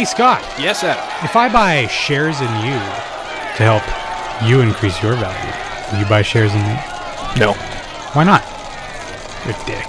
Hey, 0.00 0.06
Scott, 0.06 0.42
Yes, 0.58 0.82
Adam. 0.82 1.04
if 1.22 1.36
I 1.36 1.52
buy 1.52 1.86
shares 1.88 2.40
in 2.40 2.48
you 2.64 2.72
to 2.72 3.62
help 3.62 3.82
you 4.48 4.62
increase 4.62 5.02
your 5.02 5.12
value, 5.12 5.52
will 5.92 5.98
you 6.02 6.08
buy 6.08 6.22
shares 6.22 6.54
in 6.54 6.62
me? 6.62 6.74
No. 7.36 7.52
Why 8.14 8.24
not? 8.24 8.42
You're 9.44 9.54
a 9.54 9.66
dick. 9.66 9.86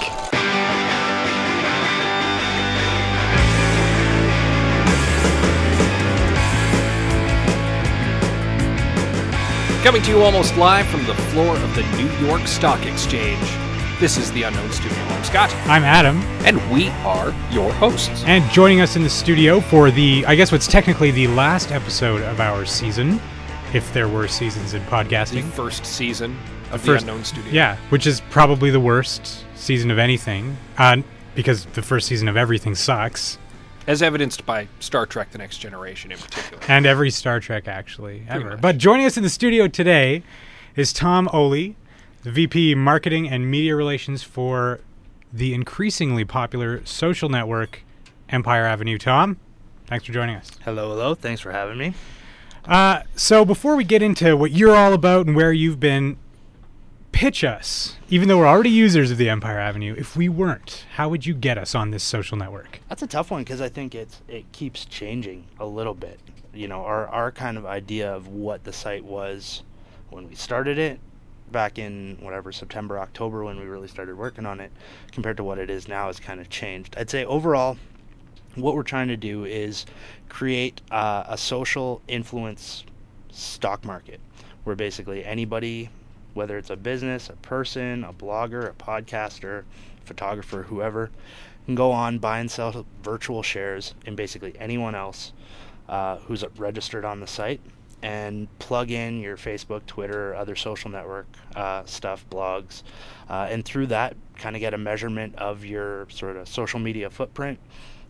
Coming 9.81 10.01
to 10.01 10.11
you 10.11 10.21
almost 10.23 10.57
live 10.57 10.87
from 10.87 11.05
the 11.05 11.15
floor 11.31 11.55
of 11.55 11.73
the 11.73 11.83
New 11.95 12.11
York 12.27 12.47
Stock 12.47 12.85
Exchange. 12.85 13.39
This 14.01 14.17
is 14.17 14.31
the 14.31 14.41
Unknown 14.43 14.71
Studio. 14.71 14.97
I'm 14.97 15.23
Scott, 15.23 15.53
I'm 15.67 15.83
Adam, 15.83 16.17
and 16.43 16.57
we 16.73 16.89
are 17.05 17.29
your 17.51 17.71
hosts. 17.73 18.23
and 18.25 18.43
joining 18.51 18.81
us 18.81 18.95
in 18.95 19.03
the 19.03 19.09
studio 19.09 19.59
for 19.61 19.91
the, 19.91 20.25
I 20.25 20.33
guess 20.33 20.51
what's 20.51 20.65
technically 20.65 21.11
the 21.11 21.27
last 21.27 21.71
episode 21.71 22.23
of 22.23 22.39
our 22.41 22.65
season, 22.65 23.21
if 23.75 23.93
there 23.93 24.07
were 24.07 24.27
seasons 24.27 24.73
in 24.73 24.81
podcasting. 24.85 25.43
The 25.43 25.51
first 25.51 25.85
season 25.85 26.35
of 26.71 26.81
First- 26.81 27.05
the 27.05 27.11
Unknown 27.11 27.23
Studio. 27.23 27.51
Yeah, 27.53 27.77
which 27.89 28.07
is 28.07 28.21
probably 28.31 28.71
the 28.71 28.79
worst 28.79 29.45
season 29.55 29.91
of 29.91 29.99
anything, 29.99 30.57
uh, 30.79 30.97
because 31.35 31.65
the 31.65 31.83
first 31.83 32.07
season 32.07 32.27
of 32.27 32.35
everything 32.35 32.73
sucks. 32.73 33.37
As 33.85 34.01
evidenced 34.01 34.47
by 34.47 34.67
Star 34.79 35.05
Trek 35.05 35.29
The 35.31 35.37
Next 35.37 35.57
Generation 35.59 36.11
in 36.11 36.17
particular. 36.17 36.63
and 36.67 36.87
every 36.87 37.11
Star 37.11 37.39
Trek 37.39 37.67
actually 37.67 38.23
ever. 38.27 38.57
But 38.57 38.79
joining 38.79 39.05
us 39.05 39.15
in 39.15 39.21
the 39.21 39.29
studio 39.29 39.67
today 39.67 40.23
is 40.75 40.91
Tom 40.91 41.27
Ohle, 41.31 41.75
the 42.23 42.31
VP 42.31 42.75
Marketing 42.75 43.27
and 43.27 43.49
Media 43.49 43.75
Relations 43.75 44.21
for 44.21 44.79
the 45.33 45.53
increasingly 45.53 46.23
popular 46.23 46.85
social 46.85 47.29
network 47.29 47.83
Empire 48.29 48.65
Avenue. 48.65 48.97
Tom, 48.97 49.37
thanks 49.87 50.05
for 50.05 50.11
joining 50.11 50.35
us. 50.35 50.51
Hello, 50.63 50.89
hello. 50.89 51.15
Thanks 51.15 51.41
for 51.41 51.51
having 51.51 51.77
me. 51.77 51.93
Uh, 52.65 53.01
so 53.15 53.43
before 53.43 53.75
we 53.75 53.83
get 53.83 54.03
into 54.03 54.37
what 54.37 54.51
you're 54.51 54.75
all 54.75 54.93
about 54.93 55.25
and 55.25 55.35
where 55.35 55.51
you've 55.51 55.79
been, 55.79 56.17
pitch 57.11 57.43
us. 57.43 57.97
Even 58.09 58.27
though 58.27 58.37
we're 58.37 58.47
already 58.47 58.69
users 58.69 59.09
of 59.09 59.17
the 59.17 59.29
Empire 59.29 59.57
Avenue, 59.57 59.95
if 59.97 60.15
we 60.15 60.29
weren't, 60.29 60.85
how 60.93 61.09
would 61.09 61.25
you 61.25 61.33
get 61.33 61.57
us 61.57 61.73
on 61.73 61.89
this 61.89 62.03
social 62.03 62.37
network? 62.37 62.81
That's 62.87 63.01
a 63.01 63.07
tough 63.07 63.31
one 63.31 63.41
because 63.41 63.61
I 63.61 63.69
think 63.69 63.95
it's 63.95 64.21
it 64.27 64.51
keeps 64.51 64.85
changing 64.85 65.47
a 65.59 65.65
little 65.65 65.95
bit. 65.95 66.19
You 66.53 66.67
know, 66.67 66.83
our 66.83 67.07
our 67.07 67.31
kind 67.31 67.57
of 67.57 67.65
idea 67.65 68.13
of 68.13 68.27
what 68.27 68.63
the 68.63 68.73
site 68.73 69.03
was 69.03 69.63
when 70.11 70.29
we 70.29 70.35
started 70.35 70.77
it 70.77 70.99
back 71.51 71.77
in 71.77 72.17
whatever 72.19 72.51
September, 72.51 72.99
October 72.99 73.43
when 73.43 73.59
we 73.59 73.65
really 73.65 73.87
started 73.87 74.17
working 74.17 74.45
on 74.45 74.59
it 74.59 74.71
compared 75.11 75.37
to 75.37 75.43
what 75.43 75.57
it 75.57 75.69
is 75.69 75.87
now 75.87 76.07
has 76.07 76.19
kind 76.19 76.39
of 76.39 76.49
changed. 76.49 76.95
I'd 76.97 77.09
say 77.09 77.25
overall 77.25 77.77
what 78.55 78.75
we're 78.75 78.83
trying 78.83 79.07
to 79.07 79.17
do 79.17 79.45
is 79.45 79.85
create 80.29 80.81
uh, 80.91 81.23
a 81.27 81.37
social 81.37 82.01
influence 82.07 82.83
stock 83.31 83.85
market 83.85 84.19
where 84.63 84.75
basically 84.75 85.23
anybody 85.23 85.89
whether 86.33 86.57
it's 86.57 86.69
a 86.69 86.77
business, 86.77 87.29
a 87.29 87.33
person, 87.33 88.03
a 88.03 88.13
blogger, 88.13 88.69
a 88.69 88.73
podcaster, 88.73 89.63
photographer, 90.05 90.63
whoever, 90.63 91.11
can 91.65 91.75
go 91.75 91.91
on, 91.91 92.19
buy 92.19 92.39
and 92.39 92.49
sell 92.49 92.85
virtual 93.03 93.43
shares 93.43 93.93
in 94.05 94.15
basically 94.15 94.53
anyone 94.57 94.95
else 94.95 95.33
uh, 95.89 96.17
who's 96.19 96.43
registered 96.57 97.05
on 97.05 97.19
the 97.19 97.27
site 97.27 97.59
and 98.01 98.47
plug 98.59 98.91
in 98.91 99.19
your 99.19 99.37
Facebook, 99.37 99.85
Twitter, 99.85 100.35
other 100.35 100.55
social 100.55 100.89
network 100.89 101.27
uh, 101.55 101.85
stuff, 101.85 102.25
blogs, 102.29 102.83
uh, 103.29 103.47
and 103.49 103.63
through 103.63 103.87
that, 103.87 104.15
kind 104.37 104.55
of 104.55 104.59
get 104.59 104.73
a 104.73 104.77
measurement 104.77 105.35
of 105.35 105.65
your 105.65 106.07
sort 106.09 106.37
of 106.37 106.47
social 106.47 106.79
media 106.79 107.09
footprint. 107.09 107.59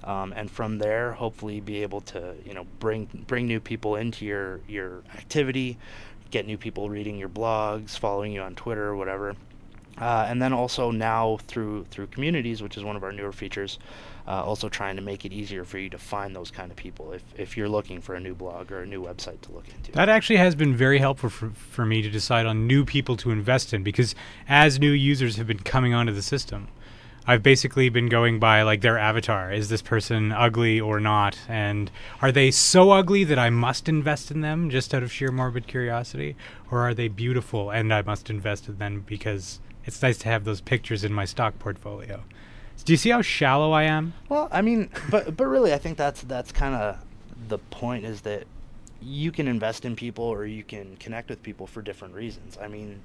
Um, 0.03 0.34
and 0.35 0.50
from 0.50 0.80
there, 0.80 1.12
hopefully, 1.13 1.59
be 1.59 1.84
able 1.84 2.01
to 2.01 2.35
you 2.46 2.53
know 2.53 2.66
bring 2.80 3.07
bring 3.28 3.47
new 3.47 3.59
people 3.59 3.96
into 3.96 4.25
your 4.25 4.62
your 4.68 5.03
activity, 5.16 5.78
get 6.31 6.47
new 6.47 6.57
people 6.57 6.90
reading 6.90 7.18
your 7.18 7.30
blogs, 7.30 7.97
following 7.97 8.31
you 8.31 8.41
on 8.41 8.56
Twitter 8.56 8.96
whatever. 8.96 9.35
Uh, 9.97 10.25
and 10.28 10.41
then 10.41 10.53
also 10.53 10.90
now 10.90 11.38
through 11.47 11.85
through 11.91 12.07
communities, 12.07 12.63
which 12.63 12.78
is 12.78 12.84
one 12.84 12.96
of 12.96 13.03
our 13.03 13.12
newer 13.12 13.31
features, 13.31 13.78
uh, 14.28 14.44
also 14.44 14.69
trying 14.69 14.96
to 14.96 15.02
make 15.02 15.25
it 15.25 15.34
easier 15.34 15.63
for 15.63 15.78
you 15.78 15.90
to 15.90 15.97
find 15.97 16.35
those 16.35 16.50
kind 16.50 16.72
of 16.72 16.78
people 16.78 17.12
if, 17.12 17.24
if 17.38 17.57
you're 17.57 17.69
looking 17.69 18.01
for 18.01 18.16
a 18.16 18.19
new 18.19 18.34
blog 18.34 18.72
or 18.72 18.81
a 18.81 18.85
new 18.85 19.03
website 19.03 19.41
to 19.41 19.51
look 19.51 19.66
into. 19.69 19.91
That 19.91 20.09
actually 20.09 20.38
has 20.38 20.56
been 20.56 20.75
very 20.75 21.00
helpful 21.00 21.30
for, 21.30 21.50
for 21.50 21.85
me 21.85 22.01
to 22.01 22.09
decide 22.09 22.46
on 22.46 22.68
new 22.68 22.85
people 22.85 23.18
to 23.18 23.31
invest 23.31 23.74
in 23.74 23.84
because 23.84 24.16
as 24.47 24.80
new 24.80 24.91
users 24.91 25.35
have 25.35 25.47
been 25.47 25.59
coming 25.59 25.94
onto 25.94 26.13
the 26.13 26.22
system, 26.22 26.69
I've 27.28 27.44
basically 27.44 27.90
been 27.90 28.09
going 28.09 28.40
by 28.40 28.63
like 28.63 28.81
their 28.81 28.97
avatar. 28.97 29.51
Is 29.51 29.69
this 29.69 29.81
person 29.81 30.31
ugly 30.31 30.80
or 30.80 31.00
not? 31.00 31.38
And 31.47 31.91
are 32.22 32.31
they 32.31 32.50
so 32.50 32.91
ugly 32.91 33.24
that 33.25 33.38
I 33.38 33.51
must 33.51 33.88
invest 33.88 34.31
in 34.31 34.41
them 34.41 34.69
just 34.72 34.94
out 34.94 35.03
of 35.03 35.12
sheer 35.12 35.31
morbid 35.31 35.68
curiosity? 35.68 36.35
Or 36.72 36.80
are 36.80 36.96
they 36.96 37.07
beautiful 37.07 37.69
and 37.69 37.94
I 37.94 38.01
must 38.01 38.30
invest 38.30 38.68
in 38.68 38.80
them 38.80 39.03
because 39.06 39.59
it's 39.86 40.02
nice 40.02 40.18
to 40.19 40.30
have 40.30 40.44
those 40.44 40.62
pictures 40.62 41.03
in 41.03 41.14
my 41.14 41.25
stock 41.25 41.58
portfolio? 41.59 42.24
Do 42.84 42.94
you 42.94 42.97
see 42.97 43.09
how 43.12 43.22
shallow 43.22 43.72
I 43.74 43.84
am? 43.84 44.14
Well, 44.30 44.47
I 44.52 44.62
mean, 44.62 44.90
but 45.09 45.38
but 45.38 45.46
really, 45.46 45.74
I 45.74 45.78
think 45.78 45.97
that's 45.97 46.22
that's 46.24 46.52
kind 46.52 46.74
of 46.75 46.97
the 47.47 47.58
point 47.59 48.06
is 48.06 48.22
that 48.22 48.46
you 49.02 49.31
can 49.31 49.47
invest 49.47 49.86
in 49.86 49.96
people 49.96 50.25
or 50.25 50.46
you 50.46 50.64
can 50.64 50.96
connect 50.97 51.30
with 51.30 51.42
people 51.44 51.68
for 51.68 51.81
different 51.81 52.14
reasons. 52.16 52.58
I 52.62 52.68
mean, 52.68 53.02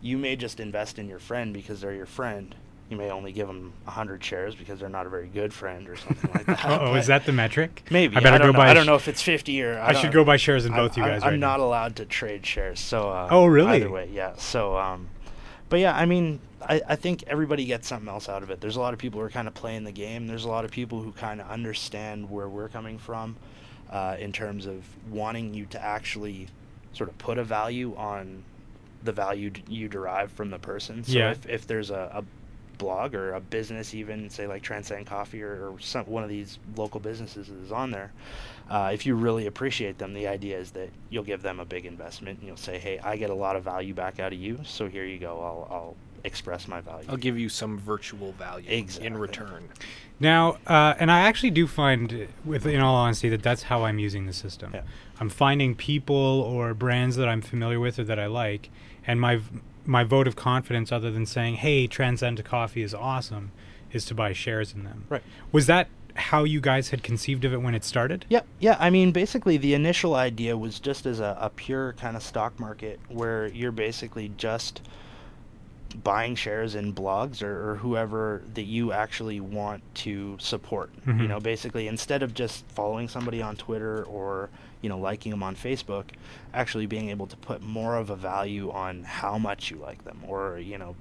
you 0.00 0.16
may 0.18 0.36
just 0.36 0.60
invest 0.60 0.98
in 0.98 1.08
your 1.08 1.18
friend 1.18 1.52
because 1.52 1.80
they're 1.80 1.94
your 1.94 2.06
friend. 2.06 2.54
You 2.90 2.96
may 2.98 3.10
only 3.10 3.32
give 3.32 3.46
them 3.46 3.72
hundred 3.86 4.22
shares 4.24 4.54
because 4.54 4.78
they're 4.78 4.88
not 4.90 5.06
a 5.06 5.08
very 5.10 5.28
good 5.28 5.52
friend 5.54 5.88
or 5.88 5.96
something 5.96 6.30
like 6.32 6.44
that. 6.46 6.64
Oh, 6.82 6.94
is 6.94 7.06
that 7.06 7.24
the 7.26 7.32
metric? 7.32 7.82
maybe? 7.90 8.16
I 8.16 8.20
better 8.20 8.38
don't 8.38 8.48
go 8.48 8.52
know. 8.52 8.58
buy. 8.58 8.70
I 8.70 8.74
don't 8.74 8.84
know 8.86 8.94
if 8.96 9.08
it's 9.08 9.22
fifty 9.22 9.62
or 9.62 9.78
I, 9.80 9.92
should 9.94 10.12
go 10.12 10.24
buy 10.24 10.36
shares 10.36 10.64
in 10.66 10.72
I'm- 10.72 10.82
both 10.82 10.96
you 10.96 11.02
I'm- 11.02 11.12
guys. 11.12 11.22
I'm 11.22 11.30
right 11.32 11.38
not 11.38 11.58
now. 11.60 11.64
allowed 11.66 11.96
to 11.96 12.04
trade 12.06 12.44
shares, 12.46 12.80
so. 12.80 13.08
Uh, 13.10 13.28
Oh, 13.30 13.46
really? 13.46 13.76
Either 13.76 13.90
way, 13.90 14.08
yeah. 14.12 14.34
So, 14.36 14.76
um, 14.76 15.08
but 15.72 15.80
yeah, 15.80 15.96
I 15.96 16.04
mean, 16.04 16.38
I, 16.60 16.82
I 16.86 16.96
think 16.96 17.24
everybody 17.26 17.64
gets 17.64 17.88
something 17.88 18.06
else 18.06 18.28
out 18.28 18.42
of 18.42 18.50
it. 18.50 18.60
There's 18.60 18.76
a 18.76 18.80
lot 18.80 18.92
of 18.92 18.98
people 18.98 19.20
who 19.20 19.24
are 19.26 19.30
kind 19.30 19.48
of 19.48 19.54
playing 19.54 19.84
the 19.84 19.90
game. 19.90 20.26
There's 20.26 20.44
a 20.44 20.48
lot 20.50 20.66
of 20.66 20.70
people 20.70 21.00
who 21.00 21.12
kind 21.12 21.40
of 21.40 21.48
understand 21.48 22.28
where 22.28 22.46
we're 22.46 22.68
coming 22.68 22.98
from, 22.98 23.36
uh, 23.90 24.16
in 24.20 24.32
terms 24.32 24.66
of 24.66 24.84
wanting 25.10 25.54
you 25.54 25.64
to 25.70 25.82
actually 25.82 26.48
sort 26.92 27.08
of 27.08 27.16
put 27.16 27.38
a 27.38 27.44
value 27.44 27.94
on 27.96 28.44
the 29.02 29.12
value 29.12 29.48
d- 29.48 29.62
you 29.66 29.88
derive 29.88 30.30
from 30.30 30.50
the 30.50 30.58
person. 30.58 31.04
So 31.04 31.12
Yeah. 31.18 31.30
if, 31.30 31.46
if 31.48 31.66
there's 31.66 31.88
a, 31.88 32.20
a 32.22 32.24
blog 32.78 33.14
or 33.14 33.34
a 33.34 33.40
business 33.40 33.94
even 33.94 34.28
say 34.30 34.46
like 34.46 34.62
Transcend 34.62 35.06
Coffee 35.06 35.42
or, 35.42 35.70
or 35.70 35.80
some 35.80 36.04
one 36.06 36.22
of 36.22 36.28
these 36.28 36.58
local 36.76 37.00
businesses 37.00 37.48
is 37.48 37.72
on 37.72 37.90
there, 37.90 38.12
uh, 38.70 38.90
if 38.92 39.06
you 39.06 39.14
really 39.14 39.46
appreciate 39.46 39.98
them, 39.98 40.14
the 40.14 40.26
idea 40.26 40.58
is 40.58 40.70
that 40.72 40.90
you'll 41.10 41.24
give 41.24 41.42
them 41.42 41.60
a 41.60 41.64
big 41.64 41.86
investment 41.86 42.38
and 42.38 42.48
you'll 42.48 42.56
say, 42.56 42.78
"Hey, 42.78 42.98
I 42.98 43.16
get 43.16 43.30
a 43.30 43.34
lot 43.34 43.56
of 43.56 43.64
value 43.64 43.94
back 43.94 44.18
out 44.20 44.32
of 44.32 44.38
you, 44.38 44.60
so 44.64 44.88
here 44.88 45.04
you 45.04 45.18
go. 45.18 45.40
I'll, 45.40 45.68
I'll 45.74 45.96
express 46.24 46.68
my 46.68 46.80
value." 46.80 47.06
I'll 47.08 47.16
give 47.16 47.38
you 47.38 47.48
some 47.48 47.78
virtual 47.78 48.32
value 48.32 48.68
Exactly. 48.70 49.06
in 49.06 49.18
return. 49.18 49.68
Now, 50.20 50.58
uh, 50.66 50.94
and 51.00 51.10
I 51.10 51.20
actually 51.20 51.50
do 51.50 51.66
find, 51.66 52.28
with 52.44 52.64
in 52.64 52.80
all 52.80 52.94
honesty, 52.94 53.28
that 53.30 53.42
that's 53.42 53.64
how 53.64 53.82
I'm 53.84 53.98
using 53.98 54.26
the 54.26 54.32
system. 54.32 54.70
Yeah. 54.72 54.82
I'm 55.18 55.28
finding 55.28 55.74
people 55.74 56.14
or 56.16 56.74
brands 56.74 57.16
that 57.16 57.28
I'm 57.28 57.42
familiar 57.42 57.80
with 57.80 57.98
or 57.98 58.04
that 58.04 58.18
I 58.18 58.26
like, 58.26 58.70
and 59.06 59.20
my 59.20 59.36
v- 59.36 59.60
my 59.84 60.04
vote 60.04 60.26
of 60.26 60.36
confidence, 60.36 60.92
other 60.92 61.10
than 61.10 61.26
saying, 61.26 61.56
"Hey, 61.56 61.86
Transcend 61.86 62.42
Coffee 62.44 62.82
is 62.82 62.94
awesome," 62.94 63.50
is 63.92 64.04
to 64.06 64.14
buy 64.14 64.32
shares 64.32 64.72
in 64.72 64.84
them. 64.84 65.04
Right. 65.08 65.22
Was 65.50 65.66
that 65.66 65.88
how 66.14 66.44
you 66.44 66.60
guys 66.60 66.90
had 66.90 67.02
conceived 67.02 67.44
of 67.44 67.52
it 67.52 67.62
when 67.62 67.74
it 67.74 67.84
started? 67.84 68.26
Yeah, 68.28 68.42
yeah. 68.60 68.76
I 68.78 68.90
mean, 68.90 69.12
basically, 69.12 69.56
the 69.56 69.74
initial 69.74 70.14
idea 70.14 70.56
was 70.56 70.78
just 70.78 71.06
as 71.06 71.20
a, 71.20 71.36
a 71.40 71.50
pure 71.50 71.94
kind 71.94 72.16
of 72.16 72.22
stock 72.22 72.58
market 72.60 73.00
where 73.08 73.46
you're 73.48 73.72
basically 73.72 74.30
just 74.36 74.82
buying 76.04 76.34
shares 76.34 76.74
in 76.74 76.94
blogs 76.94 77.42
or, 77.42 77.70
or 77.70 77.76
whoever 77.76 78.42
that 78.54 78.62
you 78.62 78.92
actually 78.92 79.40
want 79.40 79.82
to 79.94 80.36
support. 80.38 80.90
Mhm. 81.06 81.20
You 81.22 81.28
know, 81.28 81.40
basically, 81.40 81.86
instead 81.88 82.22
of 82.22 82.34
just 82.34 82.64
following 82.68 83.08
somebody 83.08 83.42
on 83.42 83.56
Twitter 83.56 84.02
or 84.04 84.48
you 84.82 84.88
know 84.88 84.98
liking 84.98 85.30
them 85.30 85.42
on 85.42 85.56
Facebook, 85.56 86.04
actually 86.52 86.86
being 86.86 87.08
able 87.08 87.26
to 87.28 87.36
put 87.36 87.62
more 87.62 87.96
of 87.96 88.10
a 88.10 88.16
value 88.16 88.70
on 88.70 89.04
how 89.04 89.38
much 89.38 89.70
you 89.70 89.78
like 89.78 90.04
them, 90.04 90.20
or 90.26 90.58
you 90.58 90.76
know, 90.76 90.94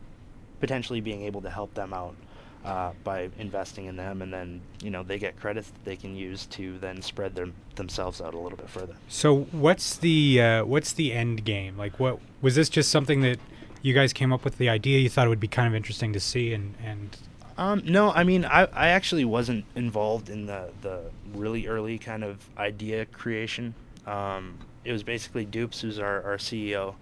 potentially 0.59 1.01
being 1.01 1.23
able 1.23 1.41
to 1.41 1.49
help 1.49 1.73
them 1.73 1.93
out 1.93 2.15
uh, 2.63 2.91
by 3.03 3.29
investing 3.39 3.85
in 3.85 3.95
them, 3.95 4.21
and 4.21 4.31
then 4.31 4.61
you 4.83 4.91
know 4.91 5.03
they 5.03 5.17
get 5.17 5.39
credits 5.39 5.69
that 5.69 5.83
they 5.83 5.95
can 5.95 6.15
use 6.15 6.45
to 6.45 6.77
then 6.79 7.01
spread 7.01 7.35
them 7.35 7.53
themselves 7.75 8.21
out 8.21 8.33
a 8.33 8.39
little 8.39 8.57
bit 8.57 8.69
further. 8.69 8.95
So, 9.07 9.41
what's 9.51 9.97
the 9.97 10.41
uh, 10.41 10.65
what's 10.65 10.93
the 10.93 11.11
end 11.11 11.43
game? 11.43 11.77
Like, 11.77 11.99
what 11.99 12.19
was 12.41 12.55
this 12.55 12.69
just 12.69 12.91
something 12.91 13.21
that 13.21 13.39
you 13.81 13.93
guys 13.93 14.13
came 14.13 14.31
up 14.31 14.43
with 14.43 14.57
the 14.57 14.69
idea? 14.69 14.99
You 14.99 15.09
thought 15.09 15.25
it 15.25 15.29
would 15.29 15.39
be 15.39 15.47
kind 15.47 15.67
of 15.67 15.75
interesting 15.75 16.13
to 16.13 16.19
see, 16.19 16.53
and 16.53 16.75
and 16.83 17.17
Um, 17.61 17.83
no, 17.85 18.11
I 18.11 18.23
mean, 18.23 18.43
I, 18.43 18.63
I 18.73 18.87
actually 18.87 19.23
wasn't 19.23 19.65
involved 19.75 20.29
in 20.29 20.47
the, 20.47 20.71
the 20.81 21.11
really 21.31 21.67
early 21.67 21.99
kind 21.99 22.23
of 22.23 22.49
idea 22.57 23.05
creation. 23.05 23.75
Um, 24.07 24.57
it 24.83 24.91
was 24.91 25.03
basically 25.03 25.45
Dupes, 25.45 25.79
who's 25.81 25.99
our, 25.99 26.23
our 26.23 26.37
CEO, 26.37 26.95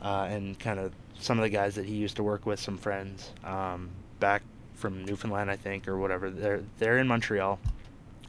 uh, 0.00 0.28
and 0.30 0.56
kind 0.60 0.78
of 0.78 0.92
some 1.18 1.38
of 1.38 1.42
the 1.42 1.48
guys 1.50 1.74
that 1.74 1.86
he 1.86 1.96
used 1.96 2.16
to 2.16 2.22
work 2.22 2.46
with, 2.46 2.60
some 2.60 2.78
friends 2.78 3.32
um, 3.42 3.90
back 4.20 4.42
from 4.74 5.04
Newfoundland, 5.04 5.50
I 5.50 5.56
think, 5.56 5.88
or 5.88 5.98
whatever. 5.98 6.30
They're 6.30 6.62
they're 6.78 6.98
in 6.98 7.08
Montreal, 7.08 7.58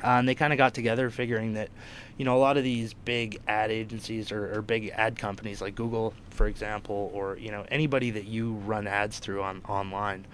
Uh, 0.03 0.19
and 0.19 0.27
they 0.29 0.35
kind 0.35 0.53
of 0.53 0.57
got 0.57 0.73
together 0.75 1.09
figuring 1.09 1.53
that, 1.53 1.69
you 2.17 2.25
know, 2.25 2.37
a 2.37 2.39
lot 2.39 2.57
of 2.57 2.63
these 2.63 2.93
big 2.93 3.39
ad 3.47 3.71
agencies 3.71 4.31
or, 4.31 4.53
or 4.55 4.61
big 4.61 4.89
ad 4.95 5.17
companies 5.17 5.61
like 5.61 5.75
Google, 5.75 6.13
for 6.29 6.47
example, 6.47 7.11
or, 7.13 7.37
you 7.37 7.51
know, 7.51 7.65
anybody 7.71 8.11
that 8.11 8.25
you 8.25 8.53
run 8.65 8.87
ads 8.87 9.19
through 9.19 9.41
on 9.43 9.61
online, 9.67 10.25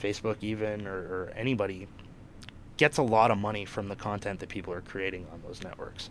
Facebook 0.00 0.36
even, 0.40 0.86
or, 0.86 0.96
or 0.96 1.32
anybody, 1.36 1.88
gets 2.76 2.98
a 2.98 3.02
lot 3.02 3.30
of 3.30 3.38
money 3.38 3.64
from 3.64 3.88
the 3.88 3.96
content 3.96 4.40
that 4.40 4.48
people 4.48 4.72
are 4.72 4.80
creating 4.80 5.26
on 5.32 5.42
those 5.46 5.62
networks. 5.62 6.08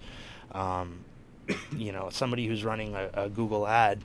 Um, 0.52 1.04
you 1.76 1.92
know, 1.92 2.10
somebody 2.12 2.48
who's 2.48 2.64
running 2.64 2.96
a, 2.96 3.10
a 3.14 3.30
Google 3.30 3.68
ad 3.68 4.00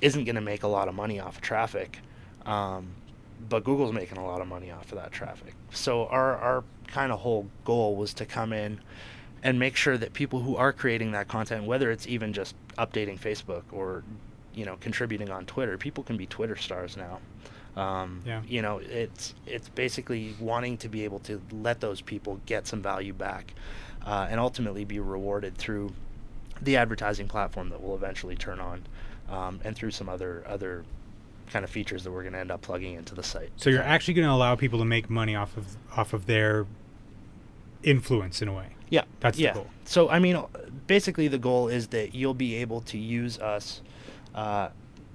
isn't 0.00 0.24
going 0.24 0.34
to 0.34 0.40
make 0.40 0.62
a 0.62 0.68
lot 0.68 0.88
of 0.88 0.94
money 0.94 1.20
off 1.20 1.36
of 1.36 1.42
traffic, 1.42 1.98
um, 2.46 2.88
but 3.48 3.64
Google's 3.64 3.92
making 3.92 4.18
a 4.18 4.24
lot 4.24 4.40
of 4.40 4.46
money 4.46 4.70
off 4.70 4.92
of 4.92 4.98
that 4.98 5.12
traffic. 5.12 5.54
So 5.70 6.06
our 6.06 6.36
our 6.36 6.64
kind 6.86 7.10
of 7.10 7.20
whole 7.20 7.48
goal 7.64 7.96
was 7.96 8.14
to 8.14 8.26
come 8.26 8.52
in 8.52 8.80
and 9.42 9.58
make 9.58 9.76
sure 9.76 9.98
that 9.98 10.12
people 10.12 10.40
who 10.40 10.56
are 10.56 10.72
creating 10.72 11.12
that 11.12 11.28
content, 11.28 11.64
whether 11.64 11.90
it's 11.90 12.06
even 12.06 12.32
just 12.32 12.54
updating 12.78 13.18
Facebook 13.18 13.62
or 13.72 14.02
you 14.54 14.64
know 14.64 14.76
contributing 14.80 15.30
on 15.30 15.46
Twitter, 15.46 15.76
people 15.78 16.04
can 16.04 16.16
be 16.16 16.26
Twitter 16.26 16.56
stars 16.56 16.96
now. 16.96 17.18
Um, 17.76 18.22
Yeah. 18.24 18.42
You 18.46 18.62
know, 18.62 18.78
it's 18.78 19.34
it's 19.46 19.68
basically 19.68 20.34
wanting 20.38 20.76
to 20.78 20.88
be 20.88 21.04
able 21.04 21.18
to 21.20 21.40
let 21.50 21.80
those 21.80 22.00
people 22.00 22.40
get 22.46 22.66
some 22.66 22.82
value 22.82 23.12
back, 23.12 23.54
uh, 24.06 24.28
and 24.30 24.38
ultimately 24.40 24.84
be 24.84 25.00
rewarded 25.00 25.56
through 25.56 25.92
the 26.62 26.76
advertising 26.76 27.26
platform 27.28 27.68
that 27.70 27.82
will 27.82 27.96
eventually 27.96 28.36
turn 28.36 28.60
on, 28.60 28.82
um, 29.28 29.60
and 29.64 29.74
through 29.74 29.90
some 29.90 30.08
other 30.08 30.44
other 30.46 30.84
kind 31.50 31.64
of 31.64 31.70
features 31.70 32.04
that 32.04 32.10
we're 32.10 32.22
going 32.22 32.32
to 32.32 32.38
end 32.38 32.50
up 32.50 32.62
plugging 32.62 32.94
into 32.94 33.14
the 33.14 33.22
site. 33.22 33.50
So 33.56 33.70
you're 33.70 33.82
actually 33.82 34.14
going 34.14 34.26
to 34.26 34.32
allow 34.32 34.54
people 34.56 34.78
to 34.78 34.84
make 34.84 35.10
money 35.10 35.34
off 35.34 35.56
of 35.56 35.76
off 35.96 36.12
of 36.12 36.26
their 36.26 36.66
influence 37.82 38.40
in 38.40 38.48
a 38.48 38.52
way. 38.52 38.68
Yeah, 38.90 39.02
That's 39.20 39.36
the 39.36 39.50
goal. 39.50 39.66
So 39.84 40.08
I 40.08 40.18
mean, 40.18 40.42
basically 40.86 41.28
the 41.28 41.38
goal 41.38 41.68
is 41.68 41.88
that 41.88 42.14
you'll 42.14 42.34
be 42.34 42.54
able 42.56 42.80
to 42.82 42.98
use 42.98 43.38
us, 43.38 43.82
uh, 44.34 44.68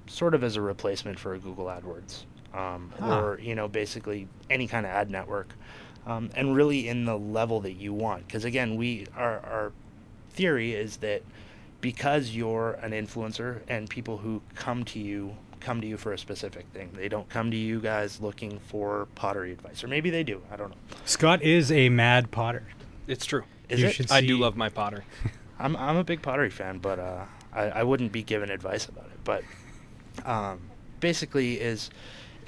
sort 0.06 0.34
of 0.34 0.44
as 0.44 0.56
a 0.56 0.60
replacement 0.60 1.18
for 1.18 1.34
a 1.34 1.38
Google 1.38 1.66
AdWords, 1.66 2.24
um, 2.54 2.92
Huh. 2.98 3.20
or 3.20 3.40
you 3.40 3.54
know, 3.54 3.68
basically 3.68 4.28
any 4.48 4.66
kind 4.66 4.84
of 4.86 4.92
ad 4.92 5.10
network, 5.10 5.54
um, 6.06 6.30
and 6.34 6.54
really 6.56 6.88
in 6.88 7.04
the 7.04 7.18
level 7.18 7.60
that 7.60 7.72
you 7.74 7.92
want. 7.92 8.26
Because 8.26 8.44
again, 8.44 8.76
we 8.76 9.06
our 9.16 9.38
our 9.40 9.72
theory 10.30 10.72
is 10.74 10.98
that 10.98 11.22
because 11.80 12.30
you're 12.30 12.72
an 12.82 12.92
influencer 12.92 13.60
and 13.68 13.88
people 13.88 14.18
who 14.18 14.42
come 14.54 14.84
to 14.84 14.98
you 14.98 15.36
come 15.60 15.80
to 15.80 15.86
you 15.86 15.96
for 15.98 16.12
a 16.14 16.18
specific 16.18 16.66
thing. 16.72 16.90
They 16.94 17.08
don't 17.08 17.28
come 17.28 17.50
to 17.50 17.56
you 17.56 17.80
guys 17.80 18.18
looking 18.20 18.58
for 18.60 19.08
pottery 19.14 19.52
advice, 19.52 19.84
or 19.84 19.88
maybe 19.88 20.08
they 20.08 20.22
do. 20.24 20.40
I 20.50 20.56
don't 20.56 20.70
know. 20.70 20.76
Scott 21.04 21.42
is 21.42 21.70
a 21.70 21.88
mad 21.90 22.30
potter. 22.30 22.62
It's 23.06 23.26
true. 23.26 23.44
Is 23.68 23.80
You 23.80 23.86
it? 23.88 23.92
should 23.94 24.10
I 24.10 24.20
do 24.22 24.38
love 24.38 24.56
my 24.56 24.68
pottery. 24.70 25.04
I'm 25.58 25.76
I'm 25.76 25.96
a 25.96 26.04
big 26.04 26.22
pottery 26.22 26.48
fan, 26.50 26.78
but 26.78 26.98
uh, 26.98 27.24
I 27.52 27.62
I 27.64 27.82
wouldn't 27.82 28.10
be 28.12 28.22
giving 28.22 28.48
advice 28.50 28.86
about 28.86 29.04
it. 29.06 29.18
But 29.22 29.44
um, 30.24 30.60
basically, 31.00 31.60
is 31.60 31.90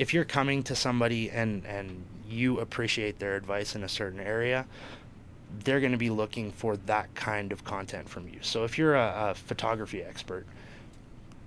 if 0.03 0.13
you're 0.13 0.25
coming 0.25 0.65
to 0.65 0.75
somebody 0.75 1.31
and 1.31 1.65
and 1.65 2.05
you 2.29 2.59
appreciate 2.59 3.21
their 3.21 3.37
advice 3.37 3.77
in 3.77 3.85
a 3.85 3.89
certain 3.89 4.19
area, 4.19 4.67
they're 5.63 5.79
going 5.79 5.93
to 5.93 5.99
be 5.99 6.11
looking 6.11 6.51
for 6.51 6.77
that 6.77 7.15
kind 7.15 7.53
of 7.53 7.63
content 7.63 8.09
from 8.09 8.27
you. 8.27 8.39
So 8.41 8.65
if 8.65 8.77
you're 8.79 8.97
a, 8.97 9.31
a 9.31 9.35
photography 9.35 10.03
expert, 10.03 10.45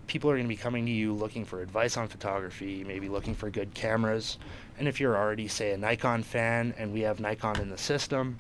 people 0.08 0.30
are 0.30 0.36
going 0.36 0.46
to 0.46 0.56
be 0.56 0.56
coming 0.56 0.86
to 0.86 0.92
you 0.92 1.12
looking 1.12 1.44
for 1.44 1.62
advice 1.62 1.98
on 1.98 2.08
photography, 2.08 2.86
maybe 2.86 3.10
looking 3.10 3.36
for 3.36 3.50
good 3.50 3.74
cameras. 3.74 4.38
And 4.78 4.88
if 4.88 5.02
you're 5.02 5.18
already, 5.18 5.50
say, 5.50 5.72
a 5.72 5.78
Nikon 5.78 6.24
fan 6.24 6.74
and 6.78 6.94
we 6.94 7.02
have 7.02 7.20
Nikon 7.20 7.60
in 7.60 7.70
the 7.70 7.78
system, 7.78 8.38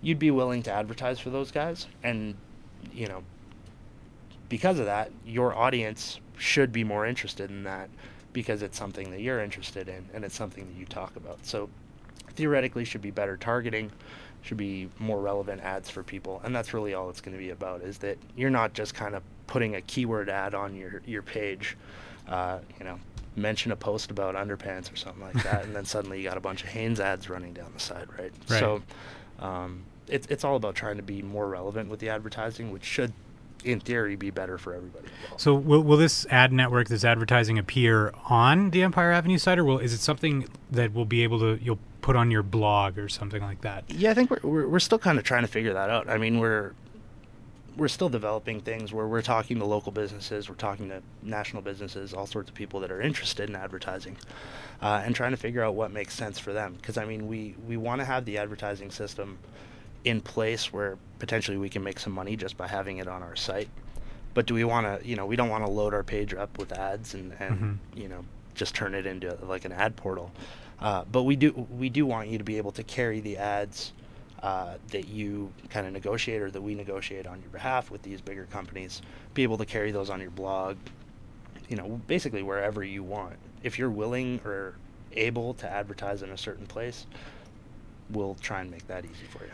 you'd 0.00 0.18
be 0.18 0.30
willing 0.30 0.62
to 0.62 0.72
advertise 0.72 1.18
for 1.18 1.30
those 1.30 1.50
guys. 1.50 1.86
And, 2.02 2.34
you 2.94 3.08
know, 3.08 3.24
because 4.48 4.78
of 4.78 4.86
that, 4.86 5.10
your 5.26 5.54
audience 5.54 6.20
should 6.38 6.72
be 6.72 6.84
more 6.84 7.04
interested 7.04 7.50
in 7.50 7.64
that 7.64 7.90
because 8.34 8.60
it's 8.60 8.76
something 8.76 9.10
that 9.10 9.22
you're 9.22 9.40
interested 9.40 9.88
in 9.88 10.06
and 10.12 10.24
it's 10.24 10.34
something 10.34 10.66
that 10.66 10.78
you 10.78 10.84
talk 10.84 11.16
about. 11.16 11.38
So 11.46 11.70
theoretically 12.34 12.84
should 12.84 13.00
be 13.00 13.10
better 13.10 13.38
targeting, 13.38 13.90
should 14.42 14.58
be 14.58 14.90
more 14.98 15.20
relevant 15.20 15.62
ads 15.62 15.88
for 15.88 16.02
people. 16.02 16.42
And 16.44 16.54
that's 16.54 16.74
really 16.74 16.92
all 16.92 17.08
it's 17.08 17.22
going 17.22 17.34
to 17.34 17.42
be 17.42 17.50
about 17.50 17.80
is 17.80 17.96
that 17.98 18.18
you're 18.36 18.50
not 18.50 18.74
just 18.74 18.94
kind 18.94 19.14
of 19.14 19.22
putting 19.46 19.76
a 19.76 19.80
keyword 19.80 20.28
ad 20.28 20.54
on 20.54 20.74
your, 20.74 21.00
your 21.06 21.22
page, 21.22 21.78
uh, 22.28 22.58
you 22.78 22.84
know, 22.84 22.98
mention 23.36 23.72
a 23.72 23.76
post 23.76 24.10
about 24.10 24.34
underpants 24.34 24.92
or 24.92 24.96
something 24.96 25.22
like 25.22 25.42
that, 25.42 25.64
and 25.64 25.74
then 25.74 25.84
suddenly 25.84 26.18
you 26.18 26.24
got 26.28 26.36
a 26.36 26.40
bunch 26.40 26.62
of 26.62 26.68
Hanes 26.68 27.00
ads 27.00 27.28
running 27.28 27.52
down 27.52 27.70
the 27.72 27.80
side, 27.80 28.06
right? 28.18 28.32
Right. 28.48 28.60
So 28.60 28.82
um, 29.40 29.84
it's 30.08 30.26
it's 30.28 30.44
all 30.44 30.56
about 30.56 30.74
trying 30.74 30.96
to 30.96 31.02
be 31.02 31.22
more 31.22 31.48
relevant 31.48 31.88
with 31.88 32.00
the 32.00 32.08
advertising, 32.08 32.70
which 32.70 32.84
should, 32.84 33.12
in 33.64 33.80
theory, 33.80 34.16
be 34.16 34.30
better 34.30 34.58
for 34.58 34.74
everybody. 34.74 35.06
involved. 35.06 35.40
So 35.40 35.54
will, 35.54 35.82
will 35.82 35.96
this 35.96 36.26
ad 36.30 36.52
network, 36.52 36.88
this 36.88 37.04
advertising, 37.04 37.58
appear 37.58 38.12
on 38.28 38.70
the 38.70 38.82
Empire 38.82 39.12
Avenue 39.12 39.38
site, 39.38 39.58
or 39.58 39.64
will 39.64 39.78
is 39.78 39.92
it 39.92 40.00
something 40.00 40.48
that 40.70 40.92
will 40.92 41.04
be 41.04 41.22
able 41.22 41.38
to 41.40 41.58
you'll 41.62 41.78
put 42.00 42.16
on 42.16 42.30
your 42.30 42.42
blog 42.42 42.98
or 42.98 43.08
something 43.08 43.42
like 43.42 43.62
that? 43.62 43.84
Yeah, 43.88 44.10
I 44.10 44.14
think 44.14 44.30
we're, 44.30 44.40
we're 44.42 44.68
we're 44.68 44.80
still 44.80 44.98
kind 44.98 45.18
of 45.18 45.24
trying 45.24 45.42
to 45.42 45.48
figure 45.48 45.72
that 45.72 45.90
out. 45.90 46.08
I 46.08 46.18
mean, 46.18 46.38
we're 46.38 46.72
we're 47.76 47.88
still 47.88 48.08
developing 48.08 48.60
things 48.60 48.92
where 48.92 49.06
we're 49.06 49.22
talking 49.22 49.58
to 49.58 49.64
local 49.64 49.90
businesses, 49.90 50.48
we're 50.48 50.54
talking 50.54 50.88
to 50.90 51.02
national 51.22 51.62
businesses, 51.62 52.14
all 52.14 52.26
sorts 52.26 52.48
of 52.48 52.54
people 52.54 52.80
that 52.80 52.90
are 52.90 53.00
interested 53.00 53.48
in 53.48 53.56
advertising, 53.56 54.16
uh, 54.80 55.02
and 55.04 55.14
trying 55.14 55.32
to 55.32 55.36
figure 55.36 55.62
out 55.62 55.74
what 55.74 55.90
makes 55.90 56.14
sense 56.14 56.38
for 56.38 56.52
them. 56.52 56.74
Because 56.74 56.96
I 56.96 57.04
mean, 57.04 57.26
we 57.26 57.56
we 57.66 57.76
want 57.76 58.00
to 58.00 58.04
have 58.04 58.24
the 58.24 58.38
advertising 58.38 58.90
system 58.90 59.38
in 60.04 60.20
place 60.20 60.72
where 60.72 60.98
potentially 61.18 61.56
we 61.56 61.68
can 61.68 61.82
make 61.82 61.98
some 61.98 62.12
money 62.12 62.36
just 62.36 62.56
by 62.56 62.66
having 62.68 62.98
it 62.98 63.08
on 63.08 63.22
our 63.22 63.34
site. 63.36 63.68
But 64.34 64.46
do 64.46 64.54
we 64.54 64.64
want 64.64 64.86
to, 65.00 65.06
you 65.08 65.16
know, 65.16 65.26
we 65.26 65.36
don't 65.36 65.48
want 65.48 65.64
to 65.64 65.70
load 65.70 65.94
our 65.94 66.02
page 66.02 66.34
up 66.34 66.58
with 66.58 66.72
ads 66.72 67.14
and, 67.14 67.32
and 67.40 67.80
Mhm. 67.94 67.98
you 68.02 68.08
know, 68.08 68.24
just 68.54 68.74
turn 68.74 68.94
it 68.94 69.06
into 69.06 69.36
like 69.42 69.64
an 69.64 69.72
ad 69.72 69.96
portal. 69.96 70.30
Uh, 70.80 71.04
but 71.10 71.22
we 71.22 71.36
do 71.36 71.52
we 71.70 71.88
do 71.88 72.04
want 72.04 72.28
you 72.28 72.36
to 72.38 72.44
be 72.44 72.56
able 72.58 72.72
to 72.72 72.82
carry 72.82 73.20
the 73.20 73.36
ads 73.38 73.92
uh, 74.42 74.74
that 74.90 75.08
you 75.08 75.50
kind 75.70 75.86
of 75.86 75.92
negotiate 75.92 76.42
or 76.42 76.50
that 76.50 76.60
we 76.60 76.74
negotiate 76.74 77.26
on 77.26 77.40
your 77.40 77.48
behalf 77.50 77.90
with 77.90 78.02
these 78.02 78.20
bigger 78.20 78.44
companies. 78.50 79.00
Be 79.32 79.42
able 79.42 79.56
to 79.58 79.64
carry 79.64 79.90
those 79.92 80.10
on 80.10 80.20
your 80.20 80.30
blog, 80.32 80.76
you 81.68 81.76
know, 81.76 82.00
basically 82.06 82.42
wherever 82.42 82.84
you 82.84 83.02
want. 83.02 83.36
If 83.62 83.78
you're 83.78 83.88
willing 83.90 84.40
or 84.44 84.74
able 85.12 85.54
to 85.54 85.70
advertise 85.70 86.20
in 86.22 86.28
a 86.30 86.36
certain 86.36 86.66
place, 86.66 87.06
we'll 88.10 88.34
try 88.42 88.60
and 88.60 88.70
make 88.70 88.86
that 88.88 89.04
easy 89.06 89.24
for 89.30 89.44
you. 89.44 89.50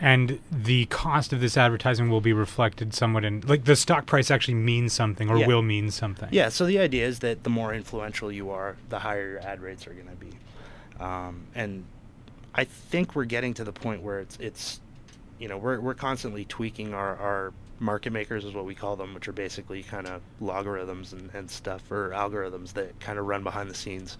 And 0.00 0.40
the 0.50 0.86
cost 0.86 1.32
of 1.32 1.40
this 1.40 1.56
advertising 1.56 2.10
will 2.10 2.20
be 2.20 2.32
reflected 2.32 2.94
somewhat 2.94 3.24
in 3.24 3.42
like 3.42 3.64
the 3.64 3.76
stock 3.76 4.06
price 4.06 4.30
actually 4.30 4.54
means 4.54 4.92
something 4.92 5.30
or 5.30 5.38
Yeah. 5.38 5.46
will 5.46 5.62
mean 5.62 5.90
something. 5.90 6.28
Yeah, 6.32 6.48
so 6.48 6.66
the 6.66 6.78
idea 6.80 7.06
is 7.06 7.20
that 7.20 7.44
the 7.44 7.50
more 7.50 7.72
influential 7.72 8.30
you 8.32 8.50
are, 8.50 8.76
the 8.88 8.98
higher 8.98 9.30
your 9.32 9.40
ad 9.40 9.60
rates 9.60 9.86
are 9.86 9.92
going 9.94 10.08
to 10.08 10.16
be. 10.16 10.32
Um, 11.02 11.44
and 11.54 11.84
I 12.54 12.64
think 12.64 13.14
we're 13.14 13.24
getting 13.24 13.54
to 13.54 13.64
the 13.64 13.72
point 13.72 14.02
where 14.02 14.18
it's 14.20 14.36
it's 14.40 14.80
you 15.38 15.48
know, 15.48 15.58
we're 15.58 15.80
we're 15.80 15.94
constantly 15.94 16.44
tweaking 16.44 16.92
our 16.94 17.16
our 17.16 17.52
market 17.84 18.12
makers 18.12 18.44
is 18.44 18.54
what 18.54 18.64
we 18.64 18.74
call 18.74 18.96
them, 18.96 19.14
which 19.14 19.28
are 19.28 19.32
basically 19.32 19.82
kind 19.82 20.06
of 20.06 20.22
logarithms 20.40 21.12
and, 21.12 21.30
and 21.34 21.50
stuff 21.50 21.90
or 21.92 22.10
algorithms 22.10 22.72
that 22.72 22.98
kind 22.98 23.18
of 23.18 23.26
run 23.26 23.44
behind 23.44 23.70
the 23.70 23.74
scenes 23.74 24.18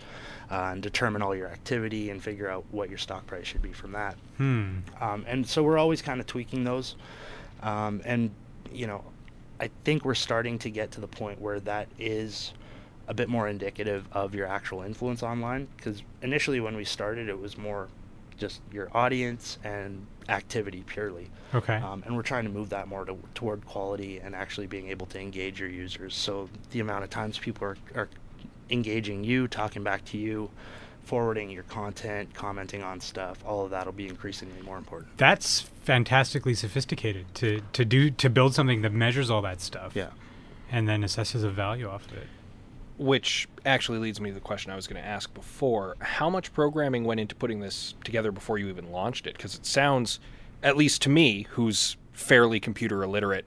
uh, 0.50 0.70
and 0.72 0.82
determine 0.82 1.22
all 1.22 1.34
your 1.34 1.48
activity 1.48 2.10
and 2.10 2.22
figure 2.22 2.48
out 2.48 2.64
what 2.70 2.88
your 2.88 2.98
stock 2.98 3.26
price 3.26 3.46
should 3.46 3.62
be 3.62 3.72
from 3.72 3.92
that. 3.92 4.16
Hmm. 4.36 4.78
Um, 5.00 5.24
and 5.26 5.46
so 5.46 5.62
we're 5.62 5.78
always 5.78 6.02
kind 6.02 6.20
of 6.20 6.26
tweaking 6.26 6.64
those. 6.64 6.96
Um, 7.62 8.02
and, 8.04 8.30
you 8.72 8.86
know, 8.86 9.02
I 9.58 9.70
think 9.84 10.04
we're 10.04 10.14
starting 10.14 10.58
to 10.60 10.70
get 10.70 10.90
to 10.92 11.00
the 11.00 11.08
point 11.08 11.40
where 11.40 11.60
that 11.60 11.88
is 11.98 12.52
a 13.08 13.14
bit 13.14 13.28
more 13.28 13.48
indicative 13.48 14.06
of 14.12 14.34
your 14.34 14.46
actual 14.46 14.82
influence 14.82 15.22
online. 15.22 15.68
Because 15.76 16.02
initially, 16.22 16.60
when 16.60 16.76
we 16.76 16.84
started, 16.84 17.28
it 17.28 17.40
was 17.40 17.56
more 17.56 17.88
just 18.36 18.60
your 18.72 18.88
audience 18.96 19.58
and 19.64 20.06
activity 20.28 20.84
purely. 20.86 21.30
Okay. 21.54 21.76
Um, 21.76 22.02
and 22.06 22.16
we're 22.16 22.22
trying 22.22 22.44
to 22.44 22.50
move 22.50 22.70
that 22.70 22.88
more 22.88 23.04
to, 23.04 23.16
toward 23.34 23.64
quality 23.66 24.18
and 24.18 24.34
actually 24.34 24.66
being 24.66 24.88
able 24.88 25.06
to 25.06 25.20
engage 25.20 25.60
your 25.60 25.68
users. 25.68 26.14
So 26.14 26.48
the 26.70 26.80
amount 26.80 27.04
of 27.04 27.10
times 27.10 27.38
people 27.38 27.66
are, 27.66 27.76
are 27.94 28.08
engaging 28.70 29.24
you, 29.24 29.48
talking 29.48 29.82
back 29.82 30.04
to 30.06 30.18
you, 30.18 30.50
forwarding 31.04 31.50
your 31.50 31.64
content, 31.64 32.32
commenting 32.34 32.82
on 32.82 33.00
stuff, 33.00 33.38
all 33.46 33.64
of 33.64 33.70
that 33.70 33.84
will 33.84 33.92
be 33.92 34.08
increasingly 34.08 34.60
more 34.62 34.78
important. 34.78 35.16
That's 35.18 35.60
fantastically 35.60 36.54
sophisticated 36.54 37.26
to 37.34 37.60
to 37.74 37.84
do 37.84 38.10
to 38.10 38.30
build 38.30 38.54
something 38.54 38.82
that 38.82 38.92
measures 38.92 39.30
all 39.30 39.42
that 39.42 39.60
stuff. 39.60 39.94
Yeah. 39.94 40.10
And 40.72 40.88
then 40.88 41.02
assesses 41.02 41.44
a 41.44 41.50
value 41.50 41.88
off 41.88 42.06
of 42.06 42.14
it. 42.14 42.26
Which 42.96 43.48
actually 43.66 43.98
leads 43.98 44.20
me 44.20 44.30
to 44.30 44.34
the 44.34 44.40
question 44.40 44.70
I 44.70 44.76
was 44.76 44.86
going 44.86 45.02
to 45.02 45.08
ask 45.08 45.32
before. 45.34 45.96
How 46.00 46.30
much 46.30 46.52
programming 46.52 47.04
went 47.04 47.18
into 47.18 47.34
putting 47.34 47.58
this 47.60 47.94
together 48.04 48.30
before 48.30 48.56
you 48.58 48.68
even 48.68 48.92
launched 48.92 49.26
it? 49.26 49.36
Because 49.36 49.56
it 49.56 49.66
sounds, 49.66 50.20
at 50.62 50.76
least 50.76 51.02
to 51.02 51.08
me, 51.10 51.46
who's 51.50 51.96
fairly 52.12 52.60
computer 52.60 53.02
illiterate, 53.02 53.46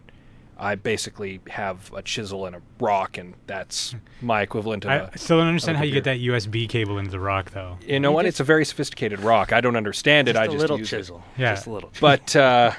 I 0.59 0.75
basically 0.75 1.39
have 1.49 1.93
a 1.93 2.01
chisel 2.01 2.45
and 2.45 2.55
a 2.57 2.61
rock, 2.79 3.17
and 3.17 3.35
that's 3.45 3.95
my 4.21 4.41
equivalent 4.41 4.83
of 4.83 4.91
I 4.91 4.95
a. 4.95 5.17
still 5.17 5.37
don't 5.37 5.47
understand 5.47 5.77
how 5.77 5.83
you 5.83 5.93
get 5.93 6.03
that. 6.05 6.17
USB 6.19 6.67
cable 6.67 6.97
into 6.97 7.11
the 7.11 7.19
rock, 7.19 7.51
though. 7.51 7.77
You 7.87 7.99
know 8.01 8.09
You 8.09 8.15
what? 8.15 8.23
just- 8.23 8.29
It's 8.33 8.39
a 8.41 8.43
very 8.43 8.65
sophisticated 8.65 9.19
rock. 9.21 9.53
I 9.53 9.61
don't 9.61 9.75
understand 9.77 10.27
it. 10.27 10.33
Just 10.33 10.41
I 10.41 10.45
a 10.45 10.47
just 10.47 10.57
little 10.59 10.79
use 10.79 10.89
chisel. 10.89 11.23
Yeah. 11.37 11.53
Just 11.53 11.67
a 11.67 11.71
little. 11.71 11.89
it. 11.89 11.97
But 12.01 12.35
uh, 12.35 12.71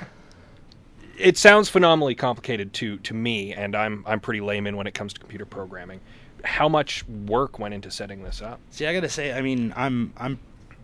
it 1.17 1.39
sounds 1.39 1.69
phenomenally 1.69 2.15
complicated 2.15 2.73
to 2.75 2.99
to 2.99 3.15
me, 3.15 3.55
and 3.55 3.75
I'm 3.75 4.05
I'm 4.07 4.21
pretty 4.21 4.41
layman 4.41 4.77
when 4.77 4.87
it 4.87 4.93
comes 4.95 5.13
to 5.15 5.21
computer 5.21 5.47
programming. 5.47 6.01
How 6.45 6.69
much 6.69 7.07
work 7.09 7.59
went 7.59 7.75
into 7.75 7.91
setting 7.91 8.23
this 8.23 8.41
up? 8.43 8.61
See, 8.71 8.87
I 8.87 8.93
gotta 8.95 9.09
say, 9.09 9.33
I 9.33 9.41
mean, 9.43 9.73
I'm 9.77 10.13
I'm 10.17 10.39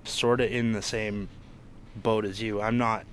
sort 0.05 0.41
of 0.41 0.51
in 0.51 0.73
the 0.73 0.83
same 0.83 1.29
boat 1.97 2.25
as 2.25 2.41
you. 2.43 2.61
I'm 2.61 2.79
not. 2.79 3.05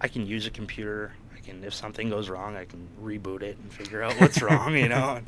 I 0.00 0.08
can 0.08 0.26
use 0.26 0.46
a 0.46 0.50
computer. 0.50 1.12
I 1.34 1.40
can, 1.40 1.62
if 1.64 1.72
something 1.74 2.10
goes 2.10 2.28
wrong, 2.28 2.56
I 2.56 2.64
can 2.64 2.88
reboot 3.02 3.42
it 3.42 3.56
and 3.62 3.72
figure 3.72 4.02
out 4.02 4.18
what's 4.20 4.42
wrong. 4.42 4.76
You 4.76 4.88
know. 4.88 5.20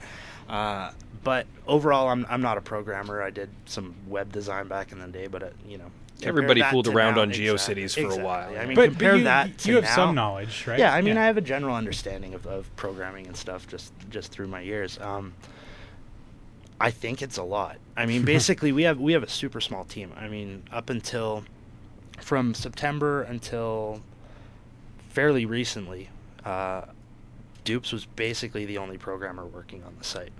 Uh, 0.48 0.90
but 1.24 1.46
overall, 1.66 2.08
I'm 2.08 2.26
I'm 2.28 2.42
not 2.42 2.56
a 2.58 2.60
programmer. 2.60 3.22
I 3.22 3.30
did 3.30 3.50
some 3.64 3.94
web 4.06 4.32
design 4.32 4.68
back 4.68 4.92
in 4.92 4.98
the 4.98 5.06
day, 5.08 5.26
but 5.26 5.42
uh, 5.42 5.48
you 5.66 5.78
know. 5.78 5.90
Everybody 6.22 6.62
fooled 6.62 6.88
around 6.88 7.16
now- 7.16 7.20
on 7.22 7.28
exactly, 7.30 7.82
GeoCities 7.84 7.94
for 7.94 8.00
a 8.00 8.04
exactly. 8.04 8.24
while, 8.24 8.48
I 8.48 8.52
yeah. 8.52 8.64
mean, 8.64 8.74
But, 8.74 8.88
compare 8.88 9.12
but 9.12 9.18
you, 9.18 9.24
that 9.24 9.58
to 9.58 9.68
you 9.68 9.74
have 9.74 9.84
now. 9.84 9.94
some 9.94 10.14
knowledge, 10.14 10.66
right? 10.66 10.78
Yeah, 10.78 10.94
I 10.94 11.02
mean, 11.02 11.18
I 11.18 11.26
have 11.26 11.36
a 11.36 11.42
general 11.42 11.76
understanding 11.76 12.32
of, 12.32 12.46
of 12.46 12.74
programming 12.76 13.26
and 13.26 13.36
stuff 13.36 13.68
just 13.68 13.92
just 14.08 14.32
through 14.32 14.46
my 14.46 14.60
years. 14.60 14.98
Um, 14.98 15.34
I 16.80 16.90
think 16.90 17.22
it's 17.22 17.38
a 17.38 17.42
lot. 17.42 17.78
I 17.96 18.06
mean, 18.06 18.24
basically, 18.34 18.72
we 18.72 18.84
have 18.84 19.00
we 19.00 19.12
have 19.12 19.22
a 19.22 19.28
super 19.28 19.60
small 19.60 19.84
team. 19.84 20.12
I 20.16 20.28
mean, 20.28 20.64
up 20.72 20.90
until 20.90 21.44
from 22.20 22.54
September 22.54 23.22
until 23.22 24.00
fairly 25.10 25.46
recently, 25.46 26.08
uh, 26.44 26.82
Dupes 27.64 27.92
was 27.92 28.04
basically 28.04 28.64
the 28.64 28.78
only 28.78 28.98
programmer 28.98 29.44
working 29.44 29.82
on 29.84 29.94
the 29.98 30.04
site. 30.04 30.32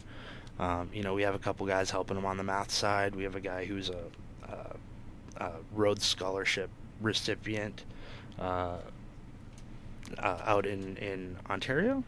Um, 0.58 0.90
you 0.92 1.02
know, 1.02 1.14
we 1.14 1.22
have 1.22 1.34
a 1.34 1.38
couple 1.38 1.66
guys 1.66 1.90
helping 1.90 2.16
him 2.16 2.24
on 2.24 2.36
the 2.36 2.44
math 2.44 2.70
side. 2.70 3.14
We 3.14 3.24
have 3.24 3.34
a 3.34 3.40
guy 3.40 3.66
who's 3.66 3.90
a, 3.90 4.04
a, 4.48 5.44
a 5.44 5.52
Rhodes 5.72 6.04
Scholarship 6.06 6.70
recipient 7.00 7.84
uh, 8.38 8.76
uh, 10.18 10.38
out 10.44 10.64
in, 10.64 10.96
in 10.96 11.36
Ontario. 11.50 12.04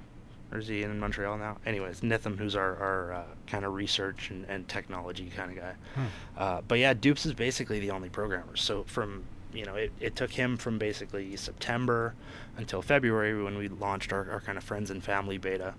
Or 0.50 0.58
is 0.58 0.68
he 0.68 0.82
in 0.82 0.98
Montreal 0.98 1.36
now? 1.36 1.58
Anyways, 1.66 2.00
Nitham, 2.00 2.38
who's 2.38 2.56
our, 2.56 2.76
our 2.76 3.12
uh, 3.12 3.24
kind 3.46 3.64
of 3.64 3.74
research 3.74 4.30
and, 4.30 4.46
and 4.48 4.66
technology 4.66 5.30
kind 5.36 5.50
of 5.50 5.56
guy. 5.58 5.74
Hmm. 5.94 6.04
Uh, 6.36 6.60
but 6.66 6.78
yeah, 6.78 6.94
Dupes 6.94 7.26
is 7.26 7.34
basically 7.34 7.80
the 7.80 7.90
only 7.90 8.08
programmer. 8.08 8.56
So 8.56 8.84
from 8.84 9.24
you 9.52 9.64
know, 9.64 9.74
it, 9.74 9.92
it 9.98 10.16
took 10.16 10.30
him 10.30 10.56
from 10.56 10.78
basically 10.78 11.34
September 11.36 12.14
until 12.56 12.82
February 12.82 13.42
when 13.42 13.56
we 13.56 13.68
launched 13.68 14.12
our, 14.12 14.30
our 14.30 14.40
kind 14.40 14.58
of 14.58 14.64
friends 14.64 14.90
and 14.90 15.02
family 15.02 15.38
beta 15.38 15.74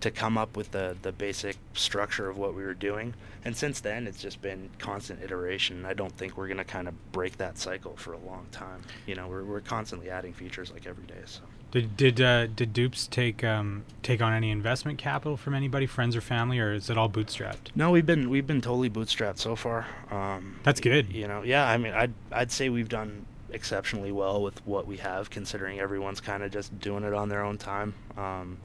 to 0.00 0.10
come 0.10 0.36
up 0.36 0.56
with 0.56 0.70
the, 0.72 0.96
the 1.02 1.12
basic 1.12 1.56
structure 1.72 2.28
of 2.28 2.36
what 2.36 2.54
we 2.54 2.62
were 2.62 2.74
doing. 2.74 3.14
And 3.44 3.56
since 3.56 3.80
then, 3.80 4.06
it's 4.06 4.20
just 4.20 4.42
been 4.42 4.68
constant 4.78 5.22
iteration. 5.22 5.86
I 5.86 5.94
don't 5.94 6.12
think 6.16 6.36
we're 6.36 6.48
going 6.48 6.58
to 6.58 6.64
kind 6.64 6.88
of 6.88 7.12
break 7.12 7.38
that 7.38 7.56
cycle 7.56 7.96
for 7.96 8.12
a 8.12 8.18
long 8.18 8.46
time. 8.50 8.82
You 9.06 9.14
know, 9.14 9.28
we're, 9.28 9.44
we're 9.44 9.60
constantly 9.60 10.10
adding 10.10 10.32
features 10.32 10.72
like 10.72 10.86
every 10.86 11.04
day. 11.04 11.22
So. 11.24 11.40
Did 11.74 11.96
did 11.96 12.20
uh, 12.20 12.46
did 12.46 12.72
Dupes 12.72 13.08
take 13.08 13.42
um, 13.42 13.84
take 14.04 14.22
on 14.22 14.32
any 14.32 14.52
investment 14.52 14.96
capital 14.96 15.36
from 15.36 15.54
anybody, 15.54 15.86
friends 15.86 16.14
or 16.14 16.20
family, 16.20 16.60
or 16.60 16.72
is 16.72 16.88
it 16.88 16.96
all 16.96 17.10
bootstrapped? 17.10 17.74
No, 17.74 17.90
we've 17.90 18.06
been 18.06 18.30
we've 18.30 18.46
been 18.46 18.60
totally 18.60 18.88
bootstrapped 18.88 19.38
so 19.38 19.56
far. 19.56 19.84
Um, 20.08 20.60
That's 20.62 20.78
good. 20.78 21.12
You 21.12 21.26
know, 21.26 21.42
yeah. 21.42 21.68
I 21.68 21.76
mean, 21.76 21.92
I'd 21.92 22.12
I'd 22.30 22.52
say 22.52 22.68
we've 22.68 22.88
done 22.88 23.26
exceptionally 23.50 24.12
well 24.12 24.40
with 24.40 24.64
what 24.64 24.86
we 24.86 24.98
have, 24.98 25.30
considering 25.30 25.80
everyone's 25.80 26.20
kind 26.20 26.44
of 26.44 26.52
just 26.52 26.78
doing 26.78 27.02
it 27.02 27.12
on 27.12 27.28
their 27.28 27.42
own 27.42 27.58
time. 27.58 27.94
Um, 28.16 28.58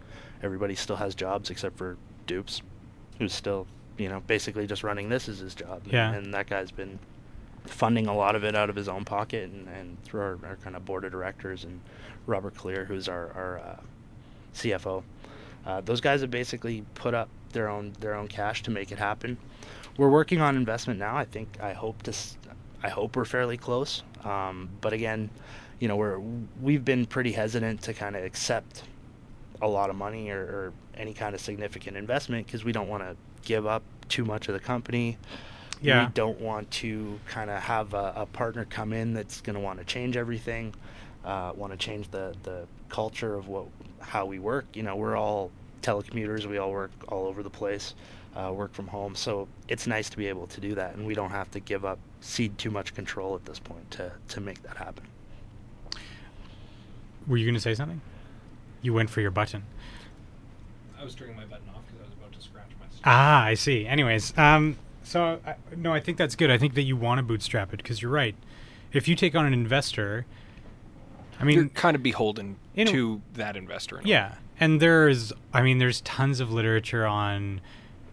everybody 0.44 0.76
still 0.76 0.98
has 0.98 1.16
jobs 1.16 1.50
except 1.50 1.80
for 1.80 1.98
Dupes, 2.28 2.62
who's 3.18 3.34
still 3.34 3.66
you 3.98 4.08
know 4.08 4.20
basically 4.28 4.68
just 4.68 4.84
running 4.84 5.10
this 5.10 5.28
as 5.28 5.40
his 5.40 5.56
job. 5.56 5.82
Yeah. 5.88 6.14
And, 6.14 6.32
that 6.36 6.46
guy's 6.46 6.70
been 6.70 7.00
funding 7.70 8.08
a 8.08 8.16
lot 8.16 8.36
of 8.36 8.44
it 8.44 8.56
out 8.56 8.70
of 8.70 8.76
his 8.76 8.88
own 8.88 9.06
pocket 9.06 9.50
and, 9.50 9.68
and 9.68 10.02
through 10.04 10.22
our, 10.22 10.40
our 10.44 10.56
kind 10.58 10.76
of 10.76 10.86
board 10.86 11.06
of 11.06 11.12
directors 11.12 11.64
and 11.64 11.80
Robert 12.26 12.56
Clear, 12.56 12.86
who's 12.86 13.08
our, 13.08 13.32
our 13.34 13.60
uh, 13.60 13.80
CFO. 14.54 15.04
Uh, 15.66 15.82
those 15.82 16.02
guys 16.02 16.22
have 16.22 16.32
basically 16.32 16.84
put 16.96 17.14
up 17.14 17.30
their 17.52 17.70
own 17.70 17.94
their 18.00 18.14
own 18.14 18.28
cash 18.28 18.64
to 18.64 18.72
make 18.72 18.92
it 18.92 18.98
happen. 18.98 19.38
We're 19.98 20.10
working 20.10 20.42
on 20.42 20.56
investment 20.56 21.00
now. 21.00 21.16
I 21.18 21.26
think 21.26 21.58
I 21.62 21.74
hope 21.74 22.04
to 22.04 22.14
I 22.84 22.90
hope 22.90 23.16
we're 23.16 23.26
fairly 23.26 23.58
close. 23.58 24.04
Um, 24.24 24.70
but 24.82 24.94
again, 24.94 25.30
you 25.80 25.88
know 25.88 25.96
we're 25.96 26.20
we've 26.62 26.86
been 26.86 27.06
pretty 27.06 27.32
hesitant 27.32 27.82
to 27.84 27.94
kind 27.94 28.16
of 28.16 28.24
accept 28.24 28.84
a 29.62 29.68
lot 29.68 29.90
of 29.90 29.96
money 29.96 30.30
or, 30.30 30.40
or 30.40 30.74
any 30.96 31.14
kind 31.14 31.36
of 31.36 31.42
significant 31.42 31.98
investment 31.98 32.46
because 32.46 32.64
we 32.64 32.72
don't 32.72 32.88
want 32.88 33.04
to 33.04 33.16
give 33.42 33.66
up 33.66 33.84
too 34.08 34.24
much 34.24 34.48
of 34.48 34.54
the 34.54 34.60
company. 34.60 35.18
Yeah. 35.82 36.08
We 36.08 36.14
don't 36.14 36.40
want 36.42 36.70
to 36.72 37.20
kind 37.28 37.50
of 37.50 37.62
have 37.62 37.94
a, 37.94 38.14
a 38.18 38.26
partner 38.26 38.66
come 38.66 38.92
in 38.92 39.14
that's 39.14 39.42
going 39.42 39.54
to 39.54 39.60
want 39.62 39.80
to 39.80 39.86
change 39.86 40.18
everything, 40.18 40.74
uh, 41.24 41.54
want 41.56 41.72
to 41.72 41.78
change 41.78 42.10
the, 42.12 42.36
the 42.44 42.68
culture 42.90 43.36
of 43.36 43.48
what 43.48 43.66
how 44.00 44.26
we 44.26 44.40
work. 44.40 44.66
You 44.74 44.84
know, 44.84 44.96
we're 44.96 45.16
all 45.16 45.52
telecommuters. 45.82 46.46
We 46.46 46.58
all 46.58 46.72
work 46.72 46.92
all 47.08 47.28
over 47.28 47.44
the 47.44 47.50
place, 47.50 47.94
uh, 48.36 48.52
work 48.54 48.74
from 48.74 48.88
home. 48.88 49.16
So 49.16 49.48
it's 49.68 49.88
nice 49.88 50.10
to 50.10 50.18
be 50.18 50.28
able 50.28 50.48
to 50.48 50.62
do 50.62 50.76
that, 50.76 50.96
and 50.96 51.06
we 51.06 51.14
don't 51.14 51.32
have 51.32 51.50
to 51.52 51.60
give 51.60 51.86
up, 51.86 52.00
cede 52.22 52.58
too 52.58 52.72
much 52.72 52.94
control 52.94 53.36
at 53.36 53.46
this 53.46 53.60
point 53.60 53.90
to 53.92 54.12
to 54.30 54.42
make 54.42 54.62
that 54.64 54.78
happen. 54.78 55.06
Were 57.28 57.38
you 57.38 57.46
going 57.46 57.56
to 57.56 57.62
say 57.62 57.76
something? 57.76 58.02
You 58.82 58.94
went 58.94 59.10
for 59.10 59.22
your 59.22 59.32
button. 59.32 59.64
I 61.00 61.04
was 61.04 61.16
turning 61.16 61.36
my 61.36 61.46
button 61.46 61.70
off 61.70 61.84
because 61.86 62.02
I 62.02 62.06
was 62.06 62.14
about 62.14 62.34
to 62.34 62.42
scratch 62.42 62.70
my. 62.80 62.86
Ah, 63.06 63.44
I 63.44 63.54
see. 63.54 63.86
Anyways, 63.86 64.38
um, 64.38 64.78
so 65.10 65.40
I, 65.46 65.56
no, 65.76 65.92
I 65.94 66.00
think 66.00 66.18
that's 66.18 66.36
good. 66.36 66.52
I 66.52 66.58
think 66.58 66.76
that 66.76 66.84
you 66.84 66.96
want 66.96 67.18
to 67.20 67.24
bootstrap 67.24 67.74
it 67.74 67.78
because 67.78 68.02
you're 68.02 68.12
right. 68.12 68.36
If 68.94 69.08
you 69.08 69.16
take 69.16 69.36
on 69.36 69.46
an 69.46 69.54
investor, 69.54 70.26
I 71.40 71.44
mean, 71.44 71.56
You're 71.56 71.70
kind 71.70 71.96
of 71.96 72.04
beholden 72.04 72.58
in 72.76 72.88
a- 72.88 72.92
to 72.92 73.22
that 73.34 73.56
investor. 73.58 74.00
in. 74.00 74.08
Yeah, 74.08 74.36
and 74.60 74.80
there's, 74.82 75.34
I 75.54 75.62
mean, 75.62 75.78
there's 75.80 76.02
tons 76.02 76.40
of 76.40 76.52
literature 76.52 77.06
on 77.06 77.62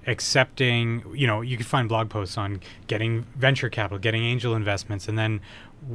accepting. 0.06 1.02
You 1.14 1.26
know, 1.26 1.40
you 1.42 1.56
can 1.56 1.66
find 1.66 1.88
blog 1.88 2.08
posts 2.08 2.38
on 2.38 2.60
getting 2.86 3.26
venture 3.36 3.68
capital, 3.68 3.98
getting 3.98 4.24
angel 4.24 4.54
investments, 4.54 5.08
and 5.08 5.18
then, 5.18 5.40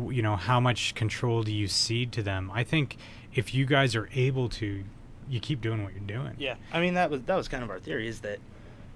you 0.10 0.22
know, 0.22 0.36
how 0.36 0.60
much 0.60 0.93
control 0.96 1.43
do 1.43 1.51
you 1.53 1.67
cede 1.67 2.12
to 2.13 2.22
them? 2.24 2.51
I 2.53 2.63
think 2.63 2.98
if 3.34 3.53
you 3.53 3.65
guys 3.65 3.96
are 3.96 4.10
able 4.13 4.50
to, 4.50 4.84
you 5.29 5.39
keep 5.39 5.62
doing 5.62 5.84
what 5.84 5.93
you're 5.93 6.01
doing. 6.01 6.36
Yeah, 6.38 6.55
I 6.74 6.81
mean 6.81 6.93
that 6.96 7.10
was 7.10 7.22
that 7.24 7.36
was 7.36 7.48
kind 7.48 7.63
of 7.63 7.70
our 7.70 7.79
theory 7.79 8.08
is 8.08 8.20
that 8.22 8.39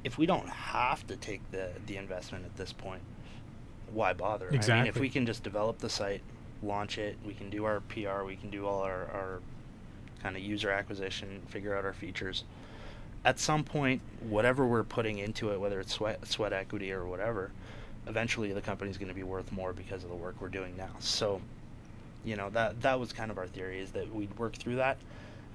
if 0.05 0.19
we 0.19 0.27
don't 0.27 0.47
have 0.47 1.05
to 1.07 1.17
take 1.17 1.41
the 1.51 1.71
the 1.87 1.97
investment 1.97 2.45
at 2.45 2.55
this 2.55 2.71
point, 2.71 3.01
why 3.91 4.13
bother? 4.13 4.47
I 4.47 4.51
mean, 4.77 4.87
if 4.87 4.99
we 4.99 5.09
can 5.09 5.25
just 5.25 5.43
develop 5.43 5.79
the 5.79 5.89
site, 5.89 6.21
launch 6.61 6.97
it, 6.99 7.17
we 7.25 7.33
can 7.33 7.49
do 7.49 7.65
our 7.65 7.81
PR, 7.81 8.23
we 8.23 8.35
can 8.35 8.51
do 8.51 8.67
all 8.67 8.81
our, 8.83 9.05
our 9.11 9.39
kind 10.21 10.37
of 10.37 10.43
user 10.43 10.69
acquisition, 10.69 11.41
figure 11.47 11.75
out 11.75 11.85
our 11.85 11.93
features. 11.93 12.43
At 13.25 13.39
some 13.39 13.63
point, 13.63 14.01
whatever 14.21 14.67
we're 14.67 14.83
putting 14.83 15.17
into 15.17 15.51
it, 15.51 15.59
whether 15.59 15.79
it's 15.79 15.93
sweat 15.93 16.25
sweat 16.27 16.53
equity 16.53 16.91
or 16.91 17.07
whatever, 17.07 17.51
eventually 18.05 18.53
the 18.53 18.61
company's 18.61 18.99
going 18.99 19.09
to 19.09 19.15
be 19.15 19.23
worth 19.23 19.51
more 19.51 19.73
because 19.73 20.03
of 20.03 20.11
the 20.11 20.15
work 20.15 20.35
we're 20.39 20.49
doing 20.49 20.77
now. 20.77 20.91
So, 20.99 21.41
you 22.23 22.35
know 22.35 22.51
that 22.51 22.79
that 22.83 22.99
was 22.99 23.11
kind 23.11 23.31
of 23.31 23.39
our 23.39 23.47
theory 23.47 23.79
is 23.79 23.91
that 23.93 24.13
we'd 24.13 24.37
work 24.37 24.53
through 24.55 24.75
that. 24.75 24.97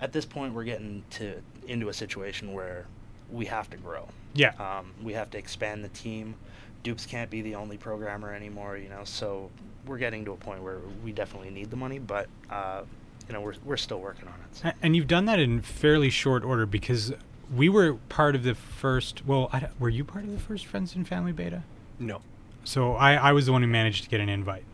At 0.00 0.12
this 0.12 0.24
point, 0.24 0.54
we're 0.54 0.64
getting 0.64 1.04
to 1.10 1.40
into 1.68 1.88
a 1.88 1.94
situation 1.94 2.52
where 2.52 2.86
we 3.32 3.46
have 3.46 3.68
to 3.70 3.76
grow. 3.76 4.06
Yeah. 4.34 4.52
Um, 4.58 4.92
we 5.02 5.12
have 5.14 5.30
to 5.30 5.38
expand 5.38 5.84
the 5.84 5.88
team. 5.90 6.34
Dupes 6.82 7.04
can't 7.06 7.30
be 7.30 7.42
the 7.42 7.54
only 7.56 7.76
programmer 7.76 8.32
anymore, 8.34 8.76
you 8.76 8.88
know. 8.88 9.02
So 9.04 9.50
we're 9.86 9.98
getting 9.98 10.24
to 10.26 10.32
a 10.32 10.36
point 10.36 10.62
where 10.62 10.78
we 11.04 11.12
definitely 11.12 11.50
need 11.50 11.70
the 11.70 11.76
money, 11.76 11.98
but 11.98 12.28
uh, 12.50 12.82
you 13.28 13.34
know 13.34 13.40
we're 13.40 13.54
we're 13.64 13.76
still 13.76 14.00
working 14.00 14.28
on 14.28 14.34
it. 14.34 14.56
So. 14.56 14.72
And 14.82 14.96
you've 14.96 15.08
done 15.08 15.26
that 15.26 15.38
in 15.38 15.60
fairly 15.62 16.10
short 16.10 16.42
order 16.44 16.66
because 16.66 17.12
we 17.54 17.68
were 17.68 17.94
part 18.08 18.34
of 18.34 18.44
the 18.44 18.54
first. 18.54 19.26
Well, 19.26 19.50
I 19.52 19.68
were 19.78 19.88
you 19.90 20.04
part 20.04 20.24
of 20.24 20.32
the 20.32 20.38
first 20.38 20.66
Friends 20.66 20.94
and 20.94 21.06
Family 21.06 21.32
beta? 21.32 21.64
No, 21.98 22.22
So 22.64 22.94
I, 22.94 23.14
I 23.14 23.32
was 23.32 23.44
the 23.44 23.52
one 23.52 23.60
who 23.62 23.68
managed 23.68 24.04
to 24.04 24.08
get 24.10 24.20
an 24.20 24.30
invite. 24.30 24.64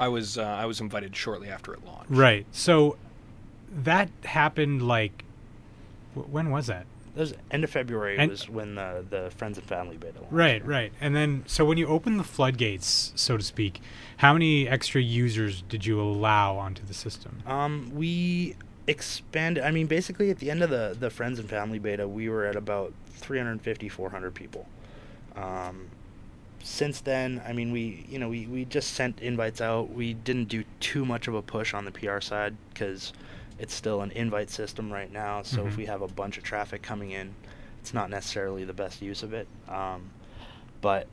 I 0.00 0.08
was 0.08 0.36
uh, 0.38 0.42
I 0.42 0.66
was 0.66 0.80
invited 0.80 1.14
shortly 1.14 1.48
after 1.48 1.72
it 1.74 1.84
launched. 1.84 2.10
Right. 2.10 2.44
So 2.50 2.96
that 3.84 4.08
happened 4.24 4.82
like 4.82 5.24
wh- 6.14 6.28
when 6.32 6.50
was 6.50 6.66
that? 6.66 6.86
That 7.14 7.20
was 7.20 7.34
end 7.50 7.62
of 7.62 7.70
February 7.70 8.16
And- 8.16 8.30
was 8.30 8.48
when 8.48 8.74
the 8.76 9.04
the 9.08 9.30
friends 9.36 9.58
and 9.58 9.66
family 9.66 9.96
beta. 9.98 10.18
launched. 10.18 10.32
Right, 10.32 10.66
right. 10.66 10.92
And 11.00 11.14
then 11.14 11.44
so 11.46 11.64
when 11.64 11.76
you 11.78 11.86
open 11.86 12.16
the 12.16 12.24
floodgates, 12.24 13.12
so 13.16 13.36
to 13.36 13.42
speak, 13.42 13.80
how 14.18 14.32
many 14.32 14.66
extra 14.66 15.00
users 15.02 15.62
did 15.68 15.84
you 15.84 16.00
allow 16.00 16.56
onto 16.56 16.82
the 16.84 16.94
system? 16.94 17.42
Um, 17.46 17.90
we 17.94 18.56
expanded. 18.86 19.62
I 19.62 19.70
mean, 19.70 19.86
basically, 19.86 20.30
at 20.30 20.38
the 20.38 20.50
end 20.50 20.62
of 20.62 20.70
the 20.70 20.96
the 20.98 21.10
friends 21.10 21.38
and 21.38 21.48
family 21.48 21.78
beta, 21.78 22.08
we 22.08 22.28
were 22.30 22.46
at 22.46 22.56
about 22.56 22.94
350, 23.08 23.88
400 23.90 24.34
people. 24.34 24.66
Um, 25.36 25.88
since 26.64 27.00
then, 27.00 27.42
I 27.46 27.52
mean, 27.52 27.72
we 27.72 28.06
you 28.08 28.18
know 28.18 28.28
we 28.30 28.46
we 28.46 28.64
just 28.64 28.92
sent 28.94 29.20
invites 29.20 29.60
out. 29.60 29.90
We 29.90 30.14
didn't 30.14 30.48
do 30.48 30.64
too 30.80 31.04
much 31.04 31.28
of 31.28 31.34
a 31.34 31.42
push 31.42 31.74
on 31.74 31.84
the 31.84 31.90
PR 31.90 32.20
side 32.20 32.54
because 32.72 33.12
it's 33.62 33.72
still 33.72 34.02
an 34.02 34.10
invite 34.10 34.50
system 34.50 34.92
right 34.92 35.10
now. 35.12 35.42
So 35.42 35.62
Mhm. 35.62 35.68
if 35.68 35.76
we 35.76 35.86
have 35.86 36.02
a 36.02 36.08
bunch 36.08 36.36
of 36.36 36.42
traffic 36.44 36.82
coming 36.82 37.12
in, 37.12 37.34
it's 37.80 37.94
not 37.94 38.10
necessarily 38.10 38.64
the 38.64 38.72
best 38.74 39.00
use 39.00 39.22
of 39.22 39.32
it. 39.32 39.46
Um, 39.68 40.10
but 40.80 41.06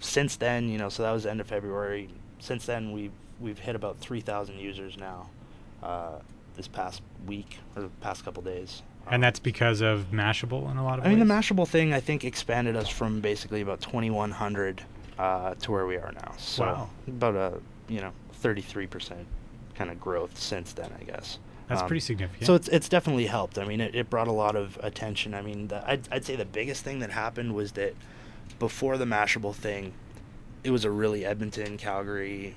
since 0.00 0.34
then, 0.36 0.68
you 0.68 0.78
know, 0.78 0.88
so 0.88 1.04
that 1.04 1.12
was 1.12 1.22
the 1.22 1.30
end 1.30 1.40
of 1.40 1.46
February. 1.46 2.08
Since 2.40 2.66
then, 2.66 2.92
we've 2.92 3.12
we've 3.38 3.58
hit 3.58 3.76
about 3.76 3.98
3,000 3.98 4.58
users 4.58 4.96
now. 4.98 5.28
Uh, 5.82 6.18
this 6.56 6.66
past 6.66 7.02
week 7.26 7.58
or 7.76 7.82
the 7.82 7.88
past 8.00 8.24
couple 8.24 8.42
days. 8.42 8.82
And 9.10 9.22
that's 9.22 9.38
because 9.38 9.82
of 9.82 10.06
Mashable 10.10 10.70
in 10.70 10.78
a 10.78 10.84
lot 10.84 10.98
of 10.98 11.04
I 11.04 11.10
mean, 11.10 11.18
the? 11.18 11.26
Mashable 11.26 11.68
thing, 11.68 11.92
I 11.92 12.00
think, 12.00 12.24
expanded 12.24 12.74
us 12.76 12.88
from 12.88 13.20
basically 13.20 13.60
about 13.60 13.82
2,100 13.82 14.82
uh, 15.18 15.54
to 15.56 15.70
where 15.70 15.84
we 15.86 15.96
are 15.98 16.12
now. 16.14 16.32
So 16.38 16.64
Wow. 16.64 16.90
about 17.06 17.34
a 17.36 17.60
you 17.88 18.00
know 18.00 18.12
33% 18.42 19.26
kind 19.74 19.90
of 19.90 20.00
growth 20.00 20.38
since 20.38 20.72
then, 20.72 20.90
I 20.98 21.04
guess. 21.04 21.38
That's 21.68 21.82
Um, 21.82 21.88
pretty 21.88 22.00
significant. 22.00 22.46
So 22.46 22.54
it's 22.54 22.68
it's 22.68 22.88
definitely 22.88 23.26
helped. 23.26 23.58
I 23.58 23.64
mean, 23.64 23.80
it, 23.80 23.94
it 23.94 24.08
brought 24.10 24.28
a 24.28 24.32
lot 24.32 24.54
of 24.56 24.78
attention. 24.82 25.34
I 25.34 25.42
mean, 25.42 25.68
the, 25.68 25.88
I'd 25.88 26.08
I'd 26.12 26.24
say 26.24 26.36
the 26.36 26.44
biggest 26.44 26.84
thing 26.84 27.00
that 27.00 27.10
happened 27.10 27.54
was 27.54 27.72
that 27.72 27.94
before 28.58 28.96
the 28.98 29.04
Mashable 29.04 29.54
thing, 29.54 29.92
it 30.64 30.70
was 30.70 30.84
a 30.84 30.90
really 30.90 31.24
Edmonton, 31.24 31.76
Calgary, 31.76 32.54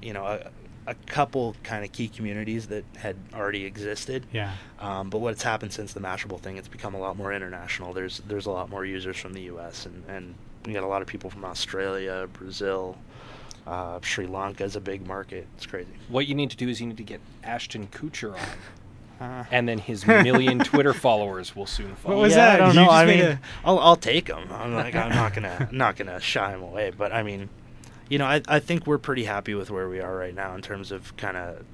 you 0.00 0.12
know, 0.12 0.24
a, 0.24 0.50
a 0.86 0.94
couple 1.06 1.56
kind 1.62 1.84
of 1.84 1.92
key 1.92 2.08
communities 2.08 2.66
that 2.68 2.84
had 2.96 3.16
already 3.34 3.64
existed. 3.64 4.26
yeah. 4.32 4.52
Um, 4.78 5.10
but 5.10 5.18
what's 5.18 5.42
happened 5.42 5.72
since 5.72 5.92
the 5.92 6.00
Mashable 6.00 6.38
thing, 6.40 6.56
it's 6.56 6.68
become 6.68 6.94
a 6.94 6.98
lot 6.98 7.16
more 7.16 7.32
international. 7.32 7.92
There's 7.92 8.18
there's 8.28 8.46
a 8.46 8.50
lot 8.50 8.70
more 8.70 8.84
users 8.84 9.16
from 9.16 9.32
the 9.32 9.42
U.S. 9.42 9.86
and 9.86 10.04
and 10.08 10.34
we 10.64 10.72
got 10.72 10.82
a 10.84 10.86
lot 10.86 11.02
of 11.02 11.08
people 11.08 11.28
from 11.28 11.44
Australia, 11.44 12.26
Brazil, 12.32 12.96
uh, 13.66 13.98
Sri 14.02 14.26
Lanka 14.26 14.64
is 14.64 14.76
a 14.76 14.80
big 14.80 15.06
market. 15.06 15.46
It's 15.56 15.66
crazy. 15.66 15.88
What 16.08 16.26
you 16.26 16.34
need 16.34 16.50
to 16.50 16.56
do 16.56 16.68
is 16.68 16.80
you 16.80 16.86
need 16.86 16.96
to 16.98 17.02
get 17.02 17.20
Ashton 17.42 17.86
Kutcher 17.88 18.34
on, 18.34 18.48
Uh, 19.20 19.44
and 19.50 19.68
then 19.68 19.78
his 19.78 20.06
million 20.06 20.58
Twitter 20.70 20.92
followers 20.92 21.54
will 21.56 21.66
soon 21.66 21.94
follow. 21.96 22.16
What 22.16 22.22
was 22.22 22.32
yeah, 22.36 22.46
that? 22.46 22.54
I 22.54 22.58
don't 22.58 22.74
You 22.74 22.80
know. 22.82 22.90
I 22.90 23.06
mean, 23.06 23.20
a- 23.20 23.40
I'll 23.64 23.78
I'll 23.78 23.96
take 23.96 24.26
them. 24.26 24.48
I'm 24.50 24.74
like 24.74 24.94
I'm 24.94 25.10
not 25.10 25.32
gonna 25.34 25.68
not 25.72 25.96
gonna 25.96 26.20
shy 26.20 26.50
them 26.50 26.62
away. 26.62 26.90
But 26.96 27.12
I 27.12 27.22
mean, 27.22 27.48
you 28.08 28.18
know, 28.18 28.26
I 28.26 28.42
I 28.48 28.58
think 28.58 28.86
we're 28.86 28.98
pretty 28.98 29.24
happy 29.24 29.54
with 29.54 29.70
where 29.70 29.88
we 29.88 30.00
are 30.00 30.14
right 30.16 30.34
now 30.34 30.54
in 30.54 30.62
terms 30.62 30.90
of 30.92 31.16
kind 31.16 31.36
of 31.36 31.64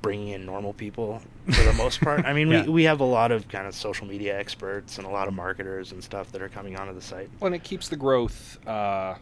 bringing 0.00 0.28
in 0.28 0.44
normal 0.44 0.72
people 0.72 1.22
for 1.52 1.62
the 1.62 1.72
most 1.74 2.00
part. 2.00 2.24
I 2.24 2.32
mean, 2.32 2.48
Yeah. 2.50 2.62
we 2.64 2.70
we 2.70 2.82
have 2.84 3.00
a 3.00 3.04
lot 3.04 3.30
of 3.30 3.46
kind 3.48 3.66
of 3.68 3.74
social 3.74 4.06
media 4.06 4.36
experts 4.36 4.96
and 4.98 5.06
a 5.06 5.10
lot 5.10 5.28
of 5.28 5.34
marketers 5.34 5.92
and 5.92 6.02
stuff 6.02 6.32
that 6.32 6.42
are 6.42 6.48
coming 6.48 6.76
onto 6.76 6.94
the 6.94 7.02
site. 7.02 7.28
Well, 7.38 7.46
and 7.46 7.54
it 7.54 7.62
keeps 7.62 7.88
the 7.88 7.96
growth 7.96 8.58
uh, 8.66 9.14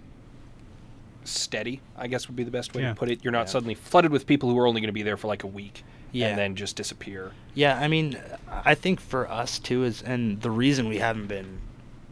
steady. 1.25 1.81
I 1.97 2.07
guess 2.07 2.27
would 2.29 2.37
be 2.37 2.45
the 2.45 2.51
best 2.51 2.75
way 2.75 2.83
Yeah. 2.83 2.91
to 2.91 2.95
put 2.95 3.11
it. 3.11 3.23
You're 3.25 3.33
not 3.33 3.41
Yeah. 3.47 3.53
suddenly 3.53 3.75
flooded 3.75 4.11
with 4.13 4.27
people 4.27 4.49
who 4.51 4.59
are 4.59 4.67
only 4.67 4.81
going 4.81 4.89
to 4.89 4.93
be 4.93 5.03
there 5.03 5.17
for 5.17 5.29
like 5.29 5.45
a 5.45 5.49
week 5.49 5.85
Yeah. 6.13 6.29
and 6.29 6.39
then 6.39 6.57
just 6.57 6.77
disappear. 6.77 7.33
Yeah, 7.55 7.79
I 7.79 7.89
mean, 7.89 8.19
I 8.49 8.75
think 8.75 9.01
for 9.01 9.31
us 9.31 9.59
too 9.59 9.85
is, 9.85 10.03
and 10.03 10.41
the 10.41 10.51
reason 10.51 10.89
we 10.89 10.99
haven't 10.99 11.27
been 11.27 11.59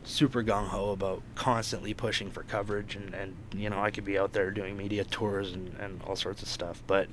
super 0.05 0.43
gung 0.43 0.69
ho 0.69 0.91
about 0.91 1.23
constantly 1.35 1.93
pushing 1.93 2.31
for 2.31 2.43
coverage, 2.45 2.97
and 2.97 3.13
and 3.15 3.35
you 3.55 3.69
know, 3.69 3.81
I 3.81 3.91
could 3.91 4.05
be 4.05 4.19
out 4.19 4.33
there 4.33 4.51
doing 4.51 4.77
media 4.77 5.05
tours 5.05 5.53
and 5.53 5.75
and 5.79 6.01
all 6.07 6.17
sorts 6.17 6.43
of 6.43 6.49
stuff, 6.49 6.83
but 6.87 7.09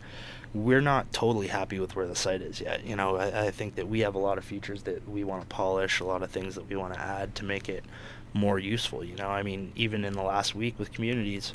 we're 0.53 0.79
not 0.81 1.11
totally 1.11 1.47
happy 1.47 1.77
with 1.81 1.95
where 1.97 2.07
the 2.07 2.15
site 2.15 2.41
is 2.41 2.61
yet. 2.61 2.85
You 2.85 2.95
know, 2.95 3.17
I, 3.17 3.47
I 3.47 3.51
think 3.51 3.75
that 3.75 3.89
we 3.89 3.99
have 4.01 4.15
a 4.15 4.19
lot 4.19 4.37
of 4.37 4.45
features 4.45 4.83
that 4.83 5.07
we 5.09 5.25
want 5.25 5.41
to 5.41 5.47
polish, 5.47 5.99
a 5.99 6.05
lot 6.05 6.23
of 6.23 6.31
things 6.31 6.55
that 6.55 6.69
we 6.69 6.77
want 6.77 6.93
to 6.93 6.99
add 7.01 7.35
to 7.35 7.43
make 7.43 7.67
it 7.67 7.83
more 8.33 8.57
useful. 8.57 9.03
You 9.03 9.17
know, 9.17 9.27
I 9.27 9.43
mean, 9.43 9.73
even 9.75 10.05
in 10.05 10.13
the 10.13 10.21
last 10.23 10.55
week 10.55 10.79
with 10.79 10.93
communities, 10.93 11.53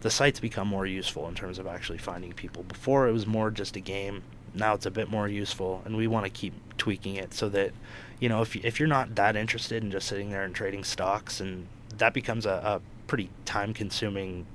the 0.00 0.10
site's 0.10 0.40
become 0.40 0.68
more 0.68 0.86
useful 0.86 1.28
in 1.28 1.34
terms 1.34 1.58
of 1.58 1.66
actually 1.66 1.98
finding 1.98 2.32
people. 2.32 2.62
Before 2.62 3.08
it 3.08 3.12
was 3.12 3.26
more 3.26 3.50
just 3.50 3.76
a 3.76 3.80
game. 3.80 4.22
Now 4.54 4.74
it's 4.74 4.86
a 4.86 4.90
bit 4.90 5.10
more 5.10 5.28
useful, 5.28 5.82
and 5.84 5.96
we 5.96 6.06
want 6.06 6.24
to 6.24 6.30
keep 6.30 6.54
tweaking 6.78 7.16
it 7.16 7.34
so 7.34 7.50
that, 7.50 7.72
you 8.18 8.28
know, 8.30 8.40
if 8.40 8.56
if 8.56 8.80
you're 8.80 8.88
not 8.88 9.14
that 9.14 9.36
interested 9.36 9.84
in 9.84 9.90
just 9.90 10.08
sitting 10.08 10.30
there 10.30 10.42
and 10.42 10.54
trading 10.54 10.84
stocks, 10.84 11.38
and 11.38 11.66
that 11.98 12.14
becomes 12.14 12.46
a, 12.46 12.50
a 12.50 12.80
pretty 13.06 13.28
time-consuming 13.44 14.46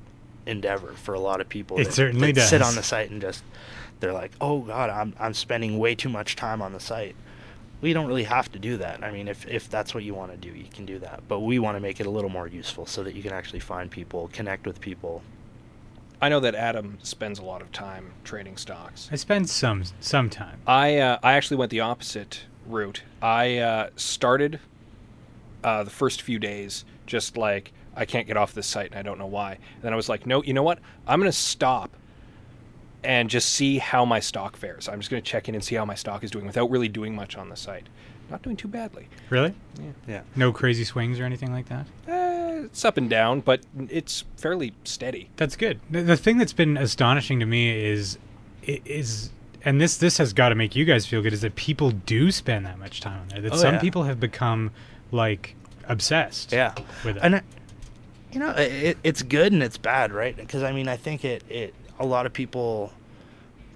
endeavor 0.45 0.93
for 0.93 1.13
a 1.13 1.19
lot 1.19 1.39
of 1.41 1.47
people. 1.47 1.77
It 1.77 1.85
that, 1.85 1.93
certainly 1.93 2.31
that 2.31 2.49
Sit 2.49 2.61
on 2.61 2.75
the 2.75 2.83
site 2.83 3.11
and 3.11 3.21
just 3.21 3.43
they're 3.99 4.13
like, 4.13 4.31
oh 4.41 4.61
god, 4.61 4.89
I'm 4.89 5.13
I'm 5.19 5.33
spending 5.33 5.77
way 5.77 5.93
too 5.95 6.09
much 6.09 6.35
time 6.35 6.61
on 6.61 6.73
the 6.73 6.79
site. 6.79 7.15
We 7.79 7.93
don't 7.93 8.07
really 8.07 8.23
have 8.23 8.51
to 8.53 8.59
do 8.59 8.77
that. 8.77 9.03
I 9.03 9.11
mean, 9.11 9.27
if 9.27 9.47
if 9.47 9.69
that's 9.69 9.93
what 9.93 10.03
you 10.03 10.15
want 10.15 10.31
to 10.31 10.37
do, 10.37 10.49
you 10.49 10.69
can 10.73 10.85
do 10.85 10.99
that. 10.99 11.23
But 11.27 11.41
we 11.41 11.59
want 11.59 11.77
to 11.77 11.81
make 11.81 11.99
it 11.99 12.07
a 12.07 12.09
little 12.09 12.31
more 12.31 12.47
useful 12.47 12.85
so 12.85 13.03
that 13.03 13.13
you 13.13 13.21
can 13.21 13.31
actually 13.31 13.59
find 13.59 13.91
people, 13.91 14.29
connect 14.33 14.65
with 14.65 14.81
people. 14.81 15.21
I 16.23 16.29
know 16.29 16.39
that 16.39 16.55
Adam 16.55 16.99
spends 17.03 17.37
a 17.37 17.43
lot 17.43 17.61
of 17.61 17.69
time 17.73 18.13
trading 18.23 18.55
stocks. 18.55 19.09
I 19.11 19.17
spend 19.17 19.49
some 19.49 19.83
some 19.99 20.29
time. 20.29 20.57
I 20.65 20.99
uh, 20.99 21.19
I 21.21 21.33
actually 21.33 21.57
went 21.57 21.69
the 21.69 21.81
opposite 21.81 22.45
route. 22.65 23.03
I 23.21 23.57
uh, 23.57 23.89
started 23.97 24.61
uh, 25.65 25.83
the 25.83 25.89
first 25.89 26.21
few 26.21 26.39
days 26.39 26.85
just 27.05 27.35
like 27.35 27.73
I 27.93 28.05
can't 28.05 28.25
get 28.25 28.37
off 28.37 28.53
this 28.53 28.67
site 28.67 28.91
and 28.91 28.95
I 28.97 29.01
don't 29.01 29.17
know 29.17 29.25
why. 29.25 29.55
And 29.55 29.81
then 29.81 29.91
I 29.91 29.97
was 29.97 30.07
like, 30.07 30.25
no, 30.25 30.41
you 30.43 30.53
know 30.53 30.63
what? 30.63 30.79
I'm 31.05 31.19
going 31.19 31.29
to 31.29 31.37
stop 31.37 31.91
and 33.03 33.29
just 33.29 33.49
see 33.49 33.77
how 33.79 34.05
my 34.05 34.21
stock 34.21 34.55
fares. 34.55 34.87
I'm 34.87 35.01
just 35.01 35.11
going 35.11 35.21
to 35.21 35.29
check 35.29 35.49
in 35.49 35.55
and 35.55 35.63
see 35.63 35.75
how 35.75 35.83
my 35.83 35.95
stock 35.95 36.23
is 36.23 36.31
doing 36.31 36.45
without 36.45 36.71
really 36.71 36.87
doing 36.87 37.13
much 37.13 37.35
on 37.35 37.49
the 37.49 37.57
site. 37.57 37.87
Not 38.29 38.41
doing 38.43 38.55
too 38.55 38.69
badly. 38.69 39.09
Really? 39.29 39.53
Yeah. 40.07 40.21
No 40.37 40.53
crazy 40.53 40.85
swings 40.85 41.19
or 41.19 41.25
anything 41.25 41.51
like 41.51 41.67
that? 41.67 41.85
It's 42.63 42.85
up 42.85 42.97
and 42.97 43.09
down, 43.09 43.41
but 43.41 43.61
it's 43.89 44.23
fairly 44.37 44.73
steady. 44.83 45.29
That's 45.37 45.55
good. 45.55 45.79
The, 45.91 46.01
the 46.01 46.17
thing 46.17 46.37
that's 46.37 46.53
been 46.53 46.77
astonishing 46.77 47.39
to 47.39 47.45
me 47.45 47.85
is 47.85 48.17
is 48.63 49.29
and 49.65 49.79
this 49.81 49.97
this 49.97 50.17
has 50.17 50.33
got 50.33 50.49
to 50.49 50.55
make 50.55 50.75
you 50.75 50.85
guys 50.85 51.05
feel 51.05 51.21
good 51.21 51.33
is 51.33 51.41
that 51.41 51.55
people 51.55 51.91
do 51.91 52.31
spend 52.31 52.65
that 52.65 52.79
much 52.79 53.01
time 53.01 53.21
on 53.21 53.27
there. 53.29 53.41
That 53.41 53.53
Oh, 53.53 53.57
some 53.57 53.75
yeah. 53.75 53.81
people 53.81 54.03
have 54.03 54.19
become 54.19 54.71
like 55.11 55.55
obsessed 55.87 56.51
Yeah. 56.51 56.73
with 57.03 57.17
it. 57.17 57.23
And 57.23 57.35
I, 57.37 57.41
you 58.31 58.39
know, 58.39 58.51
it, 58.51 58.97
it's 59.03 59.21
good 59.21 59.53
and 59.53 59.61
it's 59.61 59.77
bad, 59.77 60.11
right? 60.11 60.35
Because 60.35 60.63
I 60.63 60.71
mean, 60.71 60.87
I 60.87 60.97
think 60.97 61.23
it 61.25 61.43
it 61.49 61.73
a 61.99 62.05
lot 62.05 62.25
of 62.25 62.33
people 62.33 62.91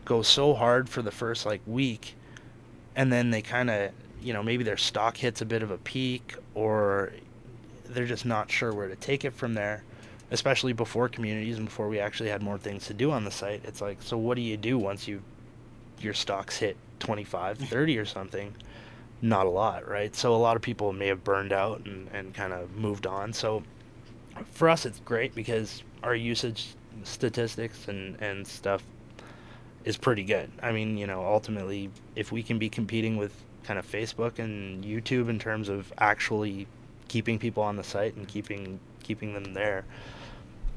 go 0.05 0.21
so 0.21 0.53
hard 0.53 0.87
for 0.89 1.01
the 1.01 1.11
first 1.11 1.45
like 1.45 1.61
week, 1.67 2.15
and 2.95 3.11
then 3.11 3.29
they 3.31 3.41
kind 3.41 3.69
of 3.69 3.91
you 4.21 4.33
know 4.33 4.41
maybe 4.41 4.63
their 4.63 4.77
stock 4.77 5.17
hits 5.17 5.41
a 5.41 5.45
bit 5.45 5.61
of 5.61 5.69
a 5.71 5.77
peak 5.77 6.35
or 6.55 7.11
they're 7.89 8.05
just 8.05 8.25
not 8.25 8.51
sure 8.51 8.73
where 8.73 8.87
to 8.87 8.95
take 8.95 9.25
it 9.25 9.33
from 9.33 9.53
there. 9.53 9.83
Especially 10.29 10.73
before 10.73 11.07
communities 11.07 11.55
and 11.55 11.65
before 11.65 11.87
we 11.87 11.99
actually 11.99 12.29
had 12.29 12.41
more 12.41 12.57
things 12.57 12.85
to 12.87 12.93
do 12.93 13.11
on 13.11 13.23
the 13.23 13.31
site. 13.31 13.61
It's 13.63 13.79
like, 13.79 14.01
so 14.01 14.17
what 14.17 14.35
do 14.35 14.41
you 14.41 14.57
do 14.57 14.77
once 14.77 15.07
you 15.07 15.21
your 16.01 16.13
stocks 16.13 16.57
hit 16.57 16.75
25, 16.99 17.57
30 17.59 17.97
or 17.97 18.05
something? 18.05 18.53
not 19.21 19.45
a 19.45 19.49
lot, 19.49 19.87
right? 19.87 20.15
So 20.15 20.35
a 20.35 20.37
lot 20.37 20.55
of 20.55 20.61
people 20.61 20.93
may 20.93 21.07
have 21.07 21.23
burned 21.23 21.51
out 21.51 21.85
and, 21.85 22.09
and 22.13 22.33
kind 22.33 22.53
of 22.53 22.75
moved 22.75 23.07
on. 23.07 23.33
So 23.33 23.63
for 24.51 24.69
us, 24.69 24.85
it's 24.85 24.99
great 24.99 25.33
because 25.33 25.83
our 26.03 26.15
usage 26.15 26.67
statistics 27.03 27.87
and, 27.87 28.21
and 28.21 28.45
stuff 28.45 28.83
is 29.85 29.97
pretty 29.97 30.23
good. 30.23 30.51
I 30.61 30.71
mean, 30.71 30.97
you 30.97 31.07
know, 31.07 31.25
ultimately, 31.25 31.89
if 32.15 32.31
we 32.31 32.43
can 32.43 32.59
be 32.59 32.69
competing 32.69 33.17
with 33.17 33.33
kind 33.63 33.79
of 33.79 33.89
Facebook 33.89 34.39
and 34.39 34.83
YouTube 34.83 35.29
in 35.29 35.39
terms 35.39 35.69
of 35.69 35.91
actually 35.97 36.67
keeping 37.07 37.39
people 37.39 37.63
on 37.63 37.75
the 37.75 37.83
site 37.83 38.15
and 38.15 38.27
keeping 38.27 38.79
keeping 39.03 39.33
them 39.33 39.53
there, 39.53 39.85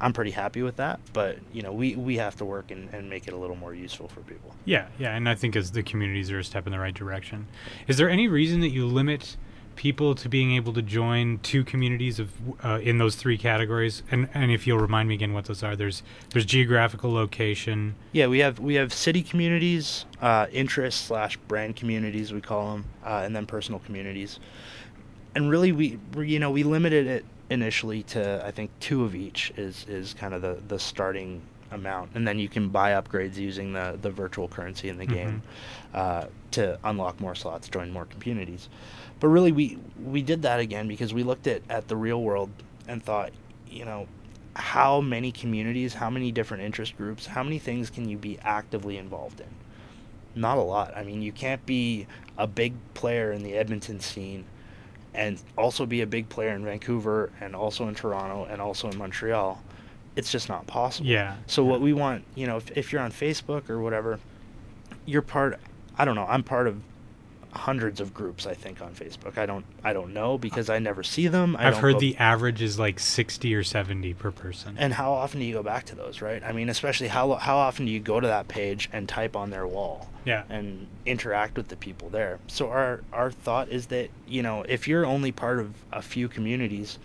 I'm 0.00 0.12
pretty 0.12 0.30
happy 0.30 0.62
with 0.62 0.76
that. 0.76 1.00
But 1.12 1.38
you 1.52 1.62
know, 1.62 1.72
we, 1.72 1.94
we 1.96 2.16
have 2.16 2.36
to 2.36 2.44
work 2.44 2.70
and, 2.70 2.92
and 2.92 3.10
make 3.10 3.28
it 3.28 3.34
a 3.34 3.36
little 3.36 3.56
more 3.56 3.74
useful 3.74 4.08
for 4.08 4.20
people. 4.20 4.54
Yeah, 4.64 4.86
yeah, 4.98 5.14
and 5.14 5.28
I 5.28 5.34
think 5.34 5.56
as 5.56 5.72
the 5.72 5.82
communities 5.82 6.30
are 6.30 6.38
a 6.38 6.44
step 6.44 6.66
in 6.66 6.72
the 6.72 6.78
right 6.78 6.94
direction. 6.94 7.46
Is 7.86 7.96
there 7.96 8.08
any 8.08 8.28
reason 8.28 8.60
that 8.60 8.70
you 8.70 8.86
limit 8.86 9.36
people 9.76 10.14
to 10.14 10.28
being 10.28 10.52
able 10.52 10.72
to 10.74 10.82
join 10.82 11.38
two 11.38 11.64
communities 11.64 12.18
of 12.18 12.30
uh, 12.62 12.80
in 12.82 12.98
those 12.98 13.16
three 13.16 13.36
categories? 13.36 14.02
And 14.10 14.28
and 14.32 14.50
if 14.50 14.66
you'll 14.66 14.78
remind 14.78 15.08
me 15.08 15.14
again 15.14 15.32
what 15.32 15.44
those 15.44 15.62
are, 15.62 15.76
there's 15.76 16.02
there's 16.30 16.46
geographical 16.46 17.12
location. 17.12 17.94
Yeah, 18.12 18.26
we 18.28 18.38
have 18.38 18.58
we 18.58 18.74
have 18.74 18.92
city 18.92 19.22
communities, 19.22 20.06
uh, 20.22 20.46
interest 20.52 21.06
slash 21.06 21.36
brand 21.36 21.76
communities 21.76 22.32
we 22.32 22.40
call 22.40 22.72
them, 22.72 22.84
uh, 23.04 23.22
and 23.24 23.36
then 23.36 23.46
personal 23.46 23.80
communities. 23.80 24.40
And 25.34 25.50
really, 25.50 25.72
we 25.72 25.98
we, 26.14 26.28
you 26.28 26.38
know 26.38 26.50
we 26.50 26.62
limited 26.62 27.06
it 27.06 27.24
initially 27.50 28.02
to 28.04 28.44
I 28.46 28.50
think 28.50 28.70
two 28.80 29.04
of 29.04 29.14
each 29.14 29.52
is 29.56 29.86
is 29.88 30.14
kind 30.14 30.34
of 30.34 30.42
the 30.42 30.58
the 30.68 30.78
starting 30.78 31.42
amount, 31.70 32.10
and 32.14 32.26
then 32.26 32.38
you 32.38 32.48
can 32.48 32.68
buy 32.68 32.92
upgrades 32.92 33.36
using 33.36 33.72
the 33.72 33.98
the 34.00 34.10
virtual 34.10 34.48
currency 34.48 34.88
in 34.88 34.98
the 34.98 35.06
game 35.06 35.42
uh, 35.94 36.26
to 36.52 36.78
unlock 36.84 37.20
more 37.20 37.34
slots, 37.34 37.68
join 37.68 37.92
more 37.92 38.06
communities. 38.06 38.68
But 39.20 39.28
really, 39.28 39.52
we 39.52 39.78
we 40.04 40.22
did 40.22 40.42
that 40.42 40.60
again 40.60 40.88
because 40.88 41.14
we 41.14 41.22
looked 41.22 41.46
at 41.46 41.62
at 41.68 41.88
the 41.88 41.96
real 41.96 42.22
world 42.22 42.50
and 42.88 43.02
thought, 43.02 43.30
you 43.68 43.84
know, 43.84 44.08
how 44.54 45.00
many 45.00 45.30
communities, 45.30 45.94
how 45.94 46.10
many 46.10 46.32
different 46.32 46.62
interest 46.62 46.96
groups, 46.96 47.26
how 47.26 47.42
many 47.42 47.58
things 47.58 47.90
can 47.90 48.08
you 48.08 48.16
be 48.16 48.38
actively 48.42 48.96
involved 48.96 49.40
in? 49.40 49.46
Not 50.34 50.58
a 50.58 50.62
lot. 50.62 50.96
I 50.96 51.04
mean, 51.04 51.22
you 51.22 51.32
can't 51.32 51.64
be 51.66 52.06
a 52.38 52.46
big 52.46 52.74
player 52.94 53.32
in 53.32 53.42
the 53.42 53.54
Edmonton 53.54 54.00
scene 54.00 54.44
and 55.14 55.40
also 55.58 55.86
be 55.86 56.00
a 56.02 56.06
big 56.06 56.28
player 56.28 56.50
in 56.50 56.64
Vancouver 56.64 57.30
and 57.40 57.54
also 57.56 57.88
in 57.88 57.94
Toronto 57.94 58.46
and 58.50 58.60
also 58.60 58.88
in 58.88 58.96
Montreal. 58.96 59.62
It's 60.16 60.30
just 60.30 60.48
not 60.48 60.66
possible. 60.66 61.08
Yeah. 61.08 61.36
So 61.46 61.64
what 61.64 61.80
we 61.80 61.92
want, 61.92 62.24
you 62.34 62.46
know, 62.46 62.56
if, 62.56 62.70
if 62.76 62.92
you're 62.92 63.02
on 63.02 63.12
Facebook 63.12 63.70
or 63.70 63.80
whatever, 63.80 64.18
you're 65.06 65.22
part 65.22 65.58
I 65.98 66.04
don't 66.04 66.14
know. 66.14 66.26
I'm 66.28 66.42
part 66.42 66.66
of 66.66 66.80
hundreds 67.52 68.00
of 68.00 68.14
groups 68.14 68.46
I 68.46 68.54
think 68.54 68.80
on 68.80 68.94
Facebook. 68.94 69.36
I 69.36 69.46
don't 69.46 69.64
I 69.82 69.92
don't 69.92 70.14
know 70.14 70.38
because 70.38 70.70
I 70.70 70.78
never 70.78 71.02
see 71.02 71.26
them. 71.26 71.56
I 71.56 71.68
I've 71.68 71.78
heard 71.78 71.94
go- 71.94 72.00
the 72.00 72.16
average 72.16 72.62
is 72.62 72.78
like 72.78 72.98
60 73.00 73.54
or 73.54 73.62
70 73.64 74.14
per 74.14 74.30
person. 74.30 74.76
And 74.78 74.94
how 74.94 75.12
often 75.12 75.40
do 75.40 75.46
you 75.46 75.54
go 75.54 75.62
back 75.62 75.84
to 75.86 75.96
those, 75.96 76.22
right? 76.22 76.42
I 76.44 76.52
mean, 76.52 76.68
especially 76.68 77.08
how 77.08 77.34
how 77.34 77.56
often 77.58 77.86
do 77.86 77.92
you 77.92 78.00
go 78.00 78.20
to 78.20 78.26
that 78.26 78.48
page 78.48 78.88
and 78.92 79.08
type 79.08 79.34
on 79.36 79.50
their 79.50 79.66
wall 79.66 80.08
yeah. 80.24 80.44
and 80.48 80.86
interact 81.06 81.56
with 81.56 81.68
the 81.68 81.76
people 81.76 82.08
there? 82.08 82.38
So 82.46 82.70
our 82.70 83.00
our 83.12 83.30
thought 83.30 83.68
is 83.68 83.86
that, 83.86 84.10
you 84.28 84.42
know, 84.42 84.62
if 84.68 84.86
you're 84.86 85.04
only 85.04 85.32
part 85.32 85.58
of 85.58 85.74
a 85.92 86.02
few 86.02 86.28
communities, 86.28 86.98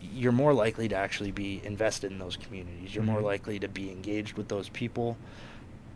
you're 0.00 0.32
more 0.32 0.52
likely 0.52 0.88
to 0.88 0.96
actually 0.96 1.30
be 1.30 1.60
invested 1.64 2.10
in 2.10 2.18
those 2.18 2.36
communities. 2.36 2.94
You're 2.94 3.04
more 3.04 3.20
Mhm. 3.20 3.24
likely 3.24 3.58
to 3.60 3.68
be 3.68 3.90
engaged 3.90 4.36
with 4.36 4.48
those 4.48 4.68
people. 4.68 5.16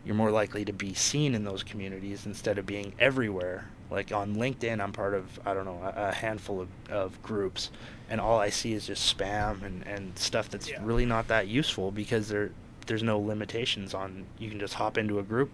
You're 0.07 0.15
more 0.15 0.31
likely 0.31 0.63
to 0.65 0.73
be 0.73 0.93
seen 0.93 1.35
in 1.35 1.43
those 1.43 1.61
communities 1.63 2.25
instead 2.25 2.57
of 2.57 2.65
being 2.65 2.93
everywhere. 2.97 3.65
Like 3.91 4.11
on 4.13 4.35
LinkedIn, 4.35 4.81
I'm 4.81 4.93
part 4.93 5.13
of, 5.13 5.39
I 5.45 5.53
don't 5.53 5.65
know, 5.65 5.81
a, 5.83 6.07
a 6.09 6.13
handful 6.13 6.61
of, 6.61 6.67
of 6.89 7.21
groups, 7.21 7.69
and 8.09 8.19
all 8.19 8.39
I 8.39 8.49
see 8.49 8.73
is 8.73 8.87
just 8.87 9.17
spam 9.17 9.63
and, 9.63 9.85
and 9.85 10.17
stuff 10.17 10.49
that's 10.49 10.69
Yeah. 10.69 10.79
really 10.81 11.05
not 11.05 11.27
that 11.27 11.47
useful 11.47 11.91
because 11.91 12.29
there 12.29 12.51
there's 12.85 13.03
no 13.03 13.19
limitations 13.19 13.93
on 13.93 14.25
you 14.39 14.49
can 14.49 14.59
just 14.59 14.75
hop 14.75 14.97
into 14.97 15.19
a 15.19 15.23
group, 15.23 15.51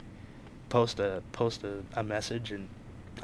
post 0.70 1.00
a 1.00 1.24
post 1.32 1.64
a, 1.64 1.80
a 1.96 2.04
message 2.04 2.52
and 2.52 2.70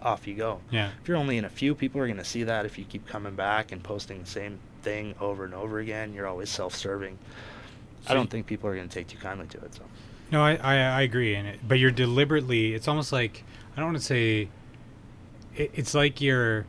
off 0.01 0.27
you 0.27 0.33
go. 0.35 0.61
Yeah. 0.71 0.89
If 1.01 1.07
you're 1.07 1.17
only 1.17 1.37
in 1.37 1.45
a 1.45 1.49
few, 1.49 1.75
people 1.75 2.01
are 2.01 2.07
going 2.07 2.17
to 2.17 2.23
see 2.25 2.43
that 2.43 2.65
if 2.65 2.77
you 2.79 2.85
keep 2.85 3.07
coming 3.07 3.35
back 3.35 3.71
and 3.71 3.83
posting 3.83 4.19
the 4.21 4.27
same 4.29 4.59
thing 4.81 5.13
over 5.19 5.45
and 5.45 5.53
over 5.53 5.79
again. 5.79 6.13
You're 6.13 6.27
always 6.27 6.49
self-serving. 6.49 7.17
So 8.05 8.11
I 8.11 8.13
don't 8.13 8.29
think 8.29 8.45
people 8.47 8.69
are 8.69 8.75
going 8.75 8.87
to 8.87 8.93
take 8.93 9.07
too 9.07 9.17
kindly 9.17 9.47
to 9.47 9.57
it. 9.59 9.75
So 9.75 9.81
No, 10.31 10.43
I, 10.43 10.55
I, 10.55 10.75
I 10.75 11.01
agree 11.01 11.35
in 11.35 11.45
it. 11.45 11.59
But 11.67 11.79
you're 11.79 11.91
deliberately, 11.91 12.73
it's 12.73 12.87
almost 12.87 13.11
like, 13.11 13.43
I 13.75 13.79
don't 13.79 13.87
want 13.87 13.97
to 13.97 14.03
say, 14.03 14.49
it, 15.55 15.71
it's 15.73 15.93
like 15.93 16.21
you're, 16.21 16.65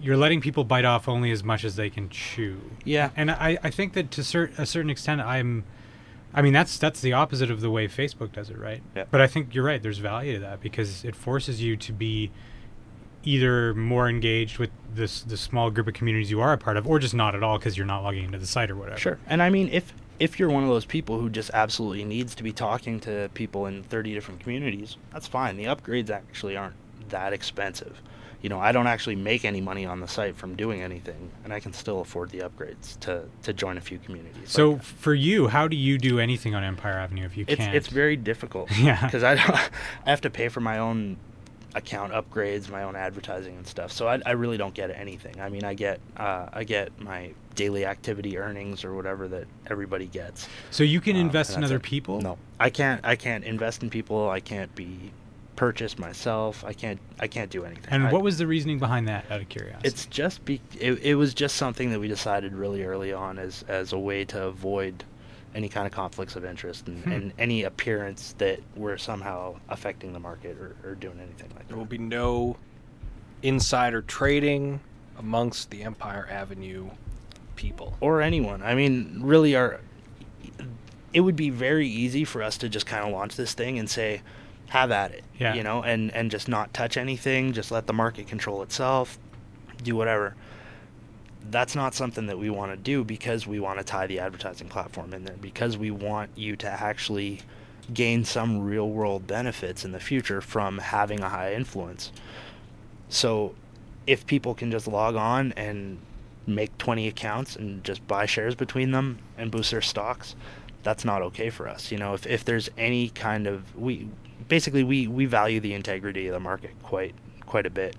you're 0.00 0.16
letting 0.16 0.40
people 0.40 0.64
bite 0.64 0.84
off 0.84 1.08
only 1.08 1.30
as 1.30 1.42
much 1.44 1.64
as 1.64 1.76
they 1.76 1.88
can 1.88 2.08
chew. 2.08 2.60
yeah, 2.84 3.10
And 3.16 3.30
I, 3.30 3.58
I 3.62 3.70
think 3.70 3.92
that 3.94 4.10
to 4.12 4.24
cer- 4.24 4.50
a 4.58 4.66
certain 4.66 4.90
extent, 4.90 5.20
I'm, 5.20 5.64
I 6.34 6.42
mean, 6.42 6.52
that's 6.54 6.78
that's 6.78 7.02
the 7.02 7.12
opposite 7.12 7.50
of 7.50 7.60
the 7.60 7.70
way 7.70 7.86
Facebook 7.86 8.32
does 8.32 8.48
it, 8.48 8.58
right? 8.58 8.82
Yeah. 8.96 9.04
But 9.10 9.20
I 9.20 9.26
think 9.26 9.54
you're 9.54 9.64
right. 9.64 9.82
There's 9.82 9.98
value 9.98 10.32
to 10.34 10.38
that 10.40 10.60
because 10.62 11.04
it 11.04 11.14
forces 11.14 11.62
you 11.62 11.76
to 11.76 11.92
be 11.92 12.30
either 13.22 13.74
more 13.74 14.08
engaged 14.08 14.58
with 14.58 14.70
this 14.94 15.20
the 15.22 15.36
small 15.36 15.70
group 15.70 15.86
of 15.88 15.94
communities 15.94 16.30
you 16.30 16.40
are 16.40 16.54
a 16.54 16.58
part 16.58 16.78
of, 16.78 16.86
or 16.86 16.98
just 16.98 17.14
not 17.14 17.34
at 17.34 17.42
all 17.42 17.58
because 17.58 17.76
you're 17.76 17.86
not 17.86 18.02
logging 18.02 18.24
into 18.24 18.38
the 18.38 18.46
site 18.46 18.70
or 18.70 18.76
whatever. 18.76 18.98
sure. 18.98 19.18
And 19.26 19.42
I 19.42 19.50
mean, 19.50 19.68
if 19.68 19.92
if 20.18 20.38
you're 20.38 20.50
one 20.50 20.62
of 20.62 20.68
those 20.68 20.84
people 20.84 21.18
who 21.18 21.28
just 21.30 21.50
absolutely 21.54 22.04
needs 22.04 22.34
to 22.36 22.42
be 22.42 22.52
talking 22.52 23.00
to 23.00 23.30
people 23.34 23.66
in 23.66 23.82
30 23.84 24.14
different 24.14 24.40
communities, 24.40 24.96
that's 25.12 25.26
fine. 25.26 25.56
The 25.56 25.64
upgrades 25.64 26.10
actually 26.10 26.56
aren't 26.56 26.76
that 27.08 27.32
expensive. 27.32 28.00
You 28.40 28.48
know, 28.48 28.58
I 28.58 28.72
don't 28.72 28.88
actually 28.88 29.14
make 29.14 29.44
any 29.44 29.60
money 29.60 29.86
on 29.86 30.00
the 30.00 30.08
site 30.08 30.34
from 30.36 30.56
doing 30.56 30.82
anything, 30.82 31.30
and 31.44 31.52
I 31.52 31.60
can 31.60 31.72
still 31.72 32.00
afford 32.00 32.30
the 32.30 32.40
upgrades 32.40 32.98
to 33.00 33.24
to 33.42 33.52
join 33.52 33.78
a 33.78 33.80
few 33.80 33.98
communities. 33.98 34.50
So 34.50 34.72
Like, 34.72 34.82
for 34.82 35.14
you, 35.14 35.46
how 35.48 35.68
do 35.68 35.76
you 35.76 35.96
do 35.96 36.18
anything 36.18 36.52
on 36.52 36.64
Empire 36.64 36.98
Avenue 36.98 37.24
if 37.24 37.36
you 37.36 37.44
it's 37.46 37.58
can't? 37.58 37.74
it's 37.74 37.86
very 37.86 38.16
difficult. 38.16 38.68
Yeah. 38.78 39.00
because 39.04 39.22
I 39.22 39.36
don't, 39.36 39.50
I 40.06 40.10
have 40.10 40.20
to 40.22 40.30
pay 40.30 40.48
for 40.48 40.60
my 40.60 40.78
own 40.78 41.18
account 41.74 42.12
upgrades, 42.12 42.68
my 42.68 42.82
own 42.82 42.96
advertising 42.96 43.56
and 43.56 43.66
stuff. 43.66 43.92
So 43.92 44.06
I, 44.08 44.20
I 44.26 44.32
really 44.32 44.56
don't 44.56 44.74
get 44.74 44.90
anything. 44.90 45.40
I 45.40 45.48
mean, 45.48 45.64
I 45.64 45.74
get 45.74 46.00
uh, 46.16 46.48
I 46.52 46.64
get 46.64 46.98
my 47.00 47.32
daily 47.54 47.84
activity 47.86 48.38
earnings 48.38 48.84
or 48.84 48.94
whatever 48.94 49.28
that 49.28 49.46
everybody 49.68 50.06
gets. 50.06 50.48
So 50.70 50.84
you 50.84 51.00
can 51.00 51.16
Uh, 51.16 51.20
invest 51.20 51.56
in 51.56 51.64
other 51.64 51.76
it. 51.76 51.82
people. 51.82 52.20
No, 52.20 52.38
I 52.60 52.70
can't. 52.70 53.00
I 53.04 53.16
can't 53.16 53.44
invest 53.44 53.82
in 53.82 53.90
people. 53.90 54.28
I 54.30 54.40
can't 54.40 54.74
be 54.74 55.12
purchased 55.56 55.98
myself. 55.98 56.64
I 56.64 56.72
can't. 56.72 56.98
I 57.20 57.26
can't 57.28 57.50
do 57.50 57.64
anything. 57.64 57.86
And 57.90 58.06
I- 58.06 58.12
what 58.12 58.22
was 58.22 58.38
the 58.38 58.46
reasoning 58.46 58.78
behind 58.78 59.06
that? 59.08 59.24
Out 59.30 59.40
of 59.40 59.48
curiosity. 59.48 59.86
It's 59.88 60.06
just 60.06 60.44
be. 60.44 60.60
It, 60.78 60.94
it 61.02 61.14
was 61.14 61.34
just 61.34 61.56
something 61.56 61.90
that 61.90 62.00
we 62.00 62.08
decided 62.08 62.54
really 62.54 62.82
early 62.84 63.12
on 63.12 63.38
as 63.38 63.64
as 63.68 63.92
a 63.92 63.98
way 63.98 64.24
to 64.26 64.44
avoid 64.46 65.04
any 65.54 65.68
kind 65.68 65.86
of 65.86 65.92
conflicts 65.92 66.34
of 66.36 66.44
interest 66.44 66.86
and, 66.88 67.02
Hmm. 67.04 67.12
and 67.12 67.32
any 67.38 67.62
appearance 67.64 68.34
that 68.38 68.60
we're 68.74 68.96
somehow 68.98 69.56
affecting 69.68 70.12
the 70.12 70.20
market 70.20 70.56
or, 70.58 70.74
or 70.84 70.94
doing 70.94 71.18
anything 71.20 71.48
like 71.50 71.58
There 71.58 71.58
that. 71.58 71.68
There 71.68 71.76
will 71.76 71.84
be 71.84 71.98
no 71.98 72.56
insider 73.42 74.02
trading 74.02 74.80
amongst 75.18 75.70
the 75.70 75.82
Empire 75.82 76.26
Avenue 76.30 76.90
people. 77.56 77.96
or 78.00 78.22
anyone. 78.22 78.62
I 78.62 78.74
mean, 78.74 79.18
really, 79.22 79.54
our 79.54 79.80
it 81.12 81.20
would 81.20 81.36
be 81.36 81.50
very 81.50 81.86
easy 81.86 82.24
for 82.24 82.42
us 82.42 82.56
to 82.58 82.68
just 82.68 82.86
kind 82.86 83.04
of 83.04 83.12
launch 83.12 83.36
this 83.36 83.52
thing 83.52 83.78
and 83.78 83.88
say, 83.90 84.22
"Have 84.70 84.90
at 84.90 85.12
it," 85.12 85.22
Yeah. 85.38 85.52
you 85.54 85.62
know, 85.62 85.82
and 85.82 86.10
and 86.14 86.30
just 86.30 86.48
not 86.48 86.72
touch 86.72 86.96
anything, 86.96 87.52
just 87.52 87.70
let 87.70 87.86
the 87.86 87.92
market 87.92 88.26
control 88.26 88.62
itself, 88.62 89.18
do 89.82 89.94
whatever. 89.94 90.34
That's 91.50 91.74
not 91.74 91.94
something 91.94 92.26
that 92.26 92.38
we 92.38 92.50
want 92.50 92.72
to 92.72 92.76
do 92.76 93.04
because 93.04 93.46
we 93.46 93.60
want 93.60 93.78
to 93.78 93.84
tie 93.84 94.06
the 94.06 94.20
advertising 94.20 94.68
platform 94.68 95.12
in 95.12 95.24
there 95.24 95.36
because 95.40 95.76
we 95.76 95.90
want 95.90 96.30
you 96.36 96.56
to 96.56 96.68
actually 96.68 97.40
gain 97.92 98.24
some 98.24 98.60
real 98.60 98.88
world 98.88 99.26
benefits 99.26 99.84
in 99.84 99.92
the 99.92 100.00
future 100.00 100.40
from 100.40 100.78
having 100.78 101.20
a 101.20 101.28
high 101.28 101.52
influence. 101.52 102.12
So 103.08 103.54
if 104.06 104.26
people 104.26 104.54
can 104.54 104.70
just 104.70 104.86
log 104.86 105.16
on 105.16 105.52
and 105.52 105.98
make 106.46 106.76
20 106.78 107.08
accounts 107.08 107.56
and 107.56 107.84
just 107.84 108.06
buy 108.06 108.26
shares 108.26 108.54
between 108.54 108.92
them 108.92 109.18
and 109.36 109.50
boost 109.50 109.70
their 109.70 109.80
stocks, 109.80 110.34
that's 110.82 111.04
not 111.04 111.22
okay 111.22 111.50
for 111.50 111.68
us. 111.68 111.92
You 111.92 111.98
know, 111.98 112.14
if, 112.14 112.26
if 112.26 112.44
there's 112.44 112.68
any 112.76 113.10
kind 113.10 113.46
of 113.46 113.76
we 113.76 114.08
basically 114.48 114.82
we, 114.82 115.06
we 115.06 115.26
value 115.26 115.60
the 115.60 115.74
integrity 115.74 116.26
of 116.26 116.34
the 116.34 116.40
market 116.40 116.70
quite 116.82 117.14
quite 117.46 117.66
a 117.66 117.70
bit. 117.70 117.96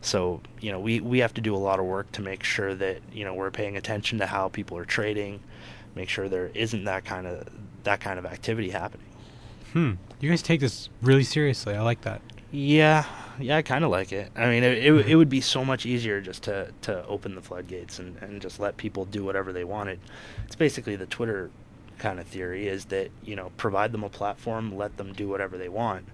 So, 0.00 0.40
you 0.60 0.70
know, 0.70 0.78
we, 0.78 1.00
we 1.00 1.18
have 1.18 1.34
to 1.34 1.40
do 1.40 1.54
a 1.54 1.58
lot 1.58 1.80
of 1.80 1.86
work 1.86 2.12
to 2.12 2.22
make 2.22 2.44
sure 2.44 2.74
that, 2.74 3.00
you 3.12 3.24
know, 3.24 3.34
we're 3.34 3.50
paying 3.50 3.76
attention 3.76 4.18
to 4.18 4.26
how 4.26 4.48
people 4.48 4.78
are 4.78 4.84
trading, 4.84 5.40
make 5.94 6.08
sure 6.08 6.28
there 6.28 6.50
isn't 6.54 6.84
that 6.84 7.04
kind 7.04 7.26
of 7.26 7.48
that 7.84 8.00
kind 8.00 8.18
of 8.18 8.26
activity 8.26 8.70
happening. 8.70 9.06
hmm. 9.72 9.92
You 10.20 10.28
guys 10.30 10.42
take 10.42 10.60
this 10.60 10.88
really 11.00 11.24
seriously. 11.24 11.74
I 11.74 11.82
like 11.82 12.02
that. 12.02 12.20
Yeah, 12.50 13.04
yeah, 13.38 13.58
I 13.58 13.62
kind 13.62 13.84
of 13.84 13.90
like 13.90 14.10
it. 14.12 14.30
I 14.34 14.46
mean, 14.46 14.64
it, 14.64 14.78
it, 14.78 14.92
it 15.06 15.16
would 15.16 15.28
be 15.28 15.40
so 15.40 15.64
much 15.64 15.84
easier 15.84 16.20
just 16.20 16.44
to, 16.44 16.72
to 16.82 17.04
open 17.06 17.34
the 17.34 17.42
floodgates 17.42 17.98
and, 17.98 18.16
and 18.22 18.40
just 18.40 18.58
let 18.58 18.76
people 18.76 19.04
do 19.04 19.24
whatever 19.24 19.52
they 19.52 19.64
wanted. 19.64 20.00
It's 20.46 20.56
basically 20.56 20.96
the 20.96 21.06
Twitter 21.06 21.50
kind 21.98 22.18
of 22.18 22.26
theory 22.26 22.68
is 22.68 22.86
that, 22.86 23.10
you 23.22 23.36
know, 23.36 23.52
provide 23.56 23.92
them 23.92 24.02
a 24.02 24.08
platform, 24.08 24.76
let 24.76 24.96
them 24.96 25.12
do 25.12 25.28
whatever 25.28 25.58
they 25.58 25.68
want. 25.68 26.06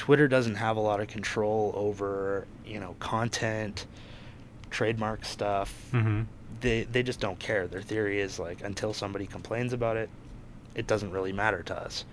Twitter 0.00 0.28
doesn't 0.28 0.54
have 0.54 0.78
a 0.78 0.80
lot 0.80 0.98
of 1.00 1.08
control 1.08 1.72
over, 1.76 2.46
you 2.64 2.80
know, 2.80 2.96
content, 3.00 3.86
trademark 4.70 5.26
stuff. 5.26 5.74
hmm 5.90 6.22
They, 6.62 6.84
they 6.84 7.02
just 7.02 7.20
don't 7.20 7.38
care. 7.38 7.66
Their 7.66 7.82
theory 7.82 8.18
is 8.18 8.38
like, 8.38 8.64
until 8.64 8.94
somebody 8.94 9.26
complains 9.26 9.74
about 9.74 9.98
it, 9.98 10.08
it 10.74 10.86
doesn't 10.86 11.10
really 11.10 11.34
matter 11.34 11.62
to 11.64 11.76
us. 11.78 12.06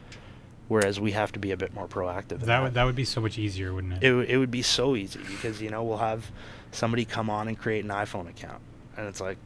Whereas 0.68 1.00
we 1.00 1.14
have 1.14 1.32
to 1.32 1.40
be 1.40 1.52
a 1.52 1.56
bit 1.58 1.74
more 1.74 1.88
proactive. 1.88 2.42
in 2.42 2.48
That 2.48 2.62
would 2.62 2.74
that 2.74 2.84
would 2.84 2.96
be 2.98 3.06
so 3.06 3.22
much 3.22 3.38
easier, 3.38 3.74
wouldn't 3.74 3.94
it? 3.94 4.04
it, 4.04 4.10
w- 4.10 4.28
it 4.28 4.36
would 4.36 4.52
be 4.52 4.62
so 4.62 4.98
easy 4.98 5.22
because 5.22 5.62
you 5.62 5.70
know 5.70 5.82
we'll 5.82 6.00
have 6.00 6.30
somebody 6.72 7.06
come 7.06 7.30
on 7.30 7.48
and 7.48 7.58
create 7.58 7.86
an 7.86 7.92
iphone 7.92 8.28
account 8.30 8.62
and 8.98 9.08
it's 9.08 9.22
like 9.22 9.38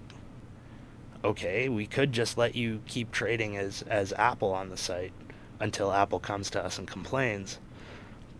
okay 1.23 1.69
we 1.69 1.85
could 1.85 2.11
just 2.11 2.39
let 2.39 2.55
you 2.55 2.81
keep 2.87 3.11
trading 3.11 3.55
as 3.55 3.83
as 3.83 4.11
apple 4.13 4.51
on 4.51 4.69
the 4.69 4.77
site 4.77 5.13
until 5.59 5.91
apple 5.93 6.19
comes 6.19 6.49
to 6.49 6.59
us 6.65 6.79
and 6.79 6.87
complains 6.87 7.59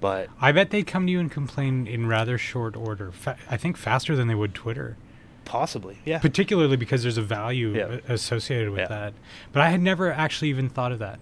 but 0.01 0.27
I 0.41 0.51
bet 0.51 0.71
they'd 0.71 0.85
come 0.85 1.05
to 1.05 1.11
you 1.11 1.19
and 1.21 1.31
complain 1.31 1.87
in 1.87 2.07
rather 2.07 2.37
short 2.37 2.75
order. 2.75 3.11
Fa- 3.13 3.37
I 3.49 3.55
think 3.55 3.77
faster 3.77 4.15
than 4.17 4.27
they 4.27 4.35
would 4.35 4.53
Twitter, 4.53 4.97
possibly 5.45 5.99
yeah 6.05 6.19
particularly 6.19 6.75
because 6.77 7.01
there's 7.03 7.17
a 7.17 7.21
value 7.21 7.69
Yeah. 7.75 7.99
associated 8.09 8.69
with 8.71 8.81
Yeah. 8.81 8.87
that. 8.87 9.13
But 9.53 9.61
I 9.61 9.69
had 9.69 9.81
never 9.81 10.11
actually 10.11 10.49
even 10.49 10.67
thought 10.69 10.91
of 10.91 10.99
that, 10.99 11.19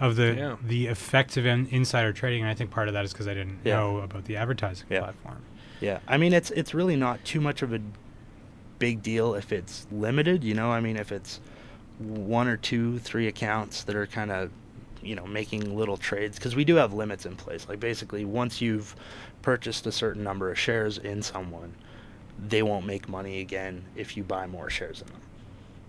of 0.00 0.16
the 0.16 0.34
Yeah. 0.34 0.56
the 0.62 0.86
effects 0.86 1.36
of 1.36 1.44
in- 1.46 1.66
insider 1.70 2.12
trading. 2.12 2.42
And 2.42 2.50
I 2.50 2.54
think 2.54 2.70
part 2.70 2.88
of 2.88 2.94
that 2.94 3.04
is 3.04 3.12
because 3.12 3.28
I 3.28 3.34
didn't 3.34 3.58
Yeah. 3.64 3.76
know 3.76 3.98
about 3.98 4.24
the 4.24 4.36
advertising 4.36 4.86
Yeah. 4.90 5.00
platform. 5.00 5.42
Yeah, 5.80 5.98
I 6.08 6.16
mean 6.16 6.32
it's 6.32 6.50
it's 6.52 6.72
really 6.74 6.96
not 6.96 7.22
too 7.24 7.40
much 7.40 7.60
of 7.62 7.72
a 7.72 7.80
big 8.78 9.02
deal 9.02 9.34
if 9.34 9.52
it's 9.52 9.86
limited. 9.92 10.42
You 10.44 10.54
know, 10.54 10.70
I 10.70 10.80
mean 10.80 10.96
if 10.96 11.10
it's 11.12 11.40
one 11.98 12.46
or 12.46 12.56
two, 12.58 12.98
three 12.98 13.26
accounts 13.26 13.82
that 13.84 13.96
are 13.96 14.06
kind 14.06 14.30
of 14.30 14.50
you 15.06 15.14
know 15.14 15.26
making 15.26 15.76
little 15.76 15.96
trades 15.96 16.36
because 16.36 16.56
we 16.56 16.64
do 16.64 16.76
have 16.76 16.92
limits 16.92 17.26
in 17.26 17.36
place. 17.36 17.66
Like 17.68 17.80
basically, 17.80 18.24
once 18.24 18.60
you've 18.60 18.94
purchased 19.42 19.86
a 19.86 19.92
certain 19.92 20.24
number 20.24 20.50
of 20.50 20.58
shares 20.58 20.98
in 20.98 21.22
someone, 21.22 21.74
they 22.38 22.62
won't 22.62 22.86
make 22.86 23.08
money 23.08 23.40
again 23.40 23.84
if 23.94 24.16
you 24.16 24.24
buy 24.24 24.46
more 24.46 24.70
shares 24.70 25.00
in 25.00 25.08
them. 25.08 25.20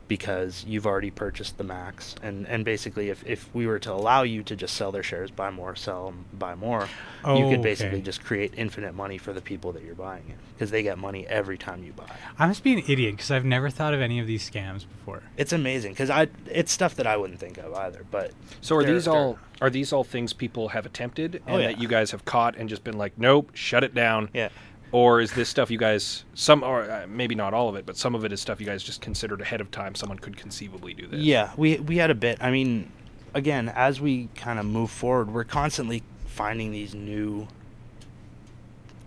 Because 0.07 0.63
you've 0.67 0.85
already 0.85 1.11
purchased 1.11 1.57
the 1.57 1.63
max 1.63 2.15
and 2.23 2.47
and 2.47 2.63
basically 2.63 3.09
if, 3.09 3.25
if 3.25 3.53
we 3.53 3.67
were 3.67 3.79
to 3.79 3.91
allow 3.91 4.23
you 4.23 4.41
to 4.43 4.55
just 4.55 4.75
sell 4.75 4.91
their 4.91 5.03
shares 5.03 5.29
buy 5.31 5.49
more 5.49 5.75
sell 5.75 6.07
'em, 6.09 6.25
buy 6.33 6.55
more 6.55 6.87
you 7.25 7.45
Oh, 7.45 7.49
could 7.49 7.61
basically 7.61 7.97
okay. 7.97 8.05
just 8.05 8.23
create 8.23 8.53
infinite 8.55 8.93
money 8.93 9.17
for 9.17 9.33
the 9.33 9.41
people 9.41 9.71
that 9.73 9.83
you're 9.83 9.95
buying 9.95 10.23
it 10.29 10.37
because 10.55 10.71
they 10.71 10.81
get 10.83 10.97
money 10.97 11.27
every 11.27 11.57
time 11.57 11.83
you 11.83 11.91
buy 11.93 12.05
I 12.39 12.47
must 12.47 12.63
be 12.63 12.73
an 12.73 12.83
idiot 12.87 13.15
because 13.15 13.31
I've 13.31 13.43
never 13.45 13.69
thought 13.69 13.93
of 13.93 14.01
any 14.01 14.19
of 14.19 14.27
these 14.27 14.49
scams 14.49 14.85
before. 14.87 15.23
it's 15.35 15.51
amazing 15.53 15.91
because 15.93 16.09
i 16.09 16.27
it's 16.49 16.71
stuff 16.71 16.95
that 16.95 17.07
i 17.07 17.17
wouldn't 17.17 17.39
think 17.39 17.57
of 17.57 17.73
either 17.73 18.05
but 18.09 18.31
So 18.61 18.75
are 18.77 18.83
these 18.83 19.07
all 19.07 19.39
are 19.61 19.69
these 19.69 19.91
all 19.91 20.03
things 20.03 20.33
people 20.33 20.69
have 20.69 20.85
attempted 20.85 21.41
oh, 21.47 21.47
and 21.47 21.55
Oh, 21.55 21.59
yeah. 21.59 21.67
that 21.67 21.81
you 21.81 21.87
guys 21.87 22.11
have 22.11 22.23
caught 22.25 22.55
and 22.55 22.69
just 22.69 22.83
been 22.83 22.97
like, 22.97 23.17
nope, 23.17 23.51
shut 23.55 23.83
it 23.83 23.93
down? 23.95 24.29
yeah 24.33 24.49
Or 24.91 25.19
is 25.19 25.33
this 25.33 25.49
stuff 25.49 25.69
you 25.69 25.77
guys 25.77 26.23
some 26.33 26.63
or 26.63 26.89
uh, 26.89 27.05
maybe 27.09 27.35
not 27.35 27.53
all 27.53 27.67
of 27.67 27.75
it, 27.75 27.85
but 27.85 27.97
some 27.97 28.15
of 28.15 28.23
it 28.23 28.31
is 28.31 28.39
stuff 28.39 28.61
you 28.61 28.65
guys 28.65 28.83
just 28.83 29.01
considered 29.01 29.41
ahead 29.41 29.59
of 29.59 29.69
time 29.69 29.95
someone 29.95 30.17
could 30.17 30.37
conceivably 30.37 30.93
do 30.93 31.07
this? 31.07 31.19
Yeah, 31.19 31.51
we 31.57 31.77
we 31.77 31.97
had 31.97 32.09
a 32.09 32.15
bit. 32.15 32.37
I 32.41 32.51
mean, 32.51 32.91
again, 33.33 33.69
as 33.69 33.99
we 33.99 34.29
kind 34.35 34.59
of 34.59 34.65
move 34.65 34.89
forward, 34.89 35.33
we're 35.33 35.43
constantly 35.43 36.03
finding 36.25 36.71
these 36.71 36.95
new 36.95 37.47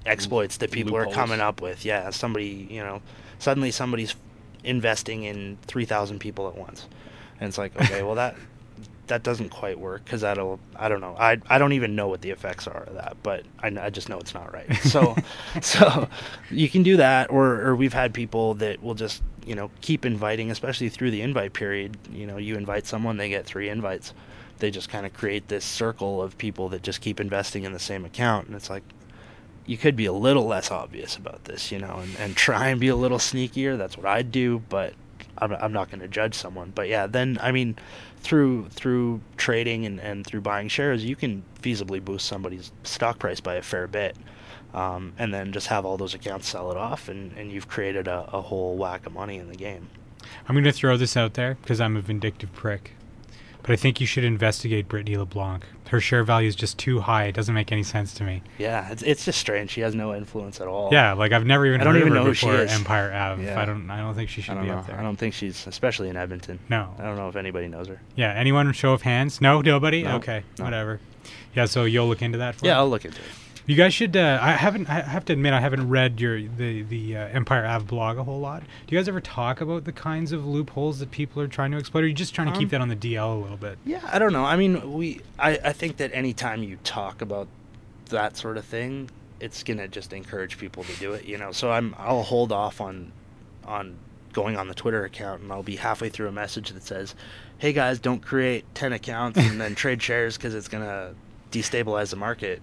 exploits 0.05 0.57
that 0.59 0.71
people 0.71 0.93
Loopholes. 0.93 1.15
are 1.15 1.17
coming 1.17 1.41
up 1.41 1.63
with. 1.63 1.85
Yeah, 1.85 2.11
somebody, 2.11 2.67
you 2.71 2.81
know, 2.81 3.01
suddenly 3.39 3.71
somebody's 3.71 4.15
investing 4.65 5.25
in 5.25 5.59
3,000 5.67 6.19
people 6.19 6.49
at 6.49 6.57
once. 6.57 6.87
And 7.41 7.49
it's 7.49 7.59
like, 7.59 7.75
okay, 7.81 8.03
well 8.03 8.17
that 8.17 8.37
that 9.11 9.23
doesn't 9.23 9.51
quite 9.51 9.79
work 9.79 10.05
cuz 10.07 10.23
that'll 10.23 10.59
I 10.75 10.89
don't 10.89 11.01
know. 11.01 11.15
I 11.19 11.39
I 11.49 11.59
don't 11.59 11.73
even 11.75 11.95
know 11.95 12.09
what 12.09 12.23
the 12.23 12.31
effects 12.31 12.67
are 12.67 12.85
of 12.85 12.95
that, 12.95 13.17
but 13.23 13.45
I, 13.63 13.69
I 13.81 13.91
just 13.91 14.09
know 14.09 14.19
it's 14.19 14.35
not 14.35 14.53
right. 14.53 14.67
So 14.83 15.15
so 15.61 16.09
you 16.51 16.69
can 16.69 16.83
do 16.83 16.97
that 16.97 17.31
or 17.31 17.61
or 17.61 17.77
we've 17.77 17.93
had 17.93 18.15
people 18.15 18.55
that 18.55 18.83
will 18.83 18.95
just, 18.95 19.23
you 19.47 19.55
know, 19.55 19.71
keep 19.81 20.07
inviting 20.07 20.51
especially 20.51 20.89
through 20.89 21.11
the 21.11 21.21
invite 21.23 21.53
period. 21.53 21.97
You 22.13 22.27
know, 22.27 22.39
you 22.39 22.57
invite 22.57 22.87
someone, 22.87 23.19
they 23.19 23.29
get 23.29 23.47
3 23.47 23.69
invites. 23.69 24.15
They 24.59 24.71
just 24.71 24.89
kind 24.89 25.07
of 25.07 25.13
create 25.13 25.49
this 25.49 25.65
circle 25.65 26.23
of 26.23 26.37
people 26.39 26.69
that 26.71 26.83
just 26.83 27.01
keep 27.01 27.21
investing 27.21 27.65
in 27.65 27.73
the 27.73 27.79
same 27.79 28.05
account 28.05 28.47
and 28.47 28.57
it's 28.57 28.71
like 28.71 28.83
you 29.67 29.77
could 29.77 29.95
be 29.95 30.07
a 30.07 30.13
little 30.13 30.47
less 30.47 30.71
obvious 30.71 31.17
about 31.17 31.45
this, 31.45 31.71
you 31.71 31.79
know, 31.79 32.01
and, 32.03 32.17
and 32.19 32.37
try 32.37 32.69
and 32.69 32.81
be 32.81 32.89
a 32.89 32.97
little 32.97 33.19
sneakier. 33.19 33.79
That's 33.79 33.97
what 33.97 34.07
I'd 34.07 34.33
do, 34.33 34.63
but 34.69 34.95
I'm, 35.41 35.53
I'm 35.53 35.73
not 35.73 35.91
going 35.91 36.01
to 36.01 36.09
judge 36.09 36.35
someone. 36.35 36.73
But 36.75 36.89
yeah, 36.89 37.07
then 37.07 37.39
I 37.41 37.53
mean, 37.53 37.77
through 38.19 38.69
through 38.71 39.21
trading 39.37 39.87
and, 39.87 40.01
and 40.01 40.27
through 40.27 40.43
buying 40.43 40.69
shares, 40.69 41.05
you 41.05 41.17
can 41.17 41.43
feasibly 41.61 42.05
boost 42.05 42.27
somebody's 42.27 42.73
stock 42.85 43.19
price 43.19 43.41
by 43.41 43.55
a 43.55 43.63
fair 43.63 43.87
bit, 43.87 44.17
um, 44.75 45.13
and 45.19 45.33
then 45.33 45.53
just 45.53 45.69
have 45.69 45.85
all 45.85 45.97
those 45.97 46.15
accounts 46.15 46.49
sell 46.49 46.71
it 46.71 46.77
off, 46.77 47.09
and, 47.09 47.33
and 47.37 47.53
you've 47.53 47.69
created 47.69 48.09
a, 48.09 48.29
a 48.33 48.41
whole 48.41 48.77
whack 48.77 49.07
of 49.07 49.13
money 49.13 49.37
in 49.39 49.49
the 49.49 49.57
game. 49.57 49.89
I'm 50.49 50.55
going 50.55 50.65
to 50.65 50.73
throw 50.73 50.97
this 50.97 51.17
out 51.17 51.35
there 51.35 51.57
because 51.63 51.81
I'm 51.81 51.97
a 51.97 52.01
vindictive 52.01 52.53
prick. 52.53 52.93
But 53.71 53.75
I 53.75 53.83
think 53.83 54.01
you 54.01 54.07
should 54.09 54.25
investigate 54.25 54.89
Brittany 54.89 55.17
LeBlanc. 55.17 55.65
Her 55.91 56.01
share 56.01 56.25
value 56.25 56.49
is 56.49 56.57
just 56.57 56.77
too 56.77 56.99
high. 56.99 57.27
It 57.27 57.37
doesn't 57.37 57.55
make 57.55 57.71
any 57.71 57.85
sense 57.85 58.13
to 58.15 58.25
me. 58.25 58.43
Yeah, 58.59 58.91
it's 58.91 59.05
it's 59.05 59.25
just 59.25 59.39
strange. 59.39 59.71
She 59.71 59.81
has 59.83 59.95
no 59.95 60.13
influence 60.13 60.61
at 60.61 60.67
all. 60.67 60.89
Yeah, 60.91 61.13
like 61.13 61.31
I've 61.31 61.47
never 61.47 61.65
even 61.67 61.81
I 61.81 61.85
don't 61.85 61.95
heard 61.95 62.01
even 62.01 62.13
of 62.15 62.15
her 62.17 62.21
know 62.25 62.27
who 62.31 62.35
she 62.35 62.47
before 62.47 62.63
is. 62.63 62.73
Empire 62.73 63.13
Ave. 63.13 63.45
Yeah. 63.45 63.61
I 63.61 63.65
don't. 63.65 63.89
I 63.89 64.01
don't 64.01 64.15
think 64.17 64.29
she 64.29 64.41
I 64.41 64.45
should 64.45 64.55
don't 64.55 64.65
be 64.65 64.71
know. 64.71 64.79
up 64.79 64.89
there. 64.89 64.99
I 64.99 65.03
don't 65.05 65.15
think 65.15 65.35
she's 65.35 65.69
especially 65.69 66.09
in 66.09 66.17
Edmonton. 66.17 66.59
No. 66.69 66.93
I 66.99 67.05
don't 67.05 67.15
know 67.15 67.29
if 67.29 67.37
anybody 67.37 67.69
knows 67.69 67.87
her. 67.87 68.01
Yeah. 68.17 68.33
Anyone? 68.33 68.73
Show 68.73 68.93
of 68.93 69.03
hands? 69.03 69.41
No. 69.41 69.61
Nobody. 69.61 70.03
No, 70.03 70.17
okay. 70.17 70.43
no. 70.59 70.65
Whatever. 70.65 70.99
Yeah. 71.55 71.67
So 71.67 71.85
you'll 71.85 72.09
look 72.09 72.23
into 72.23 72.39
that. 72.39 72.57
For 72.57 72.67
Yeah, 72.67 72.73
me? 72.73 72.79
I'll 72.79 72.91
look 72.91 73.05
into 73.05 73.21
it. 73.21 73.29
You 73.71 73.77
guys 73.77 73.95
should. 73.95 74.17
Uh, 74.17 74.37
I 74.43 74.51
haven't. 74.51 74.91
I 74.91 75.01
have 75.01 75.25
to 75.27 75.33
admit, 75.33 75.53
I 75.53 75.61
haven't 75.61 75.89
read 75.89 76.21
your 76.21 76.43
the 76.43 76.83
the 76.83 77.17
uh, 77.17 77.29
Empire 77.29 77.65
Ave 77.65 77.85
blog 77.87 78.19
a 78.19 78.25
whole 78.25 78.41
lot. 78.41 78.63
Do 78.63 78.67
you 78.93 78.99
guys 78.99 79.07
ever 79.09 79.21
talk 79.21 79.61
about 79.61 79.85
the 79.85 79.93
kinds 79.93 80.33
of 80.33 80.45
loopholes 80.45 80.99
that 80.99 81.13
people 81.13 81.41
are 81.41 81.47
trying 81.47 81.71
to 81.71 81.77
exploit? 81.77 82.01
Or 82.01 82.05
are 82.07 82.09
you 82.09 82.13
just 82.15 82.35
trying 82.35 82.49
to 82.49 82.53
Um, 82.55 82.59
keep 82.59 82.71
that 82.71 82.81
on 82.81 82.89
the 82.89 82.97
DL 82.97 83.33
a 83.33 83.41
little 83.41 83.57
bit? 83.57 83.79
Yeah, 83.87 84.01
I 84.13 84.19
don't 84.19 84.33
know. 84.33 84.45
I 84.45 84.57
mean, 84.57 84.93
we. 84.93 85.21
I, 85.39 85.51
I 85.67 85.73
think 85.73 85.99
that 85.99 86.11
anytime 86.13 86.65
you 86.65 86.79
talk 86.83 87.23
about 87.23 87.47
that 88.07 88.37
sort 88.37 88.57
of 88.57 88.65
thing, 88.65 89.09
it's 89.39 89.63
gonna 89.63 89.87
just 89.87 90.13
encourage 90.13 90.59
people 90.59 90.83
to 90.83 90.93
do 90.97 91.13
it. 91.13 91.25
You 91.25 91.39
know, 91.39 91.53
so 91.53 91.71
I'm. 91.71 91.95
I'll 91.97 92.25
hold 92.25 92.51
off 92.51 92.81
on, 92.81 93.13
on 93.65 93.95
going 94.33 94.57
on 94.57 94.67
the 94.67 94.75
Twitter 94.75 95.05
account, 95.05 95.43
and 95.43 95.53
I'll 95.53 95.63
be 95.63 95.77
halfway 95.77 96.09
through 96.09 96.27
a 96.27 96.33
message 96.33 96.71
that 96.71 96.83
says, 96.83 97.15
"Hey 97.59 97.73
guys, 97.73 98.01
don't 98.01 98.21
create 98.21 98.65
ten 98.75 98.93
accounts 98.93 99.39
and 99.39 99.61
then 99.61 99.75
trade 99.77 100.03
shares 100.03 100.37
because 100.37 100.57
it's 100.57 100.67
gonna 100.67 101.15
destabilize 101.53 102.11
the 102.11 102.17
market." 102.17 102.61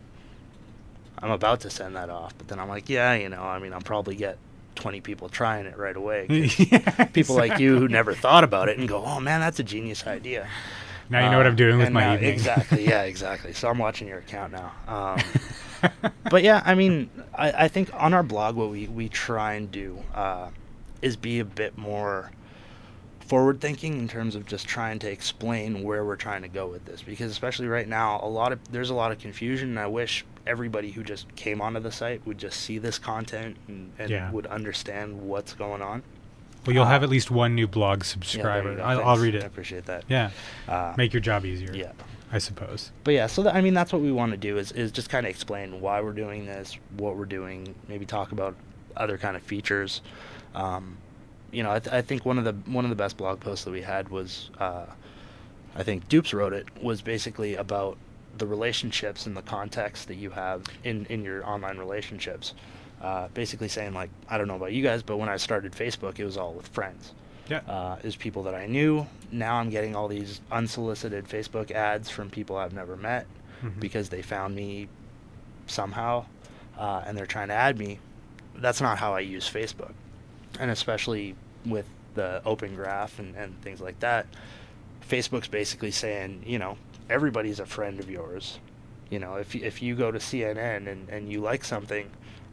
I'm 1.20 1.32
about 1.32 1.62
to 1.62 1.70
send 1.70 1.96
that 1.96 2.10
off, 2.10 2.38
but 2.38 2.48
then 2.48 2.60
I'm 2.60 2.70
like, 2.70 2.90
yeah, 2.90 3.14
you 3.14 3.30
know, 3.30 3.42
I 3.42 3.60
mean, 3.60 3.74
I'll 3.74 3.82
probably 3.82 4.16
get 4.16 4.38
20 4.76 5.02
people 5.02 5.30
trying 5.30 5.66
it 5.66 5.78
right 5.78 5.96
away. 5.96 6.28
Yeah, 6.58 7.06
people 7.06 7.36
like 7.36 7.60
you 7.60 7.78
who 7.78 7.88
never 7.88 8.14
thought 8.14 8.44
about 8.44 8.70
it 8.70 8.78
and 8.78 8.88
go, 8.88 9.04
"Oh 9.04 9.20
man, 9.20 9.40
that's 9.40 9.60
a 9.60 9.64
genius 9.64 10.06
idea." 10.06 10.48
Now 11.10 11.24
you 11.26 11.32
know 11.32 11.38
what 11.38 11.48
I'm 11.48 11.56
doing 11.56 11.78
with 11.78 11.92
my 11.92 12.02
now- 12.02 12.14
evening. 12.16 12.34
Exactly. 12.34 12.86
Yeah. 12.88 13.04
Exactly. 13.14 13.54
So 13.54 13.70
I'm 13.70 13.78
watching 13.78 14.08
your 14.08 14.20
account 14.20 14.54
now. 14.54 14.72
Um, 14.88 16.12
but 16.30 16.44
yeah, 16.44 16.62
I 16.66 16.76
mean, 16.76 17.10
I, 17.34 17.66
I 17.66 17.68
think 17.70 17.90
on 17.94 18.14
our 18.14 18.24
blog, 18.24 18.56
what 18.56 18.70
we 18.70 18.88
we 18.88 19.10
try 19.10 19.54
and 19.54 19.72
do 19.72 20.04
uh, 20.14 20.50
is 21.02 21.16
be 21.16 21.40
a 21.40 21.46
bit 21.46 21.78
more 21.78 22.32
forward 23.20 23.60
thinking 23.60 23.98
in 24.00 24.08
terms 24.08 24.36
of 24.36 24.46
just 24.46 24.68
trying 24.68 25.00
to 25.00 25.12
explain 25.12 25.84
where 25.84 26.06
we're 26.06 26.16
trying 26.16 26.42
to 26.42 26.48
go 26.48 26.68
with 26.68 26.86
this 26.86 27.02
because 27.02 27.30
especially 27.30 27.68
right 27.68 27.88
now 27.90 28.22
a 28.24 28.28
lot 28.28 28.54
of 28.54 28.72
there's 28.72 28.90
a 28.90 28.94
lot 28.94 29.12
of 29.12 29.20
confusion 29.20 29.68
and 29.72 29.80
i 29.80 29.86
wish 29.86 30.24
everybody 30.48 30.92
who 30.92 31.04
just 31.04 31.34
came 31.36 31.62
onto 31.62 31.80
the 31.80 31.92
site 31.92 32.26
would 32.26 32.38
just 32.38 32.60
see 32.60 32.78
this 32.78 32.98
content 32.98 33.58
and, 33.68 33.92
and 34.00 34.10
Yeah. 34.10 34.32
would 34.32 34.48
understand 34.48 35.22
what's 35.22 35.54
going 35.54 35.82
on 35.82 36.04
well, 36.66 36.74
you'll 36.74 36.86
have 36.86 37.02
uh, 37.02 37.06
at 37.06 37.10
least 37.10 37.32
one 37.32 37.56
new 37.56 37.68
blog 37.68 38.00
Yeah, 38.00 38.04
subscriber. 38.06 38.76
go. 38.76 38.84
I'll, 38.84 39.02
I'll 39.02 39.18
read 39.18 39.36
i 39.36 39.40
appreciate 39.46 39.86
that 39.86 40.04
Yeah, 40.10 40.32
uh, 40.68 40.94
make 40.98 41.14
your 41.14 41.22
job 41.22 41.46
easier. 41.46 41.74
yeah 41.74 41.92
I 42.30 42.40
suppose. 42.40 42.92
but 43.06 43.14
yeah, 43.14 43.28
so 43.28 43.44
that, 43.44 43.56
I 43.56 43.62
mean 43.62 43.74
that's 43.74 43.94
what 43.94 44.02
we 44.02 44.12
want 44.12 44.32
to 44.32 44.38
do 44.38 44.58
is 44.58 44.74
is 44.74 44.92
just 44.92 45.10
kind 45.10 45.26
of 45.26 45.30
explain 45.30 45.80
why 45.80 46.02
we're 46.02 46.12
doing 46.12 46.46
this, 46.46 46.78
what 46.98 47.16
we're 47.16 47.24
doing, 47.26 47.74
maybe 47.88 48.06
talk 48.06 48.34
about 48.34 48.56
other 48.98 49.18
kind 49.18 49.38
of 49.38 49.44
features. 49.44 50.02
Um, 50.54 50.98
you 51.52 51.64
know, 51.64 51.72
I, 51.72 51.80
th- 51.80 51.94
I 51.94 52.02
think 52.02 52.26
one 52.26 52.38
of 52.38 52.44
the 52.44 52.52
one 52.70 52.84
of 52.84 52.90
the 52.90 52.98
best 52.98 53.16
blog 53.16 53.40
posts 53.40 53.64
that 53.64 53.72
we 53.72 53.82
had 53.82 54.10
was, 54.10 54.50
uh, 54.60 54.88
I 55.74 55.84
think 55.84 56.10
Dupes 56.10 56.34
wrote 56.34 56.52
it 56.52 56.66
was 56.84 57.02
basically 57.02 57.56
about 57.56 57.98
the 58.38 58.48
relationships 58.48 59.26
and 59.26 59.36
the 59.36 59.42
context 59.42 60.08
that 60.08 60.16
you 60.16 60.30
have 60.32 60.64
in 60.84 61.06
in 61.10 61.24
your 61.24 61.46
online 61.48 61.78
relationships. 61.78 62.54
Uh, 63.02 63.28
basically 63.36 63.68
saying 63.68 63.94
like 63.94 64.10
I 64.28 64.38
don't 64.40 64.48
know 64.48 64.56
about 64.56 64.74
you 64.74 64.82
guys, 64.84 65.04
but 65.04 65.18
when 65.18 65.30
I 65.30 65.38
started 65.38 65.72
Facebook, 65.74 66.18
it 66.20 66.26
was 66.26 66.36
all 66.36 66.54
with 66.54 66.68
friends 66.70 67.14
Yeah. 67.48 67.60
uh, 67.68 67.98
is 68.04 68.16
people 68.16 68.42
that 68.44 68.56
I 68.56 68.66
knew. 68.66 69.06
Now 69.32 69.58
I'm 69.58 69.70
getting 69.70 69.96
all 69.96 70.08
these 70.08 70.42
unsolicited 70.52 71.26
Facebook 71.28 71.70
ads 71.70 72.10
from 72.10 72.32
people 72.32 72.58
I've 72.58 72.74
never 72.74 72.96
met 72.98 73.28
Mhm. 73.64 73.80
because 73.80 74.10
they 74.10 74.22
found 74.24 74.56
me 74.56 74.88
somehow 75.68 76.26
uh, 76.78 77.04
and 77.06 77.18
they're 77.18 77.26
trying 77.28 77.48
to 77.50 77.54
add 77.54 77.78
me. 77.78 78.00
That's 78.56 78.82
not 78.82 78.98
how 78.98 79.14
I 79.14 79.20
use 79.20 79.48
Facebook. 79.50 79.94
And 80.60 80.72
especially 80.72 81.36
with 81.66 81.86
the 82.16 82.42
open 82.46 82.74
graph 82.76 83.20
and, 83.20 83.36
and 83.36 83.60
things 83.62 83.80
like 83.82 84.00
that, 84.00 84.26
Facebook's 85.08 85.48
basically 85.48 85.92
saying, 85.92 86.44
you 86.46 86.58
know, 86.60 86.78
everybody's 87.10 87.60
a 87.60 87.66
friend 87.66 88.00
of 88.00 88.10
yours. 88.10 88.60
You 89.10 89.20
know, 89.20 89.36
if, 89.36 89.56
if 89.56 89.82
you 89.82 89.96
go 89.96 90.12
to 90.12 90.20
CNN 90.20 90.88
and, 90.88 91.08
and 91.10 91.32
you 91.32 91.40
like 91.40 91.64
something, 91.64 92.10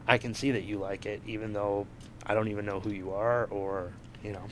I 0.07 0.17
can 0.17 0.33
see 0.33 0.51
that 0.51 0.63
you 0.63 0.77
like 0.77 1.05
it, 1.05 1.21
even 1.27 1.53
though 1.53 1.87
I 2.25 2.33
don't 2.33 2.47
even 2.47 2.65
know 2.65 2.79
who 2.79 2.91
you 2.91 3.11
are 3.11 3.45
or, 3.45 3.91
you 4.23 4.31
know, 4.31 4.43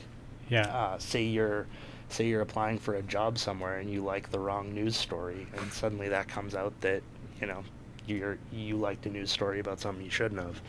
yeah. 0.50 0.68
uh, 0.68 0.98
say 1.00 1.24
you're 1.24 1.66
say 2.10 2.28
you're 2.28 2.42
applying 2.42 2.78
for 2.78 2.96
a 2.96 3.02
job 3.02 3.40
somewhere 3.40 3.80
and 3.80 3.90
you 3.90 4.04
like 4.04 4.30
the 4.30 4.38
wrong 4.38 4.72
news 4.74 4.96
story 4.96 5.48
and 5.58 5.72
suddenly 5.74 6.10
that 6.10 6.28
comes 6.28 6.54
out 6.54 6.72
that 6.82 7.02
you 7.42 7.48
know 7.48 7.64
you're 8.06 8.38
you 8.52 8.76
liked 8.76 9.04
a 9.08 9.10
news 9.10 9.32
story 9.32 9.60
about 9.60 9.80
something 9.80 10.04
you 10.06 10.12
shouldn't 10.12 10.40
have 10.40 10.62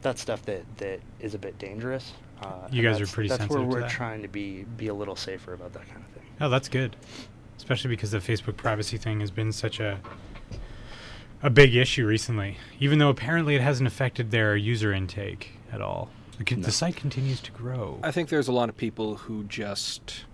that's 0.00 0.22
stuff 0.22 0.40
that 0.46 0.62
that 0.78 1.00
is 1.20 1.34
a 1.34 1.38
bit 1.38 1.58
dangerous 1.58 2.14
uh, 2.40 2.66
You 2.70 2.82
guys 2.82 2.98
are 2.98 3.06
pretty 3.06 3.28
that's 3.28 3.46
where 3.48 3.60
we're 3.62 3.80
that. 3.82 3.90
trying 3.90 4.22
to 4.22 4.28
be 4.28 4.64
be 4.78 4.86
a 4.86 4.94
little 4.94 5.16
safer 5.16 5.52
about 5.52 5.74
that 5.74 5.86
kind 5.86 5.98
of 5.98 6.06
thing 6.12 6.22
Oh, 6.40 6.48
that's 6.48 6.68
good. 6.68 6.96
Especially 7.56 7.88
because 7.90 8.10
the 8.10 8.18
Facebook 8.18 8.56
privacy 8.56 8.96
thing 8.96 9.20
has 9.20 9.30
been 9.30 9.52
such 9.52 9.80
a 9.80 10.00
a 11.42 11.50
big 11.50 11.74
issue 11.74 12.06
recently. 12.06 12.56
Even 12.80 12.98
though 12.98 13.10
apparently 13.10 13.54
it 13.54 13.60
hasn't 13.60 13.86
affected 13.86 14.30
their 14.30 14.56
user 14.56 14.92
intake 14.92 15.52
at 15.72 15.80
all. 15.82 16.10
The, 16.38 16.56
No. 16.56 16.62
the 16.62 16.72
site 16.72 16.96
continues 16.96 17.40
to 17.42 17.52
grow. 17.52 18.00
I 18.02 18.10
think 18.10 18.28
there's 18.28 18.48
a 18.48 18.52
lot 18.52 18.68
of 18.68 18.76
people 18.76 19.16
who 19.16 19.44
just 19.44 20.24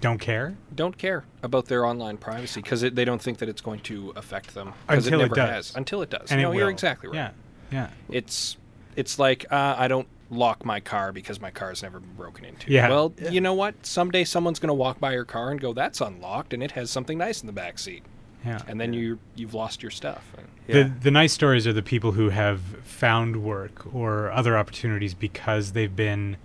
Don't 0.00 0.18
care 0.20 0.54
don't 0.74 0.96
care 0.96 1.24
about 1.42 1.66
their 1.66 1.84
online 1.84 2.16
privacy 2.18 2.60
because 2.62 2.80
they 2.82 3.04
don't 3.04 3.20
think 3.20 3.38
that 3.38 3.48
it's 3.48 3.60
going 3.60 3.80
to 3.80 4.12
affect 4.16 4.54
them. 4.54 4.72
'cause 4.86 5.06
Until 5.06 5.20
it 5.20 5.22
never 5.24 5.34
does. 5.34 5.48
has. 5.50 5.76
Until 5.76 6.02
it 6.02 6.10
does. 6.10 6.30
and 6.30 6.40
no, 6.40 6.52
it 6.52 6.56
you're 6.56 6.70
exactly 6.70 7.08
right. 7.08 7.16
Yeah, 7.16 7.30
yeah. 7.72 7.90
It's 8.10 8.56
it's 8.96 9.18
like 9.18 9.46
uh, 9.50 9.74
I 9.78 9.88
don't 9.88 10.06
lock 10.30 10.64
my 10.64 10.78
car 10.80 11.12
because 11.12 11.40
my 11.40 11.50
car's 11.50 11.82
never 11.82 11.98
been 12.00 12.14
broken 12.14 12.44
into. 12.44 12.70
Yeah. 12.72 12.88
Well, 12.88 13.12
Yeah. 13.20 13.30
you 13.30 13.40
know 13.40 13.54
what? 13.54 13.84
Someday 13.84 14.24
someone's 14.24 14.58
going 14.60 14.68
to 14.68 14.74
walk 14.74 15.00
by 15.00 15.12
your 15.12 15.24
car 15.24 15.50
and 15.50 15.60
go, 15.60 15.72
"That's 15.72 16.00
unlocked, 16.00 16.52
and 16.54 16.62
it 16.62 16.70
has 16.72 16.90
something 16.90 17.18
nice 17.18 17.40
in 17.40 17.46
the 17.48 17.52
back 17.52 17.78
seat," 17.78 18.02
Yeah. 18.46 18.60
and 18.68 18.80
then 18.80 18.92
you 18.92 19.18
you've 19.34 19.54
lost 19.54 19.82
your 19.82 19.90
stuff. 19.90 20.24
The, 20.68 20.84
the 20.84 21.10
nice 21.10 21.32
stories 21.32 21.66
are 21.66 21.72
the 21.72 21.82
people 21.82 22.12
who 22.12 22.28
have 22.28 22.60
found 22.84 23.42
work 23.42 23.92
or 23.92 24.30
other 24.30 24.56
opportunities 24.56 25.14
because 25.14 25.72
they've 25.72 25.94
been 25.96 26.36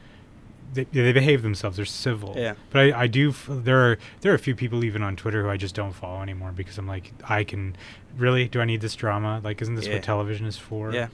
they, 0.74 0.86
they 0.86 1.14
behave 1.14 1.42
themselves. 1.44 1.78
They're 1.78 1.86
civil. 1.86 2.34
Yeah. 2.36 2.56
But 2.72 2.80
I, 2.94 3.04
I 3.04 3.08
do. 3.08 3.30
f- 3.30 3.48
There 3.50 3.92
are 3.92 3.98
there 4.22 4.32
are 4.32 4.36
a 4.36 4.40
few 4.40 4.56
people 4.56 4.84
even 4.84 5.04
on 5.04 5.16
Twitter 5.16 5.44
who 5.44 5.50
I 5.50 5.58
just 5.58 5.76
don't 5.76 5.94
follow 5.94 6.22
anymore 6.24 6.52
because 6.54 6.78
I'm 6.80 6.88
like, 6.88 7.14
I 7.30 7.44
can 7.44 7.76
really 8.18 8.48
do 8.48 8.60
I 8.62 8.66
need 8.66 8.82
this 8.82 8.96
drama? 8.96 9.40
Like, 9.44 9.62
isn't 9.62 9.76
this 9.76 9.86
Yeah. 9.88 9.94
what 9.94 10.04
television 10.04 10.48
is 10.48 10.58
for? 10.58 10.92
Yeah, 10.92 11.08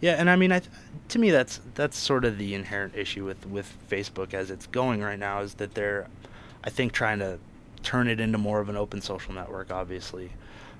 yeah, 0.00 0.12
and 0.12 0.28
I 0.30 0.36
mean, 0.36 0.52
I 0.52 0.60
th- 0.60 0.70
to 1.08 1.18
me 1.18 1.30
that's 1.30 1.60
that's 1.74 1.96
sort 1.98 2.24
of 2.24 2.38
the 2.38 2.54
inherent 2.54 2.94
issue 2.94 3.24
with 3.24 3.46
with 3.46 3.76
Facebook 3.90 4.34
as 4.34 4.50
it's 4.50 4.66
going 4.66 5.02
right 5.02 5.18
now 5.18 5.40
is 5.40 5.54
that 5.54 5.74
they're, 5.74 6.06
I 6.64 6.70
think, 6.70 6.92
trying 6.92 7.18
to 7.20 7.38
turn 7.82 8.08
it 8.08 8.20
into 8.20 8.38
more 8.38 8.60
of 8.60 8.68
an 8.68 8.76
open 8.76 9.00
social 9.00 9.32
network, 9.32 9.70
obviously, 9.70 10.30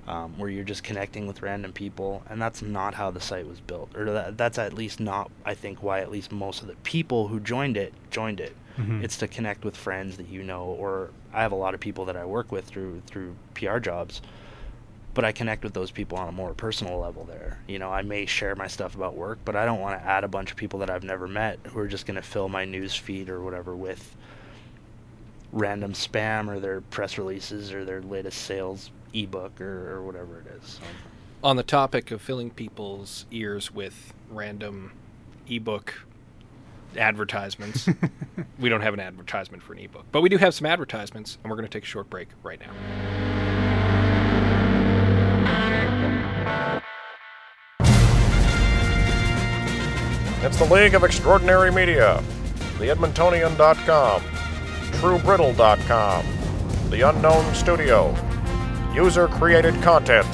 um, 0.06 0.36
where 0.38 0.48
you're 0.50 0.64
just 0.64 0.82
connecting 0.82 1.26
with 1.26 1.42
random 1.42 1.72
people, 1.72 2.22
and 2.28 2.40
that's 2.42 2.60
not 2.62 2.94
how 2.94 3.10
the 3.10 3.20
site 3.20 3.46
was 3.46 3.60
built, 3.60 3.96
or 3.96 4.04
that, 4.12 4.36
that's 4.36 4.58
at 4.58 4.72
least 4.72 4.98
not, 5.00 5.30
I 5.44 5.54
think, 5.54 5.82
why 5.82 6.00
at 6.00 6.10
least 6.10 6.32
most 6.32 6.60
of 6.62 6.66
the 6.68 6.74
people 6.82 7.28
who 7.28 7.38
joined 7.40 7.76
it 7.76 7.92
joined 8.10 8.40
it. 8.40 8.54
Mhm. 8.78 9.02
It's 9.02 9.16
to 9.18 9.28
connect 9.28 9.64
with 9.64 9.76
friends 9.76 10.16
that 10.18 10.28
you 10.28 10.42
know, 10.44 10.62
or 10.64 11.10
I 11.32 11.42
have 11.42 11.52
a 11.52 11.56
lot 11.56 11.74
of 11.74 11.80
people 11.80 12.04
that 12.06 12.16
I 12.16 12.24
work 12.24 12.52
with 12.52 12.64
through 12.66 13.02
through 13.06 13.34
PR 13.54 13.78
jobs 13.78 14.20
but 15.18 15.24
I 15.24 15.32
connect 15.32 15.64
with 15.64 15.74
those 15.74 15.90
people 15.90 16.16
on 16.16 16.28
a 16.28 16.32
more 16.32 16.54
personal 16.54 17.00
level 17.00 17.24
there. 17.24 17.58
You 17.66 17.80
know, 17.80 17.90
I 17.90 18.02
may 18.02 18.24
share 18.24 18.54
my 18.54 18.68
stuff 18.68 18.94
about 18.94 19.16
work, 19.16 19.40
but 19.44 19.56
I 19.56 19.64
don't 19.64 19.80
want 19.80 20.00
to 20.00 20.06
add 20.06 20.22
a 20.22 20.28
bunch 20.28 20.52
of 20.52 20.56
people 20.56 20.78
that 20.78 20.90
I've 20.90 21.02
never 21.02 21.26
met 21.26 21.58
who 21.66 21.80
are 21.80 21.88
just 21.88 22.06
going 22.06 22.14
to 22.14 22.22
fill 22.22 22.48
my 22.48 22.64
news 22.64 22.94
feed 22.94 23.28
or 23.28 23.42
whatever 23.42 23.74
with 23.74 24.14
random 25.50 25.92
spam 25.94 26.46
or 26.46 26.60
their 26.60 26.82
press 26.82 27.18
releases 27.18 27.72
or 27.72 27.84
their 27.84 28.00
latest 28.00 28.42
sales 28.42 28.92
ebook 29.12 29.60
or, 29.60 29.96
or 29.96 30.02
whatever 30.02 30.38
it 30.38 30.46
is. 30.56 30.74
So, 30.74 30.82
On 31.42 31.56
the 31.56 31.64
topic 31.64 32.12
of 32.12 32.22
filling 32.22 32.50
people's 32.50 33.26
ears 33.32 33.74
with 33.74 34.14
random 34.30 34.92
ebook 35.50 35.94
advertisements, 36.96 37.88
we 38.60 38.68
don't 38.68 38.82
have 38.82 38.94
an 38.94 39.00
advertisement 39.00 39.64
for 39.64 39.72
an 39.72 39.80
ebook, 39.80 40.04
but 40.12 40.20
we 40.20 40.28
do 40.28 40.36
have 40.36 40.54
some 40.54 40.66
advertisements, 40.66 41.38
and 41.42 41.50
we're 41.50 41.56
going 41.56 41.66
to 41.66 41.76
take 41.76 41.82
a 41.82 41.86
short 41.86 42.08
break 42.08 42.28
right 42.44 42.60
now. 42.60 43.57
It's 50.40 50.56
the 50.56 50.66
League 50.66 50.94
of 50.94 51.02
Extraordinary 51.02 51.72
Media, 51.72 52.22
the 52.78 52.86
Edmontonian.com, 52.86 54.22
TrueBrittle.com, 55.00 56.90
The 56.90 57.08
Unknown 57.08 57.54
Studio, 57.56 58.14
user 58.94 59.26
created 59.26 59.74
content. 59.82 60.28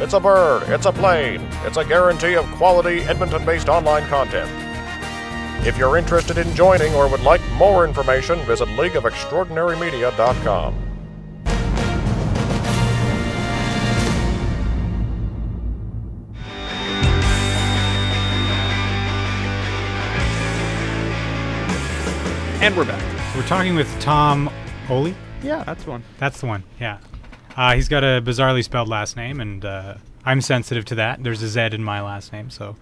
It's 0.00 0.14
a 0.14 0.20
bird, 0.20 0.62
it's 0.70 0.86
a 0.86 0.92
plane, 0.92 1.46
it's 1.64 1.76
a 1.76 1.84
guarantee 1.84 2.34
of 2.34 2.46
quality 2.52 3.00
Edmonton 3.00 3.44
based 3.44 3.68
online 3.68 4.06
content. 4.06 4.50
If 5.66 5.76
you're 5.76 5.98
interested 5.98 6.38
in 6.38 6.54
joining 6.54 6.94
or 6.94 7.06
would 7.06 7.20
like 7.20 7.42
more 7.52 7.84
information, 7.84 8.38
visit 8.46 8.68
LeagueofExtraordinaryMedia.com. 8.68 10.85
And 22.60 22.76
we're 22.76 22.84
back. 22.84 23.36
We're 23.36 23.46
talking 23.46 23.74
with 23.76 23.88
Tom 24.00 24.50
Ohle. 24.88 25.14
yeah, 25.42 25.62
that's 25.64 25.86
one. 25.86 26.02
That's 26.18 26.40
the 26.40 26.46
one. 26.46 26.64
Yeah. 26.80 26.98
Uh, 27.56 27.74
he's 27.74 27.88
got 27.88 28.02
a 28.02 28.20
bizarrely 28.22 28.64
spelled 28.64 28.88
last 28.88 29.16
name, 29.16 29.40
and 29.40 29.64
uh, 29.64 29.94
I'm 30.24 30.40
sensitive 30.40 30.84
to 30.86 30.94
that. 30.96 31.22
There's 31.22 31.42
a 31.42 31.48
Z 31.48 31.68
in 31.72 31.84
my 31.84 32.00
last 32.02 32.32
name, 32.32 32.50
so 32.50 32.76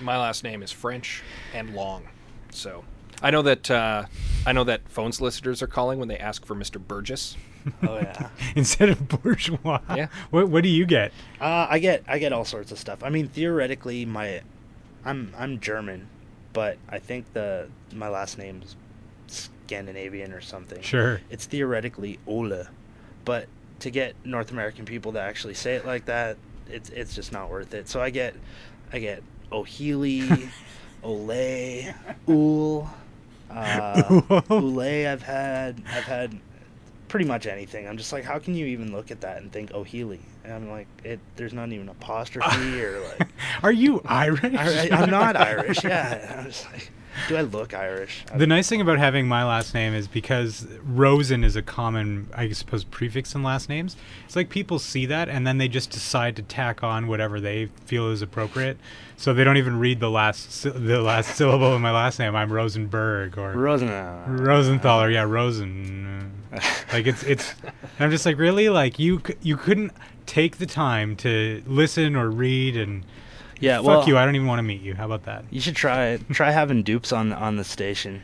My 0.00 0.18
last 0.18 0.44
name 0.44 0.62
is 0.62 0.70
French 0.72 1.22
and 1.54 1.74
long, 1.74 2.04
so 2.50 2.84
I 3.22 3.30
know 3.30 3.42
that 3.42 3.70
uh, 3.70 4.04
I 4.44 4.52
know 4.52 4.64
that 4.64 4.86
phone 4.88 5.12
solicitors 5.12 5.62
are 5.62 5.66
calling 5.66 5.98
when 5.98 6.08
they 6.08 6.18
ask 6.18 6.44
for 6.44 6.54
Mr. 6.54 6.80
Burgess. 6.84 7.36
Oh 7.82 7.96
yeah. 7.96 8.28
instead 8.56 8.88
of 8.90 9.08
bourgeois, 9.08 9.80
Yeah. 9.94 10.08
what 10.30 10.48
what 10.48 10.62
do 10.62 10.68
you 10.68 10.84
get? 10.84 11.12
Uh, 11.40 11.66
I 11.70 11.78
get 11.78 12.04
I 12.06 12.18
get 12.18 12.32
all 12.32 12.44
sorts 12.44 12.70
of 12.70 12.78
stuff. 12.78 13.02
I 13.02 13.08
mean, 13.08 13.28
theoretically, 13.28 14.04
my 14.04 14.42
I'm 15.04 15.32
I'm 15.38 15.58
German, 15.60 16.08
but 16.52 16.76
I 16.88 16.98
think 16.98 17.32
the 17.32 17.68
my 17.92 18.08
last 18.08 18.36
name's 18.38 18.76
Scandinavian 19.28 20.32
or 20.32 20.40
something. 20.40 20.82
Sure. 20.82 21.20
It's 21.30 21.46
theoretically 21.46 22.18
Ole, 22.26 22.64
but 23.24 23.48
to 23.80 23.90
get 23.90 24.14
North 24.24 24.50
American 24.50 24.84
people 24.84 25.12
to 25.12 25.20
actually 25.20 25.54
say 25.54 25.74
it 25.74 25.86
like 25.86 26.06
that, 26.06 26.36
it's 26.68 26.90
it's 26.90 27.14
just 27.14 27.32
not 27.32 27.50
worth 27.50 27.74
it. 27.74 27.88
So 27.88 28.00
I 28.00 28.10
get 28.10 28.34
I 28.92 28.98
get 28.98 29.22
O'Healy, 29.52 30.48
Ole, 31.02 31.94
Ul, 32.28 32.90
uh, 33.50 34.42
Ule. 34.50 34.80
I've 34.80 35.22
had 35.22 35.82
I've 35.88 36.04
had 36.04 36.38
pretty 37.08 37.26
much 37.26 37.46
anything. 37.46 37.86
I'm 37.88 37.96
just 37.96 38.12
like, 38.12 38.24
how 38.24 38.38
can 38.38 38.54
you 38.54 38.66
even 38.66 38.92
look 38.92 39.10
at 39.10 39.20
that 39.22 39.42
and 39.42 39.52
think 39.52 39.72
O'Healy? 39.72 40.20
And 40.46 40.54
I'm 40.54 40.70
like, 40.70 40.86
it. 41.02 41.18
There's 41.34 41.52
not 41.52 41.72
even 41.72 41.88
apostrophe 41.98 42.80
or 42.80 43.00
like. 43.18 43.28
Are 43.64 43.72
you 43.72 44.00
Irish? 44.06 44.54
I, 44.54 44.88
I'm 44.92 45.10
not 45.10 45.34
Irish. 45.50 45.82
Yeah. 45.82 46.36
I'm 46.38 46.44
just 46.46 46.64
like, 46.72 46.90
do 47.28 47.36
I 47.36 47.40
look 47.40 47.74
Irish? 47.74 48.24
I- 48.32 48.38
The 48.38 48.46
nice 48.46 48.68
thing 48.68 48.80
about 48.80 48.98
having 48.98 49.26
my 49.26 49.42
last 49.44 49.74
name 49.74 49.92
is 49.92 50.06
because 50.06 50.66
Rosen 50.84 51.42
is 51.42 51.56
a 51.56 51.62
common, 51.62 52.28
I 52.32 52.50
suppose, 52.52 52.84
prefix 52.84 53.34
in 53.34 53.42
last 53.42 53.68
names. 53.68 53.96
It's 54.24 54.36
like 54.36 54.48
people 54.48 54.78
see 54.78 55.04
that 55.06 55.28
and 55.28 55.44
then 55.44 55.58
they 55.58 55.66
just 55.66 55.90
decide 55.90 56.36
to 56.36 56.42
tack 56.42 56.84
on 56.84 57.08
whatever 57.08 57.40
they 57.40 57.66
feel 57.86 58.10
is 58.10 58.22
appropriate. 58.22 58.78
So 59.16 59.34
they 59.34 59.42
don't 59.42 59.56
even 59.56 59.80
read 59.80 59.98
the 59.98 60.10
last 60.10 60.62
the 60.62 61.00
last 61.00 61.34
syllable 61.36 61.72
of 61.72 61.80
my 61.80 61.90
last 61.90 62.18
name. 62.20 62.36
I'm 62.36 62.52
Rosenberg 62.52 63.36
or 63.38 63.52
Rosen. 63.54 63.88
Uh, 63.88 64.24
Rosenthal 64.28 65.02
or 65.02 65.10
yeah 65.10 65.22
Rosen. 65.22 66.32
like 66.92 67.06
it's 67.06 67.22
it's. 67.24 67.54
and 67.62 67.72
I'm 67.98 68.10
just 68.10 68.26
like 68.26 68.38
really 68.38 68.68
like 68.68 68.98
you 68.98 69.22
you 69.40 69.56
couldn't 69.56 69.92
take 70.26 70.58
the 70.58 70.66
time 70.66 71.16
to 71.16 71.62
listen 71.66 72.14
or 72.16 72.28
read 72.30 72.76
and 72.76 73.04
Yeah. 73.60 73.78
fuck 73.78 73.86
well, 73.86 74.08
you. 74.08 74.18
I 74.18 74.24
don't 74.24 74.34
even 74.36 74.46
want 74.46 74.58
to 74.58 74.62
meet 74.64 74.82
you. 74.82 74.94
How 74.94 75.06
about 75.06 75.24
that? 75.24 75.44
You 75.50 75.60
should 75.60 75.76
try 75.76 76.18
try 76.32 76.50
having 76.50 76.82
dupes 76.82 77.12
on 77.12 77.32
on 77.32 77.56
the 77.56 77.64
station 77.64 78.22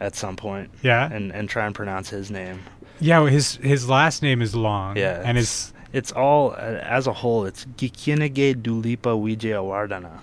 at 0.00 0.14
some 0.16 0.36
point. 0.36 0.70
Yeah? 0.82 1.08
And 1.12 1.30
and 1.32 1.48
try 1.48 1.66
and 1.66 1.74
pronounce 1.74 2.10
his 2.10 2.30
name. 2.30 2.60
Yeah, 3.00 3.18
well, 3.20 3.28
his 3.28 3.56
his 3.56 3.88
last 3.88 4.22
name 4.22 4.42
is 4.42 4.54
long. 4.54 4.96
Yeah. 4.96 5.22
and 5.24 5.36
it's, 5.38 5.66
his 5.66 5.72
it's 5.92 6.12
all 6.12 6.52
uh, 6.52 6.78
as 6.82 7.06
a 7.06 7.12
whole. 7.12 7.44
It's 7.44 7.64
Gikinege 7.76 8.62
Dulipa 8.62 9.12
Wijaya 9.14 9.62
Wardana. 9.62 10.20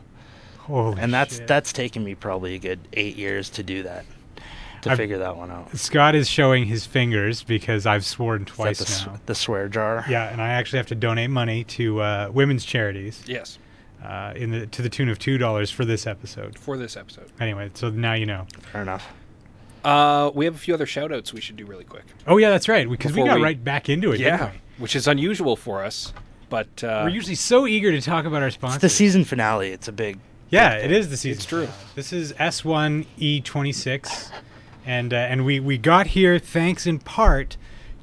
holy 0.57 0.99
and 1.01 1.13
that's 1.13 1.37
shit. 1.37 1.47
that's 1.47 1.71
taken 1.73 2.03
me 2.03 2.15
probably 2.15 2.55
a 2.55 2.59
good 2.59 2.79
eight 2.93 3.15
years 3.15 3.49
to 3.51 3.63
do 3.63 3.83
that 3.83 4.05
to 4.81 4.91
I've- 4.91 4.97
figure 5.01 5.17
that 5.19 5.35
one 5.37 5.51
out. 5.51 5.75
Scott 5.77 6.15
is 6.15 6.29
showing 6.29 6.65
his 6.65 6.85
fingers 6.85 7.43
because 7.43 7.85
I've 7.85 8.05
sworn 8.05 8.45
twice 8.45 8.79
the, 8.79 9.11
now. 9.11 9.19
the 9.25 9.35
swear 9.35 9.67
jar. 9.67 10.05
Yeah, 10.09 10.29
and 10.31 10.41
I 10.41 10.49
actually 10.49 10.77
have 10.77 10.87
to 10.87 10.95
donate 10.95 11.29
money 11.29 11.63
to 11.65 12.01
uh, 12.01 12.29
women's 12.33 12.65
charities 12.65 13.23
Yes, 13.27 13.57
uh, 14.03 14.33
in 14.35 14.51
the 14.51 14.67
to 14.67 14.81
the 14.81 14.89
tune 14.89 15.09
of 15.09 15.19
two 15.19 15.37
dollars 15.37 15.69
for 15.71 15.85
this 15.85 16.05
episode. 16.07 16.57
for 16.57 16.77
this 16.77 16.95
episode. 16.97 17.29
Anyway, 17.39 17.69
so 17.73 17.89
now 17.89 18.13
you 18.13 18.25
know. 18.25 18.45
Fair 18.71 18.81
enough. 18.83 19.07
Uh, 19.83 20.29
we 20.35 20.43
have 20.45 20.55
a 20.55 20.57
few 20.57 20.73
other 20.73 20.85
shout 20.85 21.13
outs 21.13 21.33
we 21.33 21.39
should 21.39 21.55
do 21.55 21.65
really 21.65 21.85
quick. 21.85 22.03
Oh 22.27 22.37
yeah, 22.37 22.49
that's 22.49 22.67
right. 22.67 22.89
Because 22.89 23.11
we 23.13 23.17
Before 23.21 23.27
got 23.29 23.35
we- 23.37 23.43
right 23.43 23.63
back 23.63 23.87
into 23.89 24.11
it. 24.11 24.17
didn't 24.17 24.41
we? 24.51 24.61
which 24.77 24.95
is 24.95 25.07
unusual 25.07 25.55
for 25.57 25.83
us, 25.83 26.13
but 26.49 26.83
uh, 26.85 27.01
We're 27.03 27.09
usually 27.09 27.35
so 27.35 27.67
eager 27.67 27.91
to 27.91 28.01
talk 28.01 28.23
about 28.25 28.41
our 28.41 28.49
sponsors. 28.49 28.77
It's 28.77 28.81
the 28.81 28.89
season 28.97 29.23
finale. 29.25 29.71
It's 29.71 29.87
a 29.89 29.91
big. 29.91 30.19
Yeah, 30.51 30.75
big 30.75 30.85
it 30.85 30.87
thing. 30.87 30.97
is 30.97 31.09
the 31.09 31.17
season. 31.17 31.37
It's 31.37 31.45
true. 31.45 31.67
This 31.95 32.11
is 32.13 32.31
S1 32.33 33.05
E26, 33.19 34.31
and 34.89 35.13
uh, 35.13 35.17
and 35.17 35.45
we 35.45 35.59
we 35.59 35.77
got 35.77 36.07
here 36.07 36.39
thanks 36.39 36.87
in 36.87 36.97
part 36.97 37.57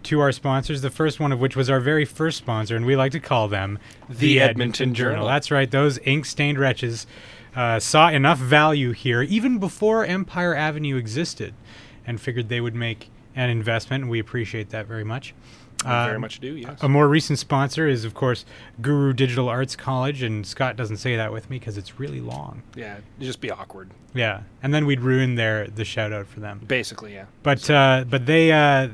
to 0.04 0.20
our 0.20 0.30
sponsors. 0.30 0.82
The 0.82 0.90
first 0.90 1.18
one 1.18 1.32
of 1.32 1.40
which 1.40 1.56
was 1.56 1.68
our 1.68 1.80
very 1.80 2.04
first 2.04 2.38
sponsor, 2.38 2.76
and 2.76 2.86
we 2.86 2.94
like 2.94 3.10
to 3.10 3.18
call 3.20 3.48
them 3.48 3.80
The 4.08 4.38
Edmonton 4.40 4.94
Journal. 4.94 5.26
That's 5.26 5.50
right. 5.50 5.68
Those 5.68 5.98
ink-stained 6.04 6.60
wretches 6.60 7.08
uh, 7.56 7.80
saw 7.80 8.08
enough 8.08 8.38
value 8.38 8.92
here 8.92 9.22
even 9.22 9.58
before 9.58 10.04
Empire 10.04 10.54
Avenue 10.54 10.94
existed, 10.96 11.54
and 12.06 12.20
figured 12.20 12.48
they 12.48 12.60
would 12.60 12.76
make 12.76 13.10
an 13.34 13.50
investment. 13.50 14.02
And 14.02 14.10
we 14.10 14.20
appreciate 14.20 14.70
that 14.70 14.86
very 14.86 15.04
much. 15.04 15.34
We 15.86 16.04
very 16.04 16.14
Um, 16.16 16.20
much 16.20 16.40
do. 16.40 16.56
Yes. 16.56 16.82
a 16.82 16.88
more 16.88 17.08
recent 17.08 17.38
sponsor 17.38 17.86
is, 17.88 18.04
of 18.04 18.14
course, 18.14 18.44
Guru 18.82 19.12
Digital 19.12 19.48
Arts 19.48 19.76
College, 19.76 20.22
and 20.22 20.46
Scott 20.46 20.76
doesn't 20.76 20.98
say 20.98 21.16
that 21.16 21.32
with 21.32 21.48
me 21.50 21.58
because 21.58 21.76
it's 21.78 21.98
really 21.98 22.20
long. 22.20 22.62
yeah, 22.74 22.94
it'd 22.94 23.04
just 23.20 23.40
be 23.40 23.50
awkward. 23.50 23.90
Yeah, 24.14 24.40
and 24.62 24.72
then 24.74 24.86
we'd 24.86 25.00
ruin 25.00 25.34
their 25.36 25.66
the 25.68 25.84
shout 25.84 26.12
out 26.12 26.26
for 26.26 26.40
them. 26.40 26.60
Basically, 26.66 27.14
yeah. 27.14 27.26
But 27.42 27.68
uh, 27.70 28.04
but 28.08 28.26
they 28.26 28.52
uh, 28.52 28.88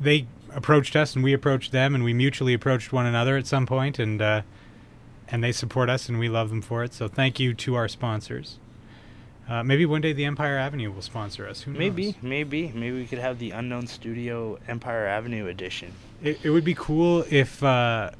they 0.00 0.26
approached 0.52 0.94
us, 0.96 1.14
and 1.14 1.24
we 1.24 1.32
approached 1.32 1.72
them, 1.72 1.94
and 1.94 2.04
we 2.04 2.12
mutually 2.14 2.54
approached 2.54 2.92
one 2.92 3.06
another 3.06 3.36
at 3.36 3.46
some 3.46 3.66
point, 3.66 3.98
and 3.98 4.20
uh, 4.22 4.42
and 5.28 5.42
they 5.42 5.52
support 5.52 5.88
us, 5.88 6.08
and 6.08 6.18
we 6.18 6.28
love 6.28 6.50
them 6.50 6.60
for 6.62 6.84
it. 6.84 6.92
So 6.92 7.08
thank 7.08 7.40
you 7.40 7.54
to 7.54 7.74
our 7.76 7.88
sponsors. 7.88 8.58
Uh, 9.48 9.62
maybe 9.62 9.84
one 9.84 10.00
day 10.00 10.12
the 10.14 10.24
Empire 10.24 10.56
Avenue 10.56 10.90
will 10.90 11.02
sponsor 11.02 11.46
us. 11.46 11.60
Who 11.62 11.72
knows? 11.72 11.78
Maybe, 11.78 12.16
maybe, 12.22 12.72
maybe 12.74 12.96
we 12.96 13.06
could 13.06 13.18
have 13.18 13.38
the 13.38 13.50
Unknown 13.50 13.86
Studio 13.86 14.58
Empire 14.68 15.06
Avenue 15.06 15.48
edition. 15.48 15.92
It, 16.24 16.40
it 16.42 16.50
would 16.50 16.64
be 16.64 16.74
cool 16.74 17.24
if. 17.30 17.62
Uh, 17.62 18.10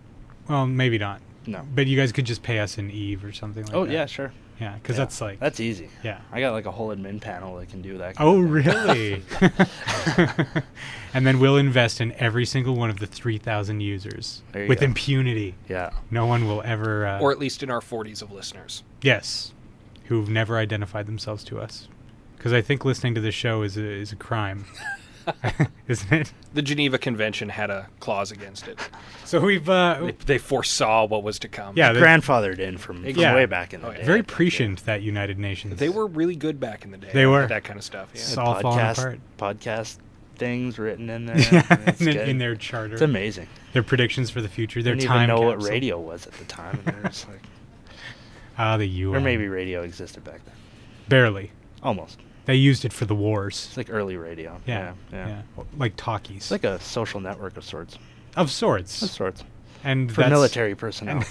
well, 0.49 0.67
maybe 0.67 0.99
not. 0.99 1.21
No. 1.47 1.63
But 1.75 1.87
you 1.89 1.97
guys 1.99 2.13
could 2.13 2.25
just 2.27 2.43
pay 2.43 2.59
us 2.61 2.79
in 2.79 2.91
Eve 2.91 3.25
or 3.25 3.33
something 3.33 3.65
like 3.65 3.73
that. 3.73 3.77
Oh 3.79 3.87
that. 3.87 3.93
yeah, 3.93 4.07
sure. 4.07 4.33
Yeah, 4.61 4.75
because 4.77 4.97
Yeah. 4.97 5.05
that's 5.05 5.21
like 5.21 5.41
That's 5.41 5.59
easy. 5.59 5.89
yeah. 6.05 6.21
I 6.31 6.39
got 6.41 6.53
like 6.53 6.65
a 6.67 6.71
whole 6.71 6.95
admin 6.95 7.21
panel 7.21 7.57
that 7.57 7.69
can 7.71 7.83
do 7.83 7.99
that. 7.99 8.15
kind 8.17 8.29
Oh, 8.29 8.41
of 8.43 8.51
really? 8.53 9.23
and 11.15 11.27
then 11.27 11.39
we'll 11.41 11.57
invest 11.57 12.01
in 12.01 12.13
every 12.13 12.45
single 12.47 12.75
one 12.77 12.89
of 12.91 12.99
the 13.01 13.07
3,000 13.07 13.81
users 13.81 14.43
with 14.55 14.79
go. 14.81 14.85
impunity. 14.87 15.55
Yeah. 15.69 15.91
No 16.11 16.27
one 16.27 16.47
will 16.47 16.63
ever. 16.63 17.07
Uh, 17.07 17.21
or 17.21 17.33
at 17.33 17.39
least 17.39 17.63
in 17.63 17.71
our 17.71 17.81
40s 17.81 18.23
of 18.23 18.31
listeners. 18.33 18.83
yes, 19.03 19.53
who've 20.05 20.29
never 20.29 20.57
identified 20.59 21.07
themselves 21.07 21.43
to 21.45 21.59
us. 21.59 21.89
Because 22.37 22.53
I 22.53 22.61
think 22.63 22.85
listening 22.85 23.15
to 23.15 23.21
this 23.21 23.35
show 23.35 23.63
is 23.63 23.77
a, 23.77 23.83
is 23.85 24.13
a 24.13 24.17
crime, 24.17 24.67
isn't 25.89 26.13
it? 26.13 26.33
The 26.55 26.63
Geneva 26.63 26.99
Convention 26.99 27.49
had 27.49 27.71
a 27.71 27.89
clause 28.01 28.31
against 28.31 28.69
it. 28.69 28.79
So 29.25 29.41
we've 29.41 29.69
uh, 29.69 29.99
They, 30.03 30.13
they 30.27 30.39
foresaw 30.39 31.07
what 31.07 31.23
was 31.23 31.39
to 31.41 31.49
come. 31.49 31.77
Yeah, 31.77 31.93
the- 31.93 32.01
Grandfathered 32.01 32.59
in 32.59 32.79
from, 32.79 33.03
from 33.03 33.11
Yeah. 33.11 33.35
way 33.35 33.47
back 33.47 33.75
in 33.75 33.81
the 33.81 33.89
Oh, 33.89 33.91
yeah. 33.91 33.99
day. 33.99 34.05
very 34.05 34.19
I 34.19 34.23
think, 34.23 34.31
yeah. 34.31 34.37
prescient 34.37 34.85
that 34.87 35.03
United 35.03 35.39
Nations. 35.39 35.79
They 35.79 35.89
were 35.89 36.07
really 36.07 36.37
good 36.37 36.61
back 36.61 36.85
in 36.85 36.91
the 36.91 36.99
day. 36.99 37.11
They 37.13 37.27
were. 37.27 37.47
that 37.47 37.65
kind 37.65 37.79
of 37.79 37.85
stuff. 37.85 38.09
Yeah. 38.15 38.21
It's 38.21 38.37
all 38.39 38.61
falling 38.61 38.81
apart. 38.81 39.19
podcast 39.39 39.99
things 40.37 40.79
written 40.79 41.09
in 41.11 41.27
there. 41.27 41.39
yeah, 41.53 41.63
It's 41.87 42.01
in, 42.01 42.17
in 42.17 42.39
their 42.39 42.57
charter, 42.57 42.95
It's 42.95 43.03
amazing. 43.03 43.47
their 43.73 43.83
predictions 43.85 44.31
for 44.31 44.41
the 44.41 44.49
future, 44.49 44.83
their 44.83 44.95
Didn't 44.97 45.09
time 45.09 45.31
even 45.31 45.37
know 45.37 45.43
what 45.47 45.63
radio 45.63 45.99
was 46.01 46.27
at 46.27 46.33
the 46.35 46.45
time. 46.45 46.81
And 46.87 46.97
they're 46.97 47.03
like, 47.29 47.43
Ah, 48.59 48.77
the 48.77 48.87
UN. 48.87 49.17
or 49.17 49.21
maybe 49.21 49.49
radio 49.49 49.83
existed 49.83 50.23
back 50.25 50.45
then. 50.45 50.55
barely. 51.09 51.51
Almost. 51.83 52.19
They 52.47 52.55
used 52.57 52.85
it 52.85 52.93
for 52.93 53.05
the 53.07 53.15
wars. 53.15 53.67
It's 53.69 53.77
like 53.77 53.89
early 53.91 54.17
radio. 54.17 54.61
Yeah, 54.67 54.93
Yeah. 55.13 55.27
yeah. 55.27 55.43
yeah, 55.57 55.65
like 55.79 55.95
talkies 55.97 56.37
It's 56.37 56.51
like 56.51 56.65
a 56.65 56.79
social 56.81 57.21
network 57.21 57.57
of 57.57 57.65
sorts. 57.65 57.97
of 58.37 58.51
sorts. 58.51 59.03
Of 59.03 59.11
sorts. 59.11 59.45
and 59.83 60.13
For 60.13 60.29
military 60.29 60.75
personnel. 60.75 61.23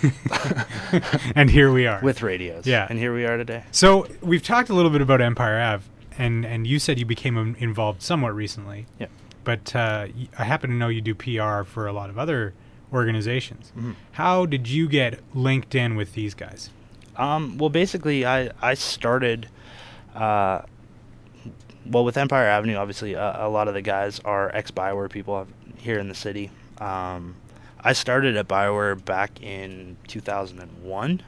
and, 0.92 1.04
and 1.36 1.50
here 1.50 1.72
we 1.72 1.86
are 1.88 2.00
With 2.02 2.22
radios. 2.22 2.66
Yeah. 2.66 2.88
And 2.90 2.98
here 3.00 3.14
we 3.14 3.26
are 3.26 3.38
today. 3.38 3.64
So 3.72 4.08
we've 4.22 4.44
talked 4.44 4.70
a 4.70 4.74
little 4.74 4.92
bit 4.92 5.02
about 5.02 5.22
Empire 5.22 5.60
Ave, 5.60 5.84
and 6.18 6.46
and 6.46 6.66
you 6.68 6.80
said 6.80 6.98
you 7.00 7.06
became 7.06 7.56
involved 7.60 8.02
somewhat 8.02 8.36
recently. 8.36 8.86
Yeah. 9.00 9.08
But 9.44 9.76
uh, 9.76 10.08
I 10.40 10.44
happen 10.46 10.70
to 10.70 10.76
know 10.76 10.88
you 10.88 11.02
do 11.02 11.14
PR 11.16 11.64
for 11.64 11.86
a 11.88 11.94
lot 11.94 12.10
of 12.10 12.18
other 12.18 12.54
organizations. 12.94 13.72
Mhm. 13.78 13.96
How 14.14 14.46
did 14.46 14.68
you 14.70 14.88
get 14.88 15.20
linked 15.34 15.76
in 15.76 15.96
with 15.96 16.14
these 16.14 16.34
guys? 16.34 16.70
Um, 17.18 17.58
well, 17.58 17.70
basically, 17.70 18.26
I 18.26 18.52
I 18.62 18.74
started, 18.76 19.48
uh, 20.16 20.62
well, 21.86 22.04
with 22.06 22.18
Empire 22.18 22.46
Avenue. 22.48 22.76
Obviously, 22.76 23.16
uh, 23.16 23.46
a 23.46 23.50
lot 23.50 23.68
of 23.68 23.74
the 23.74 23.82
guys 23.82 24.20
are 24.22 24.50
ex 24.56 24.72
Bioware 24.72 25.10
people 25.10 25.48
here 25.78 26.00
in 26.00 26.08
the 26.10 26.16
city. 26.16 26.52
Um, 26.80 27.36
I 27.80 27.94
started 27.94 28.38
at 28.38 28.48
Bioware 28.48 29.04
back 29.04 29.42
in 29.42 29.98
2001 30.08 31.22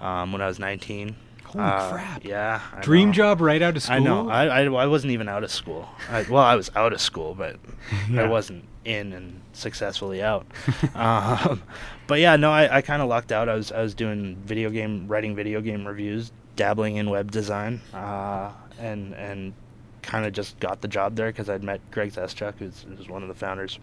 um, 0.00 0.32
when 0.32 0.40
I 0.40 0.46
was 0.46 0.58
19. 0.58 1.16
Holy 1.44 1.64
Uh, 1.64 1.90
crap! 1.90 2.24
Yeah, 2.24 2.60
I 2.72 2.80
Dream 2.80 3.08
know. 3.08 3.14
job 3.14 3.40
right 3.40 3.60
out 3.60 3.76
of 3.76 3.82
school. 3.82 3.96
I 3.96 3.98
know. 3.98 4.30
I, 4.30 4.44
I 4.46 4.64
I 4.66 4.86
wasn't 4.86 5.12
even 5.12 5.28
out 5.28 5.42
of 5.42 5.50
school. 5.50 5.88
I, 6.08 6.22
well, 6.30 6.44
I 6.44 6.54
was 6.54 6.70
out 6.76 6.92
of 6.92 7.00
school, 7.00 7.34
but 7.34 7.56
Yeah. 8.10 8.22
I 8.22 8.28
wasn't 8.28 8.64
in 8.84 9.12
and 9.12 9.40
successfully 9.52 10.22
out. 10.22 10.46
um, 10.94 11.60
but 12.06 12.20
yeah, 12.20 12.36
no, 12.36 12.52
I, 12.52 12.76
I 12.76 12.82
kind 12.82 13.02
of 13.02 13.08
lucked 13.08 13.32
out. 13.32 13.48
I 13.48 13.54
was 13.56 13.72
I 13.72 13.82
was 13.82 13.94
doing 13.94 14.36
video 14.44 14.70
game 14.70 15.08
writing 15.08 15.34
video 15.34 15.60
game 15.60 15.86
reviews, 15.88 16.30
dabbling 16.54 16.96
in 16.96 17.10
web 17.10 17.32
design, 17.32 17.80
uh, 17.92 18.52
and 18.78 19.12
and 19.14 19.52
kind 20.02 20.26
of 20.26 20.32
just 20.32 20.58
got 20.60 20.80
the 20.80 20.88
job 20.88 21.16
there 21.16 21.28
because 21.28 21.48
I'd 21.48 21.62
met 21.62 21.80
Greg 21.90 22.12
Zeschuk, 22.12 22.54
who's, 22.58 22.84
who's 22.96 23.08
one 23.08 23.22
of 23.22 23.28
the 23.28 23.34
founders. 23.34 23.78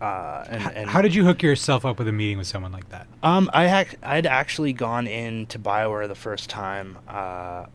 Uh, 0.00 0.44
and, 0.48 0.76
and 0.76 0.90
How 0.90 1.02
did 1.02 1.14
you 1.14 1.24
hook 1.24 1.42
yourself 1.42 1.84
up 1.84 1.98
with 1.98 2.08
a 2.08 2.12
meeting 2.12 2.38
with 2.38 2.46
someone 2.46 2.72
like 2.72 2.88
that? 2.88 3.06
um, 3.22 3.50
I 3.52 3.66
had 3.66 3.96
I'd 4.02 4.26
actually 4.26 4.72
gone 4.72 5.06
into 5.06 5.58
Bioware 5.58 6.08
the 6.08 6.14
first 6.14 6.48
time 6.50 6.98
uh, 7.06 7.66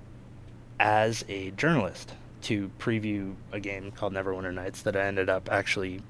as 0.80 1.24
a 1.30 1.52
journalist 1.52 2.14
to 2.44 2.70
preview 2.80 3.36
a 3.52 3.60
game 3.60 3.92
called 3.92 4.14
Neverwinter 4.14 4.54
Nights 4.54 4.82
that 4.84 4.96
I 4.96 5.04
ended 5.06 5.30
up 5.30 5.50
actually 5.52 6.02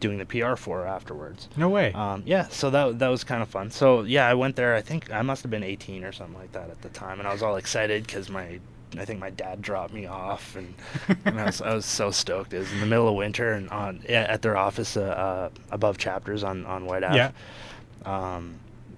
doing 0.00 0.18
the 0.18 0.26
PR 0.26 0.56
for 0.56 0.86
afterwards. 0.86 1.48
No 1.56 1.68
way. 1.68 1.92
Um, 1.92 2.22
yeah, 2.26 2.48
so 2.48 2.70
that 2.70 2.98
that 2.98 3.08
was 3.08 3.24
kind 3.24 3.42
of 3.42 3.48
fun. 3.48 3.70
So 3.70 4.02
yeah, 4.02 4.28
I 4.28 4.34
went 4.34 4.56
there. 4.56 4.74
I 4.74 4.80
think 4.82 5.10
I 5.12 5.22
must 5.22 5.42
have 5.42 5.50
been 5.50 5.62
18 5.62 6.04
or 6.04 6.12
something 6.12 6.38
like 6.38 6.52
that 6.52 6.70
at 6.70 6.82
the 6.82 6.88
time, 6.90 7.18
and 7.20 7.26
I 7.28 7.32
was 7.32 7.42
all 7.42 7.56
excited 7.56 8.06
because 8.06 8.28
my 8.28 8.60
I 8.98 9.04
think 9.04 9.20
my 9.20 9.30
dad 9.30 9.62
dropped 9.62 9.92
me 9.92 10.06
off, 10.06 10.56
and, 10.56 10.74
and 11.24 11.40
I 11.40 11.46
was 11.46 11.60
I 11.60 11.74
was 11.74 11.86
so 11.86 12.10
stoked. 12.10 12.52
It 12.52 12.58
was 12.58 12.72
in 12.72 12.80
the 12.80 12.86
middle 12.86 13.08
of 13.08 13.14
winter, 13.14 13.52
and 13.52 13.68
on 13.70 14.04
at 14.06 14.42
their 14.42 14.56
office 14.56 14.96
uh, 14.96 15.02
uh, 15.02 15.50
above 15.70 15.98
chapters 15.98 16.44
on 16.44 16.66
on 16.66 16.86
White 16.86 17.04
Ave. 17.04 17.16
Yeah. 17.16 17.30
Um, 18.04 18.56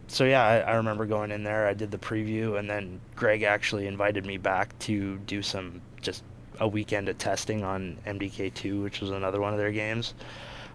so 0.09 0.25
yeah, 0.25 0.45
I, 0.45 0.59
I 0.59 0.75
remember 0.77 1.07
going 1.07 1.31
in 1.31 1.45
there. 1.45 1.67
I 1.67 1.75
did 1.75 1.91
the 1.91 1.99
preview, 1.99 2.59
and 2.59 2.69
then 2.69 3.01
Greg 3.17 3.43
actually 3.43 3.87
invited 3.87 4.27
me 4.27 4.37
back 4.37 4.79
to 4.81 5.19
do 5.19 5.43
some 5.43 5.81
just 6.01 6.23
a 6.61 6.69
weekend 6.69 7.09
of 7.09 7.19
testing 7.19 7.65
on 7.65 7.99
MDK2, 8.07 8.83
which 8.83 9.01
was 9.01 9.11
another 9.11 9.41
one 9.41 9.53
of 9.53 9.59
their 9.59 9.73
games. 9.73 10.15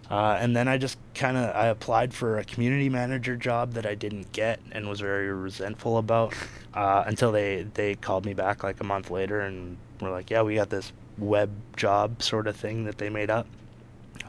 Uh, 0.10 0.38
and 0.40 0.56
then 0.56 0.68
I 0.68 0.78
just 0.78 0.98
kind 1.14 1.38
of 1.38 1.56
I 1.56 1.68
applied 1.68 2.14
for 2.14 2.40
a 2.40 2.44
community 2.44 2.90
manager 2.90 3.36
job 3.36 3.74
that 3.74 3.86
I 3.86 3.94
didn't 3.94 4.32
get 4.32 4.60
and 4.72 4.90
was 4.90 5.02
very 5.02 5.32
resentful 5.32 5.98
about 6.00 6.34
uh, 6.74 7.04
until 7.06 7.32
they 7.32 7.68
they 7.76 7.96
called 7.96 8.26
me 8.26 8.34
back 8.34 8.64
like 8.64 8.80
a 8.80 8.84
month 8.84 9.12
later 9.12 9.42
and 9.42 9.78
were 10.02 10.10
like, 10.10 10.30
yeah, 10.32 10.42
we 10.42 10.56
got 10.56 10.70
this 10.70 10.92
web 11.18 11.52
job 11.76 12.24
sort 12.24 12.48
of 12.48 12.56
thing 12.56 12.86
that 12.86 12.98
they 12.98 13.10
made 13.10 13.30
up. 13.30 13.46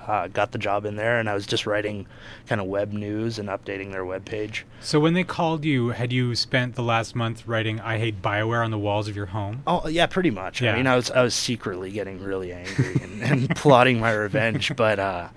Uh, 0.07 0.27
got 0.29 0.51
the 0.53 0.59
job 0.59 0.87
in 0.87 0.97
there, 0.97 1.19
and 1.21 1.29
I 1.29 1.35
was 1.35 1.47
just 1.47 1.67
writing 1.67 2.07
kind 2.47 2.61
of 2.61 2.67
web 2.67 2.93
news 2.93 3.39
and 3.39 3.49
updating 3.49 3.93
their 3.93 4.05
web 4.05 4.25
page. 4.25 4.65
so 4.81 4.99
when 4.99 5.13
they 5.15 5.25
called 5.25 5.65
you, 5.65 5.91
had 5.91 6.11
you 6.13 6.35
spent 6.35 6.75
the 6.75 6.83
last 6.83 7.15
month 7.15 7.47
writing 7.47 7.81
"I 7.81 7.99
hate 7.99 8.21
Bioware" 8.23 8.65
on 8.65 8.71
the 8.71 8.79
walls 8.79 9.09
of 9.09 9.17
your 9.17 9.27
home? 9.27 9.63
Oh 9.67 9.87
yeah, 9.89 10.07
pretty 10.07 10.31
much. 10.31 10.63
Yeah. 10.63 10.73
I 10.73 10.77
mean, 10.77 10.87
I 10.87 10.97
was 10.97 11.11
I 11.11 11.23
was 11.23 11.35
secretly 11.35 11.91
getting 11.91 12.23
really 12.23 12.53
angry 12.53 12.95
and, 13.03 13.23
and 13.23 13.51
plotting 13.57 14.01
my 14.01 14.13
revenge, 14.13 14.75
but 14.75 14.99
uh, 14.99 15.29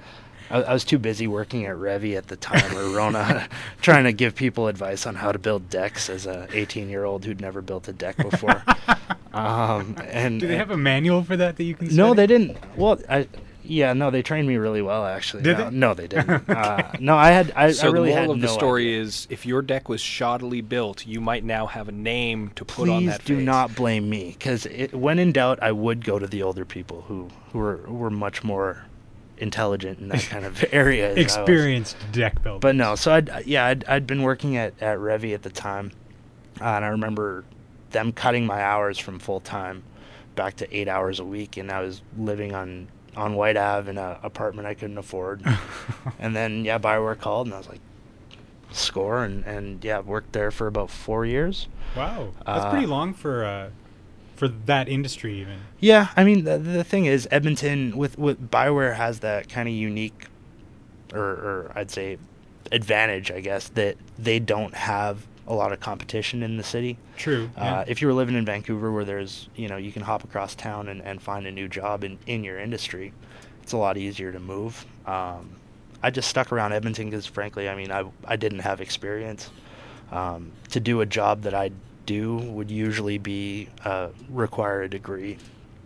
I, 0.54 0.62
I 0.62 0.74
was 0.74 0.84
too 0.84 1.00
busy 1.00 1.26
working 1.26 1.66
at 1.66 1.76
Revy 1.76 2.16
at 2.16 2.28
the 2.28 2.36
time, 2.36 2.78
or 2.78 2.96
Rona, 2.96 3.50
trying 3.82 4.04
to 4.04 4.14
give 4.14 4.36
people 4.36 4.68
advice 4.68 5.08
on 5.08 5.16
how 5.16 5.32
to 5.32 5.40
build 5.40 5.70
decks 5.70 6.10
as 6.10 6.28
a 6.28 6.48
18 6.54 6.90
year 6.90 7.04
old 7.06 7.26
who'd 7.26 7.42
never 7.42 7.62
built 7.62 7.88
a 7.88 7.94
deck 7.94 8.18
before. 8.18 8.64
um, 9.34 9.96
and 10.08 10.40
Do 10.40 10.48
they 10.48 10.58
have 10.58 10.70
a 10.70 10.78
manual 10.78 11.24
for 11.24 11.36
that 11.38 11.58
that 11.58 11.64
you 11.64 11.74
can? 11.74 11.90
See? 11.90 11.96
No, 11.96 12.14
study? 12.14 12.18
they 12.18 12.28
didn't. 12.28 12.78
Well, 12.78 13.02
I. 13.10 13.28
Yeah, 13.66 13.94
no, 13.94 14.12
they 14.12 14.22
trained 14.22 14.46
me 14.46 14.58
really 14.58 14.82
well, 14.82 15.06
actually. 15.06 15.44
Did 15.44 15.58
no, 15.58 15.70
they? 15.70 15.76
no, 15.76 15.94
they 15.94 16.08
didn't. 16.08 16.50
uh, 16.50 16.92
no, 17.00 17.16
I 17.16 17.30
had. 17.32 17.54
I, 17.56 17.72
So 17.72 17.88
I 17.88 17.92
really 17.92 18.10
the 18.10 18.16
had 18.16 18.26
moral 18.26 18.34
of 18.34 18.42
the 18.42 18.48
no 18.48 18.54
story 18.54 18.88
idea. 18.90 19.02
is, 19.04 19.28
if 19.30 19.46
your 19.46 19.62
deck 19.62 19.88
was 19.88 20.02
shoddily 20.02 20.68
built, 20.68 21.08
you 21.08 21.22
might 21.22 21.46
now 21.46 21.66
have 21.68 21.88
a 21.88 21.94
name 21.94 22.52
to 22.56 22.66
put 22.66 22.90
on 22.90 23.06
that. 23.06 23.22
Please 23.22 23.26
do 23.26 23.36
face. 23.38 23.46
not 23.46 23.74
blame 23.74 24.10
me, 24.10 24.36
because 24.38 24.68
when 24.92 25.18
in 25.18 25.32
doubt, 25.32 25.60
I 25.64 25.72
would 25.72 26.04
go 26.04 26.20
to 26.20 26.28
the 26.28 26.44
older 26.44 26.66
people 26.66 27.04
who 27.04 27.30
who 27.54 27.60
were 27.60 27.78
who 27.78 27.94
were 27.94 28.10
much 28.10 28.44
more 28.44 28.84
intelligent 29.44 30.00
in 30.00 30.08
that 30.08 30.22
kind 30.30 30.46
of 30.46 30.64
area. 30.72 31.12
as 31.12 31.18
I 31.18 31.22
was. 31.22 31.24
experienced 31.26 31.96
deck 32.12 32.42
builders. 32.42 32.62
But 32.62 32.76
no, 32.76 32.96
so 32.96 33.14
I'd 33.14 33.46
yeah, 33.46 33.68
I'd, 33.68 33.84
I'd 33.86 34.08
been 34.08 34.24
working 34.24 34.58
at 34.58 34.74
at 34.82 34.98
Revy 34.98 35.36
at 35.36 35.44
the 35.44 35.52
time, 35.52 35.92
uh, 36.60 36.66
and 36.66 36.84
I 36.86 36.88
remember 36.88 37.44
them 37.92 38.12
cutting 38.12 38.46
my 38.48 38.64
hours 38.64 38.98
from 38.98 39.20
full 39.20 39.40
time 39.40 39.84
back 40.36 40.56
to 40.58 40.76
eight 40.76 40.88
hours 40.88 41.20
a 41.20 41.26
week, 41.26 41.58
and 41.58 41.72
I 41.72 41.82
was 41.82 42.02
living 42.18 42.56
on 42.56 42.88
on 43.16 43.36
White 43.36 43.58
Ave 43.58 43.90
in 43.90 43.98
an 44.00 44.18
apartment 44.24 44.68
I 44.68 44.74
couldn't 44.74 44.98
afford. 44.98 45.44
and 46.20 46.36
then 46.36 46.66
yeah, 46.66 46.80
Bioware 46.80 47.20
called, 47.20 47.48
and 47.48 47.54
I 47.54 47.60
was 47.60 47.70
like, 47.70 47.82
score, 48.72 49.24
and 49.24 49.46
and 49.46 49.84
yeah, 49.84 50.00
worked 50.00 50.34
there 50.34 50.52
for 50.52 50.68
about 50.68 50.90
four 50.90 51.26
years. 51.26 51.68
wow, 51.96 52.32
that's 52.46 52.66
uh, 52.66 52.72
pretty 52.72 52.88
long 52.88 53.14
for 53.14 53.46
uh, 53.46 53.70
for 54.44 54.50
that 54.50 54.90
industry 54.90 55.40
even. 55.40 55.58
Yeah, 55.80 56.10
I 56.18 56.26
mean 56.26 56.44
the, 56.44 56.58
the 56.58 56.84
thing 56.84 57.06
is 57.06 57.30
Edmonton 57.32 57.96
with 57.96 58.18
with 58.18 58.52
Bioware 58.52 58.96
has 58.96 59.22
that 59.22 59.48
kind 59.48 59.70
of 59.70 59.74
unique, 59.74 60.28
or, 61.14 61.22
or 61.22 61.72
I'd 61.76 61.90
say, 61.90 62.18
advantage 62.70 63.32
I 63.32 63.40
guess 63.40 63.70
that 63.70 63.96
they 64.20 64.40
don't 64.40 64.74
have 64.74 65.26
a 65.48 65.54
lot 65.54 65.72
of 65.72 65.80
competition 65.80 66.44
in 66.44 66.58
the 66.58 66.64
city. 66.64 66.98
True. 67.16 67.50
yeah. 67.56 67.80
Uh, 67.80 67.86
if 67.88 68.02
you 68.02 68.08
were 68.10 68.14
living 68.14 68.36
in 68.36 68.44
Vancouver, 68.44 68.92
where 68.92 69.06
there's 69.06 69.48
you 69.56 69.70
know 69.70 69.78
you 69.78 69.94
can 69.94 70.02
hop 70.02 70.26
across 70.26 70.56
town 70.56 70.90
and, 70.90 71.02
and 71.02 71.22
find 71.22 71.48
a 71.48 71.52
new 71.52 71.70
job 71.70 72.04
in 72.04 72.20
in 72.28 72.44
your 72.44 72.60
industry, 72.60 73.14
it's 73.62 73.72
a 73.72 73.78
lot 73.78 73.96
easier 73.96 74.34
to 74.34 74.42
move. 74.42 74.86
Um, 75.06 75.56
I 76.02 76.10
just 76.10 76.28
stuck 76.28 76.52
around 76.52 76.74
Edmonton 76.74 77.10
because 77.10 77.26
frankly, 77.26 77.70
I 77.70 77.76
mean 77.76 77.94
I 77.94 78.04
I 78.26 78.36
didn't 78.36 78.60
have 78.60 78.82
experience. 78.82 79.50
Um, 80.12 80.52
to 80.70 80.80
do 80.80 81.02
a 81.02 81.06
job 81.06 81.44
that 81.44 81.56
I 81.56 81.72
do 82.06 82.36
would 82.36 82.70
usually 82.72 83.18
be 83.18 83.70
uh, 83.86 84.10
require 84.30 84.82
a 84.84 84.90
degree 84.90 85.38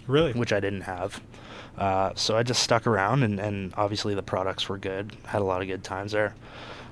really. 0.08 0.34
which 0.34 0.54
I 0.54 0.60
didn't 0.60 0.82
have. 0.82 1.22
Uh, 1.78 2.12
so 2.16 2.36
I 2.36 2.44
just 2.44 2.64
stuck 2.64 2.88
around, 2.88 3.24
and, 3.24 3.40
and 3.40 3.74
obviously 3.78 4.16
the 4.16 4.24
products 4.24 4.68
were 4.68 4.78
good. 4.78 5.16
Had 5.26 5.42
a 5.42 5.46
lot 5.46 5.62
of 5.62 5.68
good 5.68 5.84
times 5.84 6.12
there. 6.12 6.34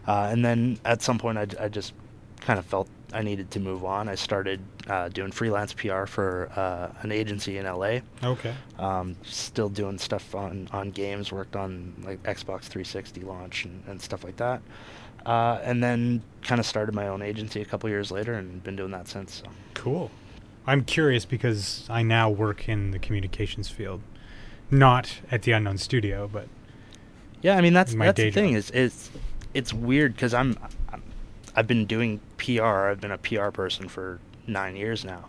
Uh, 0.08 0.30
and 0.32 0.46
then 0.46 0.80
at 0.86 1.02
some 1.02 1.18
point, 1.18 1.38
I, 1.38 1.48
I 1.60 1.68
just 1.70 1.94
kind 2.42 2.60
of 2.60 2.66
felt 2.66 2.88
I 3.12 3.24
needed 3.24 3.50
to 3.52 3.60
move 3.60 3.84
on. 3.84 4.08
I 4.08 4.16
started 4.16 4.60
uh, 4.88 5.10
doing 5.10 5.32
freelance 5.32 5.74
PR 5.74 6.06
for 6.06 6.52
uh, 6.56 6.90
an 7.02 7.12
agency 7.12 7.58
in 7.58 7.66
LA. 7.66 8.00
okay. 8.24 8.54
Um, 8.78 9.16
still 9.24 9.70
doing 9.70 9.98
stuff 9.98 10.36
on, 10.36 10.68
on 10.72 10.92
games. 10.92 11.32
Worked 11.32 11.56
on 11.56 11.94
like 12.04 12.22
Xbox 12.24 12.64
360 12.64 13.22
launch 13.22 13.66
and, 13.66 13.84
and 13.88 14.00
stuff 14.02 14.24
like 14.24 14.38
that. 14.38 14.62
Uh, 15.26 15.60
and 15.64 15.84
then 15.84 16.22
kind 16.44 16.60
of 16.60 16.66
started 16.66 16.94
my 16.96 17.08
own 17.08 17.22
agency 17.22 17.62
a 17.62 17.66
couple 17.66 17.90
years 17.90 18.12
later, 18.12 18.34
and 18.34 18.64
been 18.64 18.76
doing 18.76 18.92
that 18.92 19.08
since. 19.08 19.42
So. 19.44 19.50
Cool. 19.74 20.12
I'm 20.68 20.84
curious 20.84 21.26
because 21.26 21.86
I 21.90 22.02
now 22.04 22.30
work 22.30 22.68
in 22.68 22.92
the 22.92 23.00
communications 23.00 23.70
field, 23.70 24.02
not 24.72 25.20
at 25.32 25.44
the 25.44 25.52
Unknown 25.52 25.78
Studio, 25.78 26.28
but 26.32 26.48
Yeah, 27.42 27.56
I 27.58 27.62
mean 27.62 27.74
that's 27.74 27.94
that's 27.94 28.18
the 28.18 28.32
thing 28.32 28.52
job. 28.54 28.58
is 28.58 28.72
it's 28.72 29.12
it's 29.54 29.74
weird 29.74 30.16
because 30.16 30.34
I'm, 30.34 30.58
I'm 30.92 31.04
I've 31.56 31.68
been 31.68 31.86
doing 31.86 32.20
PR. 32.38 32.64
I've 32.90 33.00
been 33.00 33.12
a 33.12 33.18
PR 33.20 33.50
person 33.52 33.88
for 33.88 34.20
nine 34.48 34.76
years 34.76 35.06
now, 35.06 35.26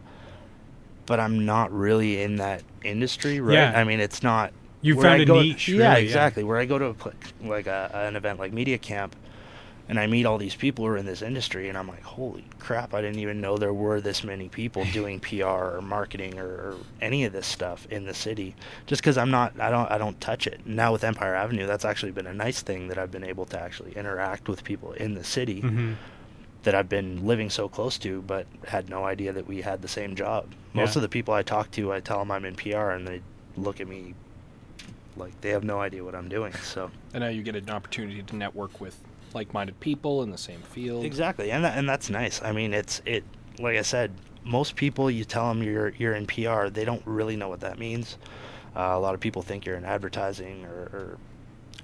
but 1.05 1.21
I'm 1.21 1.45
not 1.45 1.71
really 1.73 2.23
in 2.23 2.37
that 2.37 2.63
industry, 2.83 3.41
right? 3.41 3.55
Yeah. 3.55 3.73
I 3.79 3.85
mean, 3.85 4.01
it's 4.01 4.23
not. 4.23 4.53
You 4.83 4.95
found 4.95 5.07
I 5.07 5.17
a 5.19 5.25
go- 5.27 5.43
niche, 5.43 5.69
Yeah, 5.69 5.75
really, 5.91 6.01
yeah. 6.03 6.07
exactly. 6.07 6.45
Where 6.45 6.59
I 6.59 6.65
go 6.65 6.79
to 6.79 6.87
a, 6.91 7.47
like 7.47 7.67
a, 7.67 7.91
an 7.93 8.17
event 8.17 8.39
like 8.39 8.53
Media 8.53 8.79
Camp, 8.79 9.15
and 9.89 10.01
I 10.01 10.07
meet 10.07 10.27
all 10.27 10.39
these 10.39 10.55
people 10.55 10.85
who 10.85 10.91
are 10.93 10.97
in 10.97 11.07
this 11.07 11.23
industry, 11.23 11.69
and 11.69 11.79
I'm 11.79 11.89
like, 11.89 12.03
holy 12.03 12.45
crap! 12.59 12.93
I 12.95 13.01
didn't 13.01 13.21
even 13.21 13.41
know 13.41 13.57
there 13.57 13.73
were 13.73 14.01
this 14.01 14.25
many 14.25 14.49
people 14.49 14.85
doing 14.93 15.21
PR 15.21 15.45
or 15.45 15.81
marketing 15.83 16.39
or, 16.39 16.47
or 16.47 16.77
any 17.01 17.25
of 17.25 17.33
this 17.33 17.47
stuff 17.47 17.87
in 17.91 18.05
the 18.07 18.15
city. 18.15 18.55
Just 18.87 19.03
because 19.03 19.17
I'm 19.19 19.31
not, 19.31 19.59
I 19.61 19.71
don't, 19.71 19.91
I 19.91 19.99
don't 19.99 20.21
touch 20.21 20.47
it. 20.47 20.61
Now 20.65 20.93
with 20.93 21.05
Empire 21.05 21.35
Avenue, 21.35 21.67
that's 21.67 21.85
actually 21.85 22.13
been 22.13 22.27
a 22.27 22.35
nice 22.35 22.63
thing 22.63 22.89
that 22.89 22.99
I've 22.99 23.13
been 23.13 23.25
able 23.25 23.47
to 23.47 23.61
actually 23.61 23.93
interact 23.93 24.49
with 24.49 24.65
people 24.65 24.93
in 24.93 25.15
the 25.15 25.25
city 25.25 25.61
hmm 25.61 25.93
that 26.63 26.75
I've 26.75 26.89
been 26.89 27.25
living 27.25 27.49
so 27.49 27.69
close 27.69 27.97
to, 27.99 28.23
but 28.23 28.49
had 28.67 28.91
no 28.91 29.05
idea 29.05 29.33
that 29.33 29.47
we 29.47 29.63
had 29.63 29.83
the 29.83 29.89
same 29.89 30.17
job. 30.17 30.53
Most 30.75 30.97
Yeah. 30.97 30.99
of 30.99 31.03
the 31.03 31.09
people 31.09 31.33
I 31.33 31.45
talk 31.45 31.71
to, 31.73 31.93
I 31.93 32.01
tell 32.01 32.19
them 32.19 32.33
I'm 32.33 32.45
in 32.45 32.57
PR, 32.57 32.91
and 32.91 33.07
they 33.07 33.23
look 33.57 33.81
at 33.81 33.87
me 33.87 34.17
like 35.17 35.41
they 35.43 35.51
have 35.51 35.63
no 35.63 35.81
idea 35.81 36.03
what 36.03 36.17
I'm 36.17 36.29
doing. 36.29 36.53
So 36.55 36.91
And 37.15 37.23
now 37.23 37.29
you 37.29 37.45
get 37.45 37.55
an 37.55 37.71
opportunity 37.71 38.21
to 38.21 38.37
network 38.37 38.81
with 38.81 39.01
like-minded 39.35 39.79
people 39.81 40.23
in 40.23 40.31
the 40.31 40.39
same 40.39 40.61
field. 40.61 41.05
exactly, 41.05 41.51
and 41.51 41.65
that, 41.65 41.77
and 41.79 41.89
that's 41.89 42.09
nice. 42.11 42.41
I 42.43 42.53
mean, 42.53 42.73
it's 42.75 43.03
it. 43.07 43.25
Like 43.59 43.77
I 43.79 43.83
said, 43.83 44.13
most 44.45 44.77
people 44.77 45.11
you 45.11 45.25
tell 45.25 45.49
them 45.49 45.63
you're 45.63 45.89
you're 45.99 46.15
in 46.15 46.27
PR, 46.27 46.69
they 46.69 46.85
don't 46.85 47.03
really 47.07 47.37
know 47.37 47.49
what 47.49 47.61
that 47.61 47.79
means. 47.79 48.19
Uh, 48.77 48.93
a 48.95 48.99
lot 49.01 49.15
of 49.15 49.21
people 49.21 49.41
think 49.43 49.65
you're 49.65 49.77
in 49.77 49.85
advertising 49.87 50.65
or, 50.67 50.91
or 50.93 51.19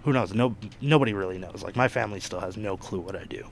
who 0.05 0.13
knows. 0.13 0.35
No, 0.35 0.55
nobody 0.81 1.15
really 1.15 1.39
knows. 1.39 1.63
Like 1.63 1.75
my 1.77 1.89
family 1.89 2.21
still 2.21 2.41
has 2.41 2.57
no 2.57 2.77
clue 2.77 3.01
what 3.01 3.17
I 3.17 3.25
do, 3.25 3.47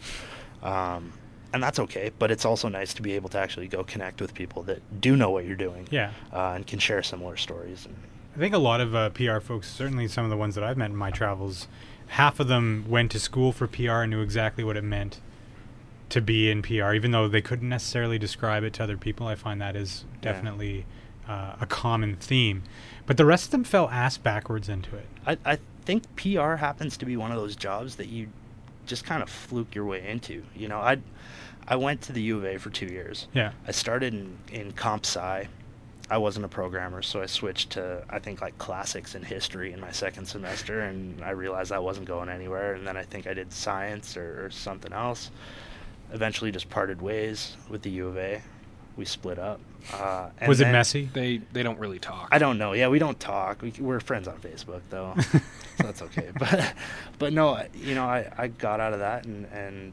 um, 0.62 1.12
and 1.52 1.62
that's 1.62 1.78
okay. 1.78 2.10
But 2.18 2.30
it's 2.30 2.44
also 2.44 2.68
nice 2.68 2.94
to 2.94 3.02
be 3.02 3.12
able 3.12 3.28
to 3.30 3.38
actually 3.38 3.68
go 3.68 3.82
connect 3.84 4.20
with 4.20 4.34
people 4.34 4.62
that 4.64 5.00
do 5.00 5.16
know 5.16 5.30
what 5.30 5.44
you're 5.46 5.56
doing, 5.56 5.88
Yeah. 5.90 6.12
uh, 6.32 6.52
and 6.56 6.66
can 6.66 6.78
share 6.78 7.02
similar 7.02 7.36
stories. 7.36 7.86
And 7.86 7.96
I 8.36 8.38
think 8.38 8.54
a 8.54 8.58
lot 8.58 8.80
of 8.80 8.94
uh, 8.94 9.10
PR 9.10 9.40
folks, 9.40 9.70
certainly 9.70 10.06
some 10.08 10.24
of 10.24 10.30
the 10.30 10.36
ones 10.36 10.54
that 10.54 10.62
I've 10.64 10.76
met 10.76 10.90
in 10.90 10.96
my 10.96 11.10
travels, 11.10 11.66
half 12.10 12.38
of 12.40 12.48
them 12.48 12.84
went 12.88 13.10
to 13.12 13.18
school 13.18 13.52
for 13.52 13.66
PR 13.66 14.02
and 14.02 14.10
knew 14.10 14.20
exactly 14.20 14.62
what 14.64 14.76
it 14.76 14.84
meant 14.84 15.20
to 16.10 16.20
be 16.20 16.50
in 16.50 16.60
PR, 16.62 16.92
even 16.92 17.12
though 17.12 17.28
they 17.28 17.40
couldn't 17.40 17.68
necessarily 17.68 18.18
describe 18.18 18.64
it 18.64 18.72
to 18.74 18.82
other 18.82 18.96
people. 18.96 19.26
I 19.28 19.34
find 19.36 19.60
that 19.60 19.76
is 19.76 20.04
Yeah. 20.22 20.32
definitely 20.32 20.86
uh, 21.28 21.54
a 21.60 21.66
common 21.66 22.16
theme. 22.16 22.64
But 23.06 23.16
the 23.16 23.24
rest 23.24 23.44
of 23.46 23.50
them 23.52 23.62
fell 23.64 23.88
ass 23.90 24.18
backwards 24.18 24.68
into 24.68 24.96
it. 24.96 25.06
I, 25.26 25.38
I 25.44 25.58
think 25.84 26.04
PR 26.16 26.56
happens 26.56 26.96
to 26.98 27.06
be 27.06 27.16
one 27.16 27.30
of 27.30 27.36
those 27.36 27.54
jobs 27.54 27.96
that 27.96 28.08
you 28.08 28.28
just 28.86 29.04
kind 29.04 29.22
of 29.22 29.30
fluke 29.30 29.74
your 29.74 29.84
way 29.84 30.06
into. 30.08 30.42
You 30.56 30.66
know, 30.68 30.78
I 30.80 30.98
I 31.68 31.76
went 31.76 32.00
to 32.02 32.12
the 32.12 32.22
U 32.22 32.38
of 32.38 32.44
A 32.44 32.58
for 32.58 32.70
two 32.70 32.86
years. 32.86 33.28
Yeah. 33.32 33.52
I 33.68 33.70
started 33.70 34.12
in, 34.14 34.36
in 34.50 34.72
comp 34.72 35.04
sci. 35.06 35.46
I 36.10 36.18
wasn't 36.18 36.44
a 36.44 36.48
programmer, 36.48 37.02
so 37.02 37.22
I 37.22 37.26
switched 37.26 37.70
to 37.70 38.02
I 38.10 38.18
think 38.18 38.40
like 38.40 38.58
classics 38.58 39.14
and 39.14 39.24
history 39.24 39.72
in 39.72 39.80
my 39.80 39.92
second 39.92 40.26
semester, 40.26 40.80
and 40.80 41.22
I 41.22 41.30
realized 41.30 41.70
I 41.72 41.78
wasn't 41.78 42.06
going 42.06 42.28
anywhere. 42.28 42.74
And 42.74 42.86
then 42.86 42.96
I 42.96 43.02
think 43.04 43.26
I 43.28 43.34
did 43.34 43.52
science 43.52 44.16
or, 44.16 44.46
or 44.46 44.50
something 44.50 44.92
else. 44.92 45.30
Eventually, 46.12 46.50
just 46.50 46.68
parted 46.68 47.00
ways 47.00 47.56
with 47.68 47.82
the 47.82 47.90
U 47.90 48.08
of 48.08 48.16
A. 48.18 48.42
We 48.96 49.04
split 49.04 49.38
up. 49.38 49.60
Uh, 49.94 50.30
and 50.40 50.48
Was 50.48 50.60
it 50.60 50.64
then- 50.64 50.72
messy? 50.72 51.08
They 51.12 51.38
they 51.52 51.62
don't 51.62 51.78
really 51.78 52.00
talk. 52.00 52.28
I 52.32 52.38
don't 52.38 52.58
know. 52.58 52.72
Yeah, 52.72 52.88
we 52.88 52.98
don't 52.98 53.18
talk. 53.20 53.62
We, 53.62 53.72
we're 53.78 54.00
friends 54.00 54.26
on 54.26 54.36
Facebook 54.38 54.82
though, 54.90 55.14
so 55.20 55.40
that's 55.78 56.02
okay. 56.02 56.30
But 56.38 56.74
but 57.18 57.32
no, 57.32 57.64
you 57.74 57.94
know, 57.94 58.04
I, 58.04 58.30
I 58.36 58.48
got 58.48 58.80
out 58.80 58.92
of 58.92 58.98
that 58.98 59.24
and 59.26 59.46
and 59.52 59.92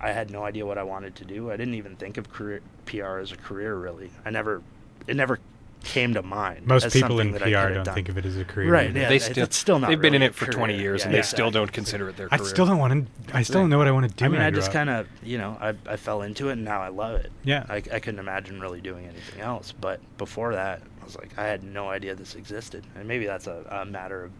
I 0.00 0.10
had 0.10 0.30
no 0.30 0.42
idea 0.44 0.66
what 0.66 0.76
I 0.76 0.82
wanted 0.82 1.14
to 1.16 1.24
do. 1.24 1.50
I 1.52 1.56
didn't 1.56 1.74
even 1.74 1.94
think 1.96 2.18
of 2.18 2.30
career 2.30 2.60
PR 2.84 3.18
as 3.18 3.30
a 3.32 3.36
career 3.36 3.76
really. 3.76 4.10
I 4.26 4.30
never 4.30 4.60
it 5.06 5.16
never 5.16 5.38
came 5.84 6.14
to 6.14 6.22
mind. 6.22 6.66
Most 6.66 6.86
as 6.86 6.92
people 6.92 7.20
in 7.20 7.30
that 7.32 7.42
PR 7.42 7.46
I 7.46 7.50
could 7.50 7.54
have 7.54 7.74
don't 7.74 7.84
done. 7.84 7.94
think 7.94 8.08
of 8.08 8.18
it 8.18 8.26
as 8.26 8.36
a 8.36 8.44
career. 8.44 8.70
Right, 8.70 8.90
either. 8.90 9.00
yeah. 9.00 9.08
they 9.08 9.18
still, 9.18 9.44
it's 9.44 9.56
still 9.56 9.78
not. 9.78 9.88
They've 9.88 10.00
been 10.00 10.14
in 10.14 10.22
it 10.22 10.34
for 10.34 10.46
career. 10.46 10.58
20 10.58 10.78
years 10.78 11.00
Yeah, 11.00 11.04
and 11.06 11.14
they 11.14 11.18
yeah, 11.18 11.22
still 11.22 11.50
don't 11.50 11.72
consider 11.72 12.08
it 12.08 12.16
their 12.16 12.28
I 12.30 12.38
career. 12.38 12.48
still 12.48 12.66
don't 12.66 12.78
want 12.78 13.06
to. 13.28 13.36
I 13.36 13.42
still 13.42 13.60
don't 13.60 13.70
know 13.70 13.78
what 13.78 13.86
I 13.86 13.92
want 13.92 14.08
to 14.08 14.14
do. 14.14 14.24
I 14.24 14.28
mean, 14.28 14.38
when 14.38 14.46
I 14.46 14.50
just 14.50 14.72
kind 14.72 14.90
of, 14.90 15.06
you 15.22 15.38
know, 15.38 15.56
I, 15.60 15.74
I 15.88 15.96
fell 15.96 16.22
into 16.22 16.48
it 16.48 16.52
and 16.52 16.64
now 16.64 16.82
I 16.82 16.88
love 16.88 17.16
it. 17.20 17.30
Yeah. 17.44 17.64
I, 17.68 17.76
I 17.76 18.00
couldn't 18.00 18.18
imagine 18.18 18.60
really 18.60 18.80
doing 18.80 19.06
anything 19.06 19.40
else. 19.40 19.72
But 19.72 20.00
before 20.18 20.54
that, 20.54 20.82
I 21.00 21.04
was 21.04 21.16
like, 21.16 21.30
I 21.38 21.44
had 21.44 21.62
no 21.62 21.88
idea 21.88 22.14
this 22.16 22.34
existed. 22.34 22.84
And 22.96 23.06
maybe 23.06 23.26
that's 23.26 23.46
a, 23.46 23.64
a 23.70 23.84
matter 23.84 24.24
of 24.24 24.32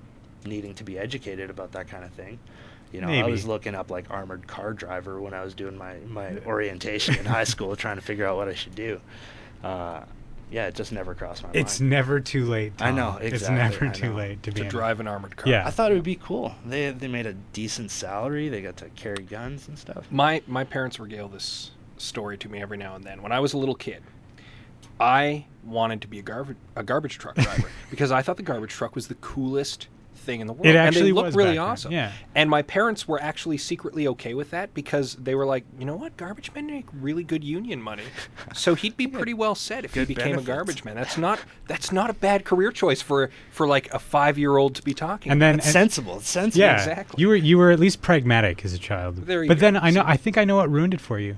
needing 0.44 0.74
to 0.74 0.84
be 0.84 0.98
educated 0.98 1.48
about 1.50 1.72
that 1.72 1.88
kind 1.88 2.04
of 2.04 2.10
thing. 2.12 2.38
You 2.92 3.00
know, 3.02 3.08
I 3.08 3.24
was 3.24 3.46
looking 3.46 3.74
up 3.74 3.90
like 3.90 4.10
armored 4.10 4.46
car 4.46 4.72
driver 4.72 5.20
when 5.20 5.34
I 5.34 5.44
was 5.44 5.54
doing 5.54 5.76
my, 5.76 5.96
my 6.08 6.38
orientation 6.46 7.16
in 7.16 7.24
high 7.26 7.44
school, 7.54 7.76
trying 7.76 7.96
to 7.96 8.02
figure 8.02 8.26
out 8.26 8.36
what 8.36 8.48
I 8.48 8.54
should 8.54 8.74
do. 8.74 9.00
Uh, 9.62 10.02
yeah, 10.50 10.66
it 10.66 10.74
just 10.74 10.92
never 10.92 11.14
crossed 11.14 11.42
my 11.42 11.48
mind. 11.48 11.56
It's 11.56 11.80
never 11.80 12.20
too 12.20 12.44
late. 12.44 12.72
I 12.80 12.90
know, 12.90 13.12
Tom. 13.12 13.22
It's 13.22 13.48
never 13.48 13.86
I 13.86 13.92
too 13.92 14.10
know. 14.10 14.16
late 14.16 14.42
to 14.44 14.52
be 14.52 14.60
to 14.60 14.64
in 14.64 14.68
drive 14.68 15.00
an 15.00 15.08
armored 15.08 15.36
car. 15.36 15.50
Yeah. 15.50 15.66
I 15.66 15.70
thought 15.70 15.90
it 15.90 15.94
would 15.94 16.04
be 16.04 16.16
cool. 16.16 16.54
They 16.64 16.90
they 16.90 17.08
made 17.08 17.26
a 17.26 17.34
decent 17.52 17.90
salary. 17.90 18.48
They 18.48 18.62
got 18.62 18.76
to 18.78 18.88
carry 18.90 19.24
guns 19.24 19.68
and 19.68 19.78
stuff. 19.78 20.06
My 20.10 20.42
my 20.46 20.64
parents 20.64 21.00
regale 21.00 21.28
this 21.28 21.72
story 21.96 22.38
to 22.38 22.48
me 22.48 22.60
every 22.60 22.76
now 22.76 22.94
and 22.94 23.04
then. 23.04 23.22
When 23.22 23.32
I 23.32 23.40
was 23.40 23.54
a 23.54 23.58
little 23.58 23.74
kid, 23.74 24.02
I 25.00 25.46
wanted 25.64 26.00
to 26.02 26.08
be 26.08 26.20
a 26.20 26.22
garbage 26.22 26.56
a 26.76 26.82
garbage 26.82 27.18
truck 27.18 27.34
driver 27.34 27.70
because 27.90 28.12
I 28.12 28.22
thought 28.22 28.36
the 28.36 28.42
garbage 28.42 28.70
truck 28.70 28.94
was 28.94 29.08
the 29.08 29.16
coolest 29.16 29.88
thing 30.26 30.40
in 30.42 30.46
the 30.46 30.52
world. 30.52 30.66
It 30.66 30.70
and 30.70 30.78
actually 30.78 31.04
they 31.04 31.12
looked 31.12 31.26
was 31.26 31.34
really 31.36 31.50
back 31.52 31.56
then, 31.56 31.64
awesome. 31.70 31.92
yeah. 31.92 32.12
And 32.34 32.50
my 32.50 32.60
parents 32.62 33.08
were 33.08 33.22
actually 33.22 33.56
secretly 33.56 34.06
okay 34.08 34.34
with 34.34 34.50
that 34.50 34.74
because 34.74 35.14
they 35.14 35.34
were 35.34 35.46
like, 35.46 35.64
you 35.78 35.86
know 35.86 35.96
what, 35.96 36.16
garbage 36.18 36.52
men 36.54 36.66
make 36.66 36.86
really 36.92 37.22
good 37.24 37.42
union 37.44 37.80
money, 37.80 38.02
so 38.54 38.74
he'd 38.74 38.96
be 38.96 39.06
pretty 39.06 39.32
well 39.32 39.54
set 39.54 39.84
if 39.84 39.94
he 39.94 40.04
became 40.04 40.32
benefits. 40.32 40.44
a 40.48 40.52
garbage 40.52 40.84
man. 40.84 40.96
That's 40.96 41.16
not 41.16 41.38
that's 41.68 41.92
not 41.92 42.10
a 42.10 42.14
bad 42.14 42.44
career 42.44 42.70
choice 42.72 43.00
for 43.00 43.30
for 43.50 43.66
like 43.66 43.90
a 43.94 43.98
five 43.98 44.36
year 44.36 44.56
old 44.58 44.74
to 44.74 44.82
be 44.82 44.92
talking. 44.92 45.32
And 45.32 45.40
then 45.40 45.54
It's 45.56 45.66
and- 45.66 45.72
sensible. 45.72 46.18
It's 46.18 46.28
sensible. 46.28 46.60
yeah, 46.60 46.74
exactly. 46.76 47.20
you 47.22 47.28
were 47.28 47.36
you 47.36 47.56
were 47.56 47.70
at 47.70 47.78
least 47.78 48.02
pragmatic 48.02 48.64
as 48.64 48.74
a 48.74 48.78
child. 48.78 49.16
There 49.26 49.42
you 49.44 49.48
but 49.48 49.54
go. 49.58 49.60
then 49.60 49.76
I 49.76 49.90
know 49.90 50.02
I 50.04 50.16
think 50.16 50.36
I 50.36 50.44
know 50.44 50.56
what 50.56 50.68
ruined 50.70 50.92
it 50.92 51.00
for 51.00 51.18
you. 51.20 51.36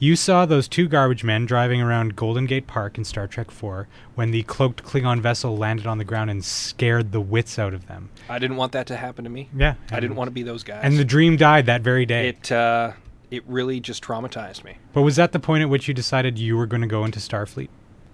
You 0.00 0.14
saw 0.14 0.46
those 0.46 0.68
two 0.68 0.86
garbage 0.86 1.24
men 1.24 1.44
driving 1.44 1.80
around 1.80 2.14
Golden 2.14 2.46
Gate 2.46 2.68
Park 2.68 2.98
in 2.98 3.04
Star 3.04 3.26
Trek 3.26 3.50
4 3.50 3.88
when 4.14 4.30
the 4.30 4.44
cloaked 4.44 4.84
Klingon 4.84 5.20
vessel 5.20 5.56
landed 5.56 5.88
on 5.88 5.98
the 5.98 6.04
ground 6.04 6.30
and 6.30 6.44
scared 6.44 7.10
the 7.10 7.20
wits 7.20 7.58
out 7.58 7.74
of 7.74 7.88
them. 7.88 8.10
I 8.28 8.38
didn't 8.38 8.58
want 8.58 8.70
that 8.72 8.86
to 8.88 8.96
happen 8.96 9.24
to 9.24 9.30
me. 9.30 9.48
Yeah, 9.56 9.74
I 9.90 9.98
didn't 9.98 10.16
want 10.16 10.28
to 10.28 10.32
be 10.32 10.44
those 10.44 10.62
guys. 10.62 10.80
And 10.84 10.98
the 10.98 11.04
dream 11.04 11.36
died 11.36 11.66
that 11.66 11.82
very 11.82 12.06
day. 12.06 12.28
it 12.28 12.52
uh, 12.52 12.92
it 13.32 13.42
really 13.46 13.80
just 13.80 14.02
traumatized 14.04 14.62
me. 14.62 14.78
but 14.92 15.02
was 15.02 15.16
that 15.16 15.32
the 15.32 15.40
point 15.40 15.62
at 15.62 15.68
which 15.68 15.88
you 15.88 15.94
decided 15.94 16.38
you 16.38 16.56
were 16.56 16.66
going 16.66 16.80
to 16.82 16.86
go 16.86 17.04
into 17.04 17.18
Starfleet? 17.18 17.68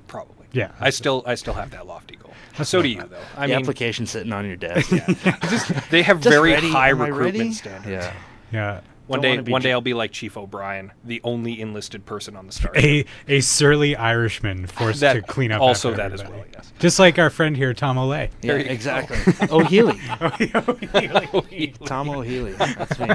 Probably. 0.09 0.47
Yeah. 0.53 0.73
I 0.81 0.89
still 0.89 1.23
I 1.27 1.35
still 1.35 1.55
have 1.55 1.71
that 1.73 1.87
lofty 1.87 2.17
goal. 2.17 2.33
That's 2.57 2.71
so 2.71 2.81
do 2.81 2.89
you 2.89 3.03
though. 3.03 3.19
I 3.37 3.47
the 3.47 3.53
mean, 3.53 3.63
application 3.63 4.07
sitting 4.07 4.33
on 4.33 4.47
your 4.47 4.57
desk. 4.57 4.89
they 5.91 6.03
have 6.03 6.21
Just 6.21 6.33
very 6.33 6.53
ready, 6.53 6.71
high 6.71 6.91
am 6.91 7.03
recruitment 7.03 7.55
standards. 7.55 8.07
Yeah. 8.07 8.13
Yeah. 8.53 8.81
One 9.07 9.21
Don't 9.21 9.45
day, 9.45 9.53
one 9.53 9.61
J- 9.61 9.69
day 9.69 9.73
I'll 9.73 9.81
be 9.83 9.93
like 9.93 10.13
Chief 10.13 10.37
O'Brien, 10.37 10.91
the 11.05 11.21
only 11.25 11.61
enlisted 11.61 12.07
person 12.07 12.37
on 12.37 12.47
the 12.47 12.53
star. 12.53 12.73
A 12.75 13.05
a 13.29 13.41
surly 13.41 13.95
Irishman 13.95 14.67
forced 14.67 15.01
That- 15.01 15.13
to 15.13 15.21
clean 15.23 15.53
up 15.53 15.61
also 15.61 15.91
after 15.91 16.03
that 16.03 16.13
as 16.13 16.23
well, 16.23 16.43
yes. 16.55 16.73
Just 16.79 16.99
like 16.99 17.19
our 17.19 17.29
friend 17.29 17.55
here, 17.57 17.75
Tom 17.75 17.99
Ohle. 17.99 18.11
Yeah, 18.13 18.29
There 18.41 18.59
you 18.59 18.65
go. 18.65 18.71
exactly. 18.71 19.49
O'Healy. 19.51 20.01
Oh, 20.21 20.31
oh 21.35 21.67
Tom 21.87 22.09
O'Healy. 22.09 22.53
That's 22.53 22.99
me. 22.99 23.07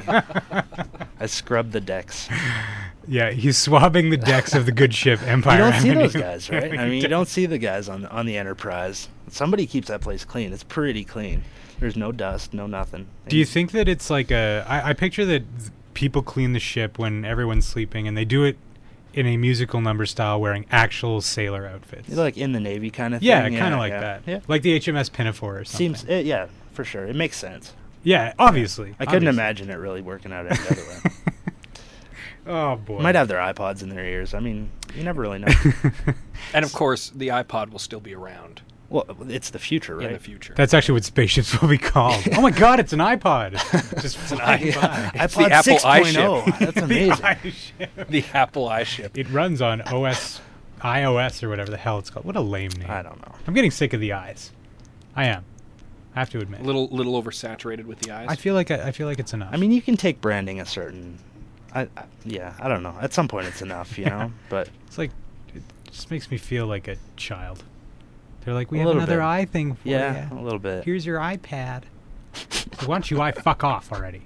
I 1.19 1.25
scrub 1.25 1.71
the 1.71 1.81
decks. 1.81 2.29
yeah, 3.07 3.31
he's 3.31 3.57
swabbing 3.57 4.09
the 4.11 4.17
decks 4.17 4.53
of 4.53 4.65
the 4.65 4.71
good 4.71 4.93
ship 4.93 5.19
Empire. 5.23 5.57
You 5.57 5.71
don't 5.71 5.81
see 5.81 5.93
those 5.93 6.13
guys, 6.13 6.49
right? 6.49 6.79
I 6.79 6.87
mean, 6.87 7.01
you 7.01 7.07
don't 7.07 7.27
see 7.27 7.45
the 7.45 7.57
guys 7.57 7.89
on 7.89 8.05
on 8.05 8.25
the 8.25 8.37
Enterprise. 8.37 9.09
Somebody 9.29 9.65
keeps 9.65 9.87
that 9.87 10.01
place 10.01 10.23
clean. 10.23 10.53
It's 10.53 10.63
pretty 10.63 11.03
clean. 11.03 11.43
There's 11.79 11.95
no 11.95 12.11
dust, 12.11 12.53
no 12.53 12.67
nothing. 12.67 13.07
Do 13.27 13.37
you 13.37 13.45
think 13.45 13.71
that 13.71 13.87
it's 13.87 14.09
like 14.09 14.31
a? 14.31 14.65
I, 14.67 14.89
I 14.89 14.93
picture 14.93 15.25
that 15.25 15.43
th- 15.59 15.71
people 15.93 16.21
clean 16.21 16.53
the 16.53 16.59
ship 16.59 16.97
when 16.97 17.25
everyone's 17.25 17.65
sleeping, 17.65 18.07
and 18.07 18.17
they 18.17 18.25
do 18.25 18.43
it 18.43 18.57
in 19.13 19.25
a 19.25 19.37
musical 19.37 19.81
number 19.81 20.05
style, 20.05 20.39
wearing 20.39 20.65
actual 20.71 21.21
sailor 21.21 21.65
outfits. 21.67 22.09
Like 22.09 22.37
in 22.37 22.51
the 22.51 22.59
Navy 22.59 22.89
kind 22.89 23.13
of 23.15 23.23
yeah, 23.23 23.43
thing? 23.43 23.57
kind 23.57 23.73
of 23.73 23.79
like 23.79 23.91
yeah. 23.91 23.99
that. 23.99 24.21
Yeah. 24.25 24.39
Like 24.47 24.61
the 24.61 24.79
HMS 24.79 25.11
Pinafore 25.11 25.59
or 25.59 25.65
something. 25.65 25.95
Seems, 25.95 26.09
it, 26.09 26.25
yeah, 26.25 26.47
for 26.71 26.83
sure. 26.83 27.05
It 27.05 27.15
makes 27.15 27.37
sense. 27.37 27.73
Yeah, 28.03 28.33
obviously. 28.39 28.95
I 28.99 29.05
couldn't 29.05 29.27
obviously. 29.27 29.29
imagine 29.29 29.69
it 29.69 29.75
really 29.75 30.01
working 30.01 30.31
out 30.31 30.45
any 30.45 30.59
other 30.59 30.81
way. 30.87 31.11
Oh 32.49 32.77
boy. 32.77 32.99
Might 32.99 33.13
have 33.13 33.27
their 33.27 33.37
iPods 33.37 33.83
in 33.83 33.89
their 33.89 34.03
ears. 34.03 34.33
I 34.33 34.39
mean, 34.39 34.71
you 34.95 35.03
never 35.03 35.21
really 35.21 35.39
know. 35.39 35.53
And 36.53 36.65
of 36.65 36.73
course, 36.73 37.11
the 37.11 37.27
iPod 37.27 37.69
will 37.69 37.79
still 37.79 37.99
be 37.99 38.15
around 38.15 38.61
Well, 38.89 39.05
it's 39.29 39.51
the 39.51 39.59
future, 39.59 39.95
right? 39.97 40.07
in 40.07 40.13
the 40.13 40.19
future. 40.19 40.53
That's 40.55 40.73
actually 40.73 40.93
what 40.93 41.03
spaceships 41.05 41.61
will 41.61 41.69
be 41.69 41.77
called. 41.77 42.23
oh 42.33 42.41
my 42.41 42.49
god, 42.51 42.79
it's 42.79 42.91
an 42.93 42.99
iPod. 42.99 43.51
Just 44.01 44.17
an 44.31 44.37
flying 44.39 44.73
i- 44.73 44.81
by. 44.81 45.11
It's 45.25 45.35
the 45.35 45.43
iPod 45.43 45.51
Apple 45.51 45.77
6.0. 45.77 46.01
iShip. 46.01 46.17
Oh. 46.47 46.65
That's 46.65 46.77
amazing. 46.81 47.15
iShip. 47.25 48.07
the 48.07 48.25
Apple 48.33 48.67
iShip. 48.67 49.15
It 49.17 49.29
runs 49.29 49.61
on 49.61 49.81
OS, 49.81 50.41
iOS 50.81 51.43
or 51.43 51.49
whatever 51.49 51.69
the 51.69 51.77
hell 51.77 51.99
it's 51.99 52.09
called. 52.09 52.25
What 52.25 52.35
a 52.35 52.41
lame 52.41 52.71
name. 52.79 52.89
I 52.89 53.01
don't 53.03 53.19
know. 53.21 53.35
I'm 53.45 53.53
getting 53.53 53.71
sick 53.71 53.93
of 53.93 53.99
the 53.99 54.13
eyes. 54.13 54.51
I 55.15 55.25
am. 55.25 55.43
I 56.15 56.19
have 56.19 56.31
to 56.31 56.39
admit. 56.39 56.61
A 56.61 56.63
little 56.63 56.87
little 56.87 57.21
oversaturated 57.21 57.85
with 57.85 57.99
the 57.99 58.11
eyes. 58.11 58.25
I 58.29 58.35
feel 58.35 58.55
like 58.55 58.71
I, 58.71 58.87
I 58.87 58.91
feel 58.91 59.05
like 59.05 59.19
it's 59.19 59.33
enough. 59.33 59.49
I 59.53 59.57
mean, 59.57 59.71
you 59.71 59.81
can 59.83 59.97
take 59.97 60.19
branding 60.19 60.59
a 60.59 60.65
certain. 60.65 61.19
I, 61.75 61.81
I 61.95 62.05
yeah, 62.25 62.55
I 62.59 62.67
don't 62.67 62.81
know. 62.81 62.95
At 62.99 63.13
some 63.13 63.27
point, 63.27 63.45
it's 63.45 63.61
enough, 63.61 63.97
you 63.99 64.05
know. 64.05 64.31
But 64.49 64.69
it's 64.87 64.97
like 64.97 65.11
it 65.53 65.61
just 65.91 66.09
makes 66.09 66.31
me 66.31 66.37
feel 66.37 66.65
like 66.65 66.87
a 66.87 66.97
child. 67.15 67.63
They're 68.45 68.53
like, 68.53 68.71
we 68.71 68.79
A 68.79 68.83
have 68.83 68.91
another 68.95 69.17
bit. 69.17 69.23
eye 69.23 69.45
thing 69.45 69.75
for 69.75 69.87
yeah, 69.87 70.29
you. 70.31 70.39
a 70.39 70.41
little 70.41 70.59
bit. 70.59 70.83
Here's 70.85 71.05
your 71.05 71.19
iPad. 71.19 71.83
Why 72.85 72.95
don't 72.95 73.11
you 73.11 73.21
I 73.21 73.31
fuck 73.31 73.63
off 73.63 73.91
already? 73.91 74.21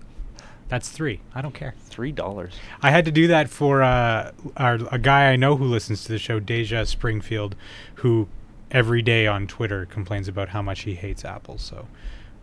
That's 0.70 0.90
three. 0.90 1.20
I 1.36 1.42
don't 1.42 1.54
care. 1.54 1.76
Three 1.86 2.12
dollars. 2.12 2.54
I 2.82 2.90
had 2.92 3.06
to 3.06 3.12
do 3.12 3.28
that 3.28 3.50
for 3.50 3.84
uh, 3.84 4.32
our, 4.58 4.80
a 4.92 4.98
guy 4.98 5.32
I 5.32 5.36
know 5.36 5.56
who 5.56 5.66
listens 5.66 6.04
to 6.06 6.12
the 6.12 6.18
show, 6.20 6.40
Deja 6.40 6.86
Springfield, 6.86 7.56
who 7.96 8.28
every 8.72 9.02
day 9.02 9.28
on 9.28 9.46
Twitter 9.46 9.86
complains 9.86 10.28
about 10.28 10.50
how 10.50 10.62
much 10.62 10.82
he 10.82 10.96
hates 10.96 11.24
Apple. 11.24 11.58
So 11.58 11.88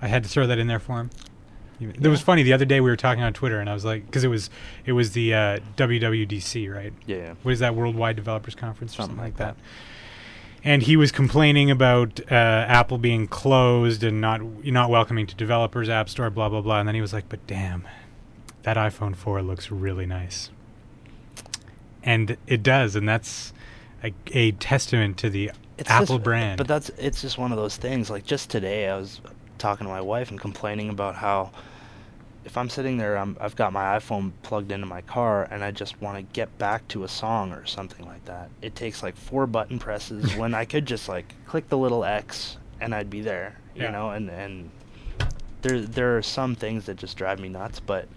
I 0.00 0.08
had 0.08 0.22
to 0.22 0.28
throw 0.28 0.46
that 0.46 0.58
in 0.58 0.66
there 0.68 0.78
for 0.78 1.00
him. 1.00 1.10
It 1.80 2.08
was 2.08 2.20
funny 2.20 2.42
the 2.42 2.52
other 2.52 2.66
day 2.66 2.80
we 2.82 2.90
were 2.90 2.96
talking 2.96 3.22
on 3.24 3.32
Twitter, 3.32 3.58
and 3.58 3.68
I 3.70 3.72
was 3.72 3.86
like, 3.86 4.04
because 4.04 4.22
it 4.22 4.28
was 4.28 4.50
it 4.84 4.92
was 4.92 5.12
the 5.12 5.32
uh, 5.34 5.58
WWDC, 5.76 6.72
right? 6.72 6.92
Yeah, 7.06 7.16
yeah. 7.16 7.34
What 7.42 7.52
is 7.52 7.60
that 7.60 7.74
Worldwide 7.74 8.16
Developers 8.16 8.54
Conference 8.54 8.92
or 8.92 8.96
Something 8.96 9.16
something, 9.16 9.32
like 9.32 9.40
like 9.40 9.56
that? 9.56 9.62
And 10.62 10.82
he 10.82 10.96
was 10.96 11.10
complaining 11.10 11.70
about 11.70 12.20
uh, 12.30 12.34
Apple 12.34 12.98
being 12.98 13.26
closed 13.26 14.02
and 14.04 14.20
not 14.20 14.42
not 14.66 14.90
welcoming 14.90 15.26
to 15.26 15.34
developers, 15.34 15.88
App 15.88 16.08
Store, 16.08 16.28
blah 16.30 16.48
blah 16.48 16.60
blah. 16.60 16.80
And 16.80 16.86
then 16.88 16.94
he 16.94 17.00
was 17.00 17.12
like, 17.12 17.28
"But 17.28 17.46
damn, 17.46 17.88
that 18.62 18.76
iPhone 18.76 19.16
4 19.16 19.40
looks 19.42 19.70
really 19.70 20.04
nice," 20.04 20.50
and 22.02 22.36
it 22.46 22.62
does, 22.62 22.94
and 22.94 23.08
that's 23.08 23.52
a, 24.04 24.12
a 24.32 24.52
testament 24.52 25.16
to 25.18 25.30
the 25.30 25.50
It's 25.78 25.88
Apple 25.90 26.16
just- 26.16 26.22
brand. 26.24 26.58
But 26.58 26.68
that's 26.68 26.90
it's 26.98 27.22
just 27.22 27.38
one 27.38 27.52
of 27.52 27.58
those 27.58 27.76
things. 27.78 28.10
Like 28.10 28.24
just 28.26 28.50
today, 28.50 28.88
I 28.88 28.96
was 28.96 29.20
talking 29.56 29.86
to 29.86 29.92
my 29.92 30.00
wife 30.02 30.30
and 30.30 30.38
complaining 30.38 30.90
about 30.90 31.14
how 31.16 31.52
if 32.50 32.58
I'm 32.58 32.68
sitting 32.68 32.96
there, 32.98 33.16
I'm, 33.16 33.36
I've 33.40 33.54
got 33.54 33.72
my 33.72 33.96
iPhone 33.96 34.32
plugged 34.42 34.72
into 34.72 34.84
my 34.84 35.02
car, 35.02 35.46
and 35.52 35.62
I 35.62 35.70
just 35.70 36.02
want 36.02 36.16
to 36.16 36.22
get 36.22 36.58
back 36.58 36.86
to 36.88 37.04
a 37.04 37.08
song 37.08 37.52
or 37.52 37.64
something 37.64 38.04
like 38.04 38.24
that. 38.24 38.50
It 38.60 38.74
takes 38.74 39.04
like 39.04 39.16
four 39.16 39.46
button 39.46 39.78
presses 39.78 40.34
when 40.36 40.52
I 40.52 40.64
could 40.64 40.84
just 40.84 41.08
like 41.08 41.32
click 41.46 41.68
the 41.68 41.78
little 41.78 42.04
X 42.04 42.56
and 42.80 42.92
I'd 42.92 43.08
be 43.08 43.20
there. 43.20 43.56
You 43.76 43.82
Yeah. 43.84 43.90
know, 43.92 44.10
and 44.10 44.28
and 44.28 44.70
there 45.62 45.80
there 45.80 46.18
are 46.18 46.22
some 46.22 46.56
things 46.56 46.86
that 46.86 46.96
just 46.96 47.16
drive 47.16 47.38
me 47.40 47.48
nuts, 47.48 47.80
but. 47.80 48.08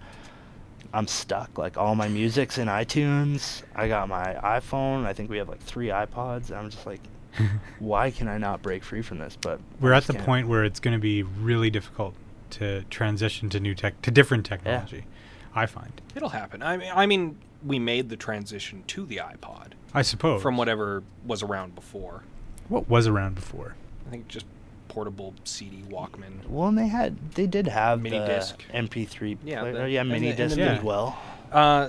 I'm 0.92 1.08
stuck. 1.08 1.58
Like 1.58 1.76
all 1.76 1.96
my 1.96 2.06
music's 2.06 2.56
in 2.56 2.68
iTunes. 2.68 3.64
I 3.74 3.88
got 3.88 4.08
my 4.08 4.34
iPhone. 4.44 5.04
I 5.06 5.12
think 5.12 5.28
we 5.28 5.38
have 5.38 5.48
like 5.48 5.58
three 5.58 5.88
iPods. 5.88 6.50
And 6.50 6.56
I'm 6.58 6.70
just 6.70 6.86
like, 6.86 7.00
why 7.80 8.12
can 8.12 8.28
I 8.28 8.38
not 8.38 8.62
break 8.62 8.84
free 8.84 9.02
from 9.02 9.18
this? 9.18 9.36
But 9.40 9.58
We're 9.80 9.92
at 9.92 10.06
the 10.06 10.12
can't. 10.12 10.24
point 10.24 10.46
where 10.46 10.62
it's 10.62 10.78
going 10.78 10.94
to 10.96 11.00
be 11.00 11.24
really 11.24 11.68
difficult 11.68 12.14
to 12.54 12.82
transition 12.84 13.48
to 13.50 13.60
new 13.60 13.74
tech 13.74 14.00
to 14.02 14.10
different 14.10 14.46
technology. 14.46 15.04
I 15.54 15.66
find. 15.66 16.00
It'll 16.16 16.30
happen. 16.30 16.62
I 16.62 16.76
mean, 16.76 16.90
I 16.94 17.06
mean, 17.06 17.38
we 17.64 17.78
made 17.78 18.08
the 18.08 18.16
transition 18.16 18.82
to 18.88 19.06
the 19.06 19.18
iPod 19.18 19.72
I 19.92 20.02
suppose 20.02 20.42
from 20.42 20.56
whatever 20.56 21.02
was 21.24 21.42
around 21.42 21.74
before. 21.74 22.22
what 22.68 22.88
was 22.88 23.06
around 23.06 23.34
before. 23.36 23.74
I 24.06 24.10
think 24.10 24.28
just 24.28 24.46
portable 24.88 25.34
CD 25.44 25.82
Walkman. 25.88 26.46
Well, 26.48 26.68
and 26.68 26.76
they 26.78 26.88
had 26.88 27.32
they 27.32 27.46
did 27.46 27.66
have 27.68 28.00
Mini 28.00 28.18
the 28.18 28.26
disc. 28.26 28.62
MP3 28.72 29.38
Yeah, 29.44 29.60
player. 29.60 29.72
the- 29.82 29.90
yeah, 29.90 30.02
mini 30.02 30.30
the- 30.30 30.36
disc 30.36 30.56
the 30.56 30.62
mini- 30.64 30.76
as 30.78 30.82
well. 30.84 31.18
Uh, 31.52 31.88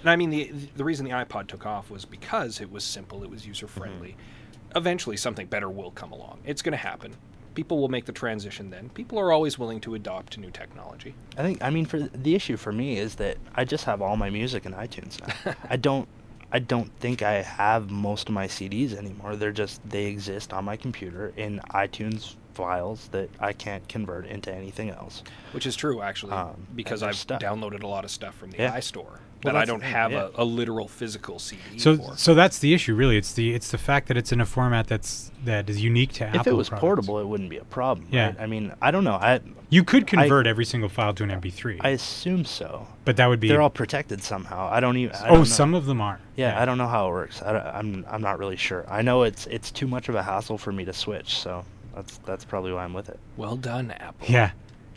and 0.00 0.10
I 0.10 0.16
mean, 0.16 0.30
the 0.30 0.52
the 0.76 0.84
reason 0.84 1.04
the 1.04 1.12
iPod 1.12 1.46
took 1.48 1.64
off 1.66 1.90
was 1.90 2.04
because 2.04 2.60
it 2.60 2.70
was 2.70 2.84
simple, 2.84 3.22
it 3.24 3.30
was 3.30 3.46
user 3.46 3.66
friendly. 3.66 4.10
Mm-hmm. 4.10 4.76
Eventually, 4.78 5.16
something 5.16 5.46
better 5.46 5.70
will 5.70 5.90
come 5.90 6.12
along. 6.12 6.38
It's 6.44 6.60
going 6.60 6.72
to 6.72 6.76
happen. 6.78 7.14
People 7.56 7.78
will 7.80 7.88
make 7.88 8.04
the 8.04 8.12
transition 8.12 8.70
then. 8.70 8.90
People 8.90 9.18
are 9.18 9.32
always 9.32 9.58
willing 9.58 9.80
to 9.80 9.94
adopt 9.94 10.36
new 10.38 10.50
technology. 10.50 11.14
I 11.38 11.42
think 11.42 11.64
I 11.64 11.70
mean 11.70 11.86
for 11.86 11.98
the 11.98 12.34
issue 12.36 12.56
for 12.58 12.70
me 12.70 12.98
is 12.98 13.16
that 13.16 13.38
I 13.54 13.64
just 13.64 13.84
have 13.86 14.00
all 14.02 14.16
my 14.16 14.30
music 14.30 14.66
in 14.66 14.74
iTunes 14.74 15.18
now. 15.26 15.54
I 15.70 15.76
don't 15.76 16.06
I 16.52 16.58
don't 16.60 16.92
think 17.00 17.22
I 17.22 17.42
have 17.42 17.90
most 17.90 18.28
of 18.28 18.34
my 18.34 18.46
CDs 18.46 18.94
anymore. 18.94 19.36
They're 19.36 19.52
just 19.52 19.80
they 19.88 20.04
exist 20.04 20.52
on 20.52 20.64
my 20.66 20.76
computer 20.76 21.32
in 21.36 21.60
iTunes 21.70 22.36
files 22.52 23.08
that 23.12 23.28
I 23.40 23.52
can't 23.54 23.86
convert 23.88 24.26
into 24.26 24.54
anything 24.54 24.90
else. 24.90 25.22
Which 25.52 25.66
is 25.66 25.76
true, 25.76 26.00
actually, 26.02 26.32
Um, 26.32 26.66
because 26.74 27.02
I've 27.02 27.26
they're 27.26 27.38
downloaded 27.38 27.82
a 27.82 27.86
lot 27.86 28.04
of 28.04 28.10
stuff 28.10 28.34
from 28.36 28.50
the 28.50 28.58
Yeah. 28.58 28.76
iStore 28.78 29.18
Well, 29.46 29.54
that 29.54 29.62
I 29.62 29.64
don't 29.64 29.82
have 29.82 30.12
yeah. 30.12 30.28
a, 30.36 30.42
a 30.42 30.44
literal 30.44 30.88
physical 30.88 31.38
CD 31.38 31.78
So 31.78 31.96
for. 31.96 32.16
so 32.16 32.34
that's 32.34 32.58
the 32.58 32.74
issue 32.74 32.94
really. 32.94 33.16
It's 33.16 33.32
the 33.32 33.54
it's 33.54 33.70
the 33.70 33.78
fact 33.78 34.08
that 34.08 34.16
it's 34.16 34.32
in 34.32 34.40
a 34.40 34.46
format 34.46 34.86
that's 34.86 35.30
that 35.44 35.68
is 35.70 35.82
unique 35.82 36.12
to 36.14 36.26
Apple. 36.26 36.40
if 36.40 36.46
it 36.46 36.52
was 36.52 36.68
products. 36.68 36.80
portable, 36.80 37.18
it 37.20 37.26
wouldn't 37.26 37.50
be 37.50 37.56
a 37.58 37.64
problem. 37.64 38.08
Yeah. 38.10 38.26
right? 38.28 38.36
I 38.40 38.46
mean, 38.46 38.72
I 38.82 38.90
don't 38.90 39.04
know. 39.04 39.14
I 39.14 39.40
you 39.70 39.82
could 39.82 40.04
I- 40.04 40.06
convert 40.06 40.46
every 40.46 40.64
single 40.64 40.88
file 40.88 41.12
to 41.14 41.24
an 41.24 41.30
MP3. 41.30 41.78
I 41.82 41.88
assume 41.90 42.44
so. 42.44 42.86
but 43.04 43.16
that 43.16 43.26
would 43.26 43.40
be 43.40 43.48
They're 43.48 43.62
all 43.62 43.70
protected 43.70 44.22
somehow. 44.22 44.68
I 44.70 44.80
don't 44.80 44.96
even. 44.96 45.14
I 45.16 45.24
Oh, 45.24 45.28
don't 45.30 45.38
know. 45.38 45.44
some 45.44 45.74
of 45.74 45.86
them 45.86 46.00
are. 46.00 46.20
Yeah, 46.36 46.60
I 46.60 46.64
don't 46.64 46.78
know 46.78 46.86
how 46.88 47.08
it 47.08 47.12
works. 47.12 47.42
I, 47.42 47.56
am 47.56 47.64
I'm, 47.74 48.06
I'm 48.14 48.22
not 48.22 48.38
really 48.38 48.56
sure. 48.56 48.84
I 48.88 49.02
know 49.02 49.22
it's 49.24 49.46
it's 49.48 49.70
too 49.70 49.86
much 49.86 50.08
of 50.08 50.14
a 50.14 50.22
hassle 50.22 50.58
for 50.58 50.70
me 50.72 50.84
to 50.84 50.92
switch, 50.92 51.36
so 51.38 51.64
that's 51.94 52.18
that's 52.18 52.44
probably 52.44 52.72
why 52.72 52.84
I'm 52.84 52.92
with 52.94 53.08
it. 53.08 53.18
well 53.36 53.56
done, 53.56 53.90
Apple. 53.90 54.26
Yeah. 54.28 54.50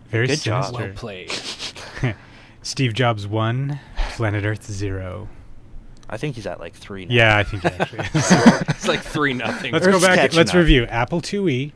Very 0.10 0.26
Good 0.28 0.42
job. 0.42 0.74
Well 0.74 0.90
played. 0.96 1.32
Steve 2.64 2.94
Jobs 2.94 3.26
one, 3.28 3.80
Planet 4.20 4.44
Earth 4.44 4.66
zero. 4.70 5.30
I 6.10 6.18
think 6.18 6.36
he's 6.36 6.46
at 6.46 6.60
like 6.60 6.74
three 6.74 7.06
now. 7.06 7.16
Yeah, 7.16 7.38
I 7.38 7.44
think 7.44 7.64
he 7.64 7.70
actually 7.80 8.00
is. 8.00 8.10
it's 8.70 8.88
like 8.88 9.00
three 9.02 9.34
nothing. 9.34 9.72
let's 9.72 9.88
go 9.88 10.00
back. 10.02 10.34
Let's 10.34 10.52
up. 10.52 10.56
review 10.58 10.84
Apple 10.88 11.22
IIe, 11.22 11.72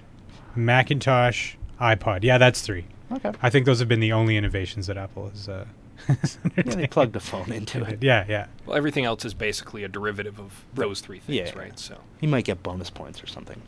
Macintosh, 0.58 1.56
iPod. 1.80 2.24
Yeah, 2.24 2.38
that's 2.38 2.62
three. 2.62 2.86
Okay. 3.12 3.32
I 3.41 3.50
think 3.50 3.66
those 3.66 3.80
have 3.80 3.88
been 3.88 4.00
the 4.00 4.12
only 4.12 4.36
innovations 4.38 4.88
that 4.88 4.98
Apple 4.98 5.30
has. 5.30 5.48
Uh, 5.50 5.66
Yeah, 6.10 6.16
they 6.44 6.62
undertaken. 6.64 6.88
plugged 6.89 7.16
a 7.16 7.20
phone 7.22 7.50
into 7.54 7.82
it. 7.86 8.04
Yeah, 8.04 8.26
yeah. 8.28 8.48
Well, 8.66 8.76
everything 8.76 9.06
else 9.06 9.24
is 9.24 9.34
basically 9.34 9.84
a 9.86 9.88
derivative 9.88 10.38
of 10.39 10.66
those 10.74 11.00
three 11.00 11.20
things, 11.20 11.38
Yeah. 11.38 11.58
right? 11.58 11.80
So 11.80 11.98
He 12.20 12.28
might 12.28 12.44
get 12.44 12.62
bonus 12.62 12.89
points 12.89 13.24
or 13.24 13.28
something. 13.28 13.62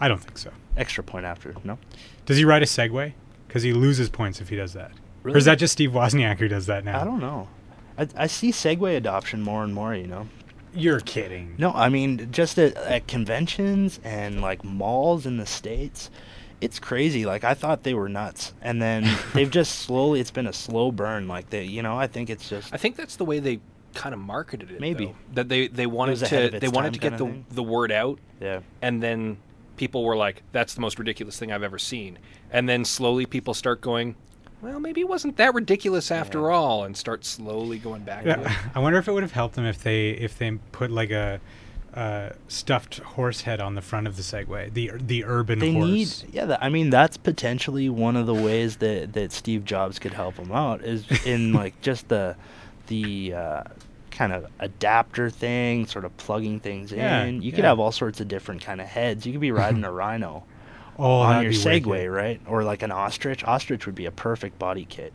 I 0.00 0.08
don't 0.08 0.18
think 0.18 0.36
so. 0.38 0.50
Extra 0.76 1.04
point 1.04 1.26
after. 1.26 1.54
No. 1.62 1.78
Does 2.26 2.38
he 2.38 2.44
ride 2.44 2.62
a 2.62 2.66
Segway? 2.66 3.12
Because 3.46 3.62
he 3.62 3.72
loses 3.72 4.08
points 4.08 4.40
if 4.40 4.48
he 4.48 4.56
does 4.56 4.72
that. 4.72 4.90
Really? 5.22 5.34
Or 5.36 5.38
is 5.38 5.44
that 5.44 5.58
just 5.60 5.72
Steve 5.74 5.90
Wozniak 5.92 6.38
who 6.38 6.48
does 6.48 6.66
that 6.66 6.84
now? 6.84 7.00
I 7.02 7.04
don't 7.04 7.20
know. 7.20 7.46
I, 8.00 8.24
I 8.24 8.26
see 8.26 8.50
Segway 8.50 8.96
adoption 8.96 9.42
more 9.42 9.62
and 9.62 9.74
more. 9.74 9.94
You 9.94 10.06
know. 10.06 10.28
You're 10.72 11.00
kidding. 11.00 11.56
No, 11.58 11.72
I 11.72 11.88
mean 11.88 12.30
just 12.30 12.58
at, 12.58 12.76
at 12.76 13.06
conventions 13.06 14.00
and 14.04 14.40
like 14.40 14.64
malls 14.64 15.26
in 15.26 15.36
the 15.36 15.46
states. 15.46 16.10
It's 16.60 16.78
crazy. 16.78 17.24
Like 17.24 17.44
I 17.44 17.54
thought 17.54 17.82
they 17.82 17.94
were 17.94 18.08
nuts, 18.08 18.52
and 18.60 18.80
then 18.80 19.08
they've 19.34 19.50
just 19.50 19.80
slowly. 19.80 20.20
It's 20.20 20.30
been 20.30 20.46
a 20.46 20.52
slow 20.52 20.92
burn. 20.92 21.28
Like 21.28 21.50
they, 21.50 21.64
you 21.64 21.82
know, 21.82 21.98
I 21.98 22.06
think 22.06 22.30
it's 22.30 22.48
just 22.48 22.72
I 22.72 22.76
think 22.76 22.96
that's 22.96 23.16
the 23.16 23.24
way 23.24 23.40
they 23.40 23.60
kind 23.94 24.14
of 24.14 24.20
marketed 24.20 24.70
it. 24.70 24.80
Maybe. 24.80 25.06
though. 25.06 25.14
that 25.34 25.48
they 25.48 25.68
they 25.68 25.86
wanted 25.86 26.18
to 26.18 26.58
they 26.58 26.68
wanted 26.68 26.94
to 26.94 27.00
get 27.00 27.18
the 27.18 27.24
thing. 27.24 27.46
the 27.50 27.62
word 27.62 27.92
out, 27.92 28.18
yeah. 28.40 28.60
and 28.82 29.02
then 29.02 29.38
people 29.76 30.04
were 30.04 30.16
like, 30.16 30.42
"That's 30.52 30.74
the 30.74 30.80
most 30.80 30.98
ridiculous 30.98 31.38
thing 31.38 31.50
I've 31.50 31.62
ever 31.62 31.78
seen," 31.78 32.18
and 32.50 32.68
then 32.68 32.84
slowly 32.84 33.26
people 33.26 33.54
start 33.54 33.80
going. 33.80 34.16
Well, 34.62 34.78
maybe 34.80 35.00
it 35.00 35.08
wasn't 35.08 35.36
that 35.38 35.54
ridiculous 35.54 36.10
after 36.10 36.50
Yeah. 36.50 36.56
all, 36.56 36.84
and 36.84 36.96
start 36.96 37.24
slowly 37.24 37.78
going 37.78 38.02
back. 38.02 38.26
Yeah, 38.26 38.52
I 38.74 38.78
wonder 38.78 38.98
if 38.98 39.08
it 39.08 39.12
would 39.12 39.22
have 39.22 39.32
helped 39.32 39.54
them 39.54 39.64
if 39.64 39.82
they 39.82 40.10
if 40.10 40.36
they 40.38 40.50
put 40.72 40.90
like 40.90 41.10
a 41.10 41.40
uh, 41.94 42.30
stuffed 42.46 42.98
horse 42.98 43.40
head 43.42 43.60
on 43.60 43.74
the 43.74 43.80
front 43.82 44.06
of 44.06 44.16
the 44.16 44.22
Segway, 44.22 44.72
the 44.72 44.92
the 44.96 45.24
urban 45.24 45.58
they 45.58 45.72
horse. 45.72 46.22
need 46.22 46.34
yeah 46.34 46.44
that, 46.44 46.62
i 46.62 46.68
mean 46.68 46.88
that's 46.90 47.16
potentially 47.16 47.88
one 47.88 48.14
of 48.14 48.26
the 48.26 48.34
ways 48.34 48.76
that 48.76 49.12
that 49.14 49.32
steve 49.32 49.64
jobs 49.64 49.98
could 49.98 50.14
help 50.14 50.36
him 50.38 50.52
out 50.52 50.84
is 50.84 51.04
in 51.26 51.52
like 51.62 51.80
just 51.82 52.06
the 52.08 52.36
the 52.86 53.32
uh, 53.34 53.62
kind 54.12 54.32
of 54.32 54.46
adapter 54.60 55.30
thing 55.30 55.84
sort 55.84 56.04
of 56.04 56.16
plugging 56.16 56.60
things 56.60 56.92
Yeah, 56.92 57.24
in 57.24 57.42
you 57.42 57.50
could 57.50 57.64
have 57.64 57.80
all 57.80 57.90
sorts 57.92 58.20
of 58.20 58.28
different 58.28 58.62
kind 58.62 58.80
of 58.80 58.86
heads 58.86 59.26
you 59.26 59.32
could 59.32 59.40
be 59.40 59.50
riding 59.50 59.82
a 59.90 59.90
rhino 59.90 60.44
oh, 61.00 61.20
on 61.20 61.42
your 61.42 61.52
segway 61.52 62.12
right 62.12 62.40
or 62.46 62.62
like 62.64 62.82
an 62.82 62.92
ostrich 62.92 63.42
ostrich 63.44 63.86
would 63.86 63.94
be 63.94 64.06
a 64.06 64.10
perfect 64.10 64.58
body 64.58 64.84
kit 64.88 65.12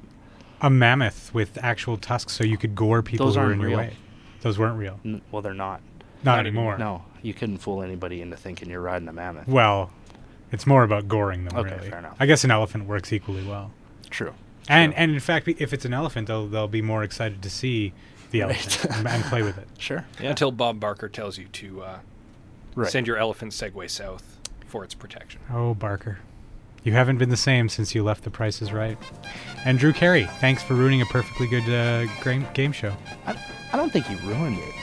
A 0.62 0.70
mammoth 0.70 1.34
with 1.34 1.58
actual 1.64 1.98
tusks, 1.98 2.34
so 2.34 2.44
you 2.44 2.58
could 2.58 2.76
gore 2.76 3.02
people 3.02 3.26
Those 3.28 3.36
who 3.36 3.42
were 3.42 3.48
aren't 3.48 3.62
in 3.64 3.70
your 3.70 3.78
way. 3.78 3.94
Those 4.42 4.58
weren't 4.60 4.78
real. 4.78 5.00
N- 5.06 5.22
well 5.32 5.42
they're 5.42 5.54
not 5.54 5.82
Not, 6.24 6.36
Not 6.38 6.40
anymore. 6.40 6.78
no 6.78 7.04
you 7.22 7.34
couldn't 7.34 7.58
fool 7.60 7.82
anybody 7.82 8.22
into 8.22 8.36
thinking 8.38 8.70
you're 8.70 8.82
riding 8.82 9.08
a 9.08 9.14
mammoth 9.14 9.48
Well, 9.48 9.92
it's 10.52 10.68
more 10.68 10.84
about 10.84 11.08
goring 11.08 11.46
them. 11.46 11.58
Okay, 11.58 11.76
really. 11.76 11.90
fair 11.90 12.00
enough. 12.00 12.16
I 12.20 12.26
guess 12.28 12.44
an 12.44 12.52
elephant 12.52 12.86
works 12.86 13.12
equally 13.12 13.44
well. 13.44 13.72
true 14.10 14.34
And 14.70 14.94
True. 14.94 15.02
and 15.02 15.12
in 15.12 15.20
fact, 15.20 15.48
if 15.48 15.74
it's 15.74 15.86
an 15.86 15.94
elephant, 15.94 16.28
they'll 16.28 16.48
they'll 16.48 16.68
be 16.68 16.82
more 16.82 17.04
excited 17.04 17.42
to 17.42 17.50
see 17.50 17.94
the 18.32 18.42
Right. 18.42 18.50
elephant 18.52 18.96
and, 18.98 19.08
and 19.08 19.24
play 19.26 19.42
with 19.44 19.58
it. 19.58 19.68
sure 19.78 20.06
yeah 20.22 20.30
Until 20.32 20.52
Bob 20.52 20.80
Barker 20.80 21.10
tells 21.10 21.38
you 21.38 21.46
to 21.48 21.82
uh, 21.82 21.98
right 22.76 22.92
send 22.92 23.08
your 23.08 23.18
elephant 23.18 23.52
Segway 23.54 23.90
south 23.90 24.35
for 24.76 24.84
its 24.84 24.94
protection. 24.94 25.40
Oh, 25.54 25.74
Barker. 25.74 26.20
You 26.84 26.92
haven't 26.92 27.18
been 27.18 27.30
the 27.30 27.38
same 27.38 27.70
since 27.70 27.96
you 27.96 28.04
left 28.04 28.26
The 28.26 28.30
Price 28.30 28.62
is 28.62 28.74
Right. 28.74 28.98
And 29.64 29.80
Drew 29.80 29.94
Carey, 29.94 30.26
thanks 30.42 30.62
for 30.62 30.74
ruining 30.74 31.02
a 31.02 31.06
perfectly 31.06 31.48
good 31.48 31.64
uh, 31.70 32.12
game 32.52 32.74
show. 32.74 32.92
I, 33.26 33.40
I 33.72 33.78
don't 33.78 33.90
think 33.94 34.10
you 34.10 34.18
ruined 34.18 34.58
it. 34.60 34.74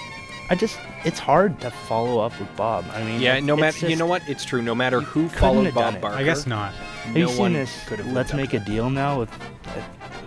I 0.48 0.54
just 0.54 0.78
it's 1.04 1.18
hard 1.18 1.60
to 1.60 1.70
follow 1.70 2.20
up 2.20 2.38
with 2.40 2.48
Bob. 2.56 2.86
I 2.94 3.04
mean, 3.04 3.20
Yeah, 3.20 3.38
no 3.40 3.54
matter 3.54 3.86
you 3.86 3.96
know 3.96 4.06
what, 4.06 4.26
it's 4.26 4.46
true. 4.46 4.62
No 4.62 4.74
matter 4.74 5.02
who 5.02 5.24
couldn't 5.28 5.38
followed 5.40 5.74
Bob. 5.74 6.00
Barker, 6.00 6.16
I 6.16 6.22
guess 6.22 6.46
not. 6.46 6.72
Have 6.72 7.14
no 7.14 7.20
you 7.20 7.28
seen 7.28 7.38
one 7.38 7.52
this? 7.52 7.84
could 7.86 7.98
have. 7.98 8.10
Let's 8.12 8.32
make 8.32 8.54
a 8.54 8.60
deal 8.60 8.88
now 8.88 9.18
with 9.20 9.30
uh, 9.66 9.80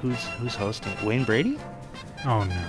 who's 0.04 0.24
who's 0.38 0.54
hosting? 0.54 0.94
Wayne 1.04 1.24
Brady? 1.24 1.58
Oh, 2.24 2.44
no. 2.44 2.68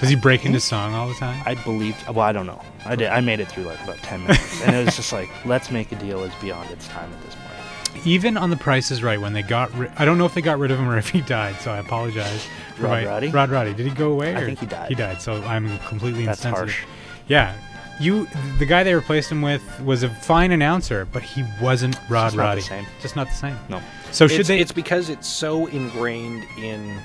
Does 0.00 0.10
he 0.10 0.16
break 0.16 0.44
into 0.44 0.60
song 0.60 0.94
all 0.94 1.08
the 1.08 1.14
time? 1.14 1.42
I 1.46 1.54
believed. 1.54 2.06
Well, 2.08 2.20
I 2.20 2.32
don't 2.32 2.46
know. 2.46 2.60
I 2.84 2.96
did. 2.96 3.08
I 3.08 3.20
made 3.20 3.40
it 3.40 3.48
through 3.48 3.64
like 3.64 3.82
about 3.82 3.96
ten 3.98 4.20
minutes, 4.22 4.62
and 4.62 4.76
it 4.76 4.84
was 4.84 4.96
just 4.96 5.12
like, 5.12 5.28
let's 5.46 5.70
make 5.70 5.90
a 5.92 5.96
deal 5.96 6.22
is 6.24 6.34
beyond 6.36 6.70
its 6.70 6.86
time 6.88 7.10
at 7.12 7.22
this 7.22 7.34
point. 7.34 8.06
Even 8.06 8.36
on 8.36 8.50
The 8.50 8.56
Price 8.58 8.90
is 8.90 9.02
Right, 9.02 9.18
when 9.20 9.32
they 9.32 9.42
got 9.42 9.72
ri- 9.74 9.88
I 9.96 10.04
don't 10.04 10.18
know 10.18 10.26
if 10.26 10.34
they 10.34 10.42
got 10.42 10.58
rid 10.58 10.70
of 10.70 10.78
him 10.78 10.86
or 10.88 10.98
if 10.98 11.08
he 11.08 11.22
died, 11.22 11.56
so 11.56 11.70
I 11.72 11.78
apologize. 11.78 12.46
for 12.74 12.82
Rod 12.82 12.90
my- 12.90 13.06
Roddy? 13.06 13.28
Rod 13.30 13.50
Roddy. 13.50 13.72
Did 13.74 13.86
he 13.86 13.92
go 13.94 14.12
away? 14.12 14.34
I 14.36 14.40
or- 14.42 14.46
think 14.46 14.58
he 14.58 14.66
died. 14.66 14.88
He 14.90 14.94
died, 14.94 15.22
so 15.22 15.42
I'm 15.44 15.78
completely 15.80 16.26
That's 16.26 16.40
insensitive. 16.44 16.74
harsh. 16.74 16.84
Yeah. 17.26 17.54
You, 17.98 18.28
the 18.58 18.66
guy 18.66 18.82
they 18.82 18.94
replaced 18.94 19.32
him 19.32 19.40
with 19.40 19.62
was 19.80 20.02
a 20.02 20.10
fine 20.10 20.52
announcer, 20.52 21.06
but 21.10 21.22
he 21.22 21.42
wasn't 21.62 21.98
Rod 22.10 22.26
just 22.26 22.36
not 22.36 22.42
the 22.42 22.48
Roddy. 22.48 22.60
same. 22.60 22.86
Just 23.00 23.16
not 23.16 23.28
the 23.28 23.34
same. 23.34 23.56
No. 23.70 23.80
So 24.12 24.28
should 24.28 24.40
it's, 24.40 24.48
they? 24.48 24.58
It's 24.60 24.72
because 24.72 25.08
it's 25.08 25.26
so 25.26 25.66
ingrained 25.68 26.44
in. 26.58 26.98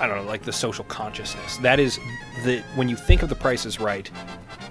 I 0.00 0.06
don't 0.06 0.16
know, 0.16 0.22
like 0.30 0.42
the 0.42 0.52
social 0.52 0.84
consciousness. 0.84 1.58
That 1.58 1.78
is 1.78 1.98
the 2.44 2.62
when 2.74 2.88
you 2.88 2.96
think 2.96 3.22
of 3.22 3.28
The 3.28 3.34
Price 3.34 3.66
is 3.66 3.78
Right, 3.80 4.10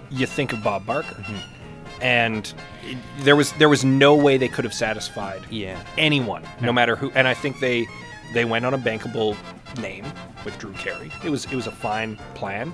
you 0.09 0.25
think 0.25 0.53
of 0.53 0.63
Bob 0.63 0.86
Barker, 0.86 1.15
Mm-hmm. 1.15 2.01
and 2.01 2.53
it, 2.84 2.97
there 3.19 3.36
was 3.36 3.51
there 3.53 3.69
was 3.69 3.84
no 3.86 4.15
way 4.15 4.38
they 4.38 4.47
could 4.47 4.63
have 4.65 4.73
satisfied 4.73 5.41
Yeah. 5.49 5.80
anyone, 5.97 6.43
no. 6.61 6.67
No. 6.67 6.73
matter 6.73 6.95
who. 6.95 7.11
And 7.11 7.27
I 7.27 7.34
think 7.34 7.59
they 7.59 7.88
they 8.34 8.45
went 8.45 8.65
on 8.65 8.73
a 8.73 8.77
bankable 8.77 9.36
name 9.82 10.05
with 10.45 10.57
Drew 10.57 10.71
Carey. 10.73 11.11
It 11.23 11.30
was 11.30 11.45
it 11.45 11.55
was 11.55 11.67
a 11.67 11.71
fine 11.71 12.15
plan, 12.34 12.73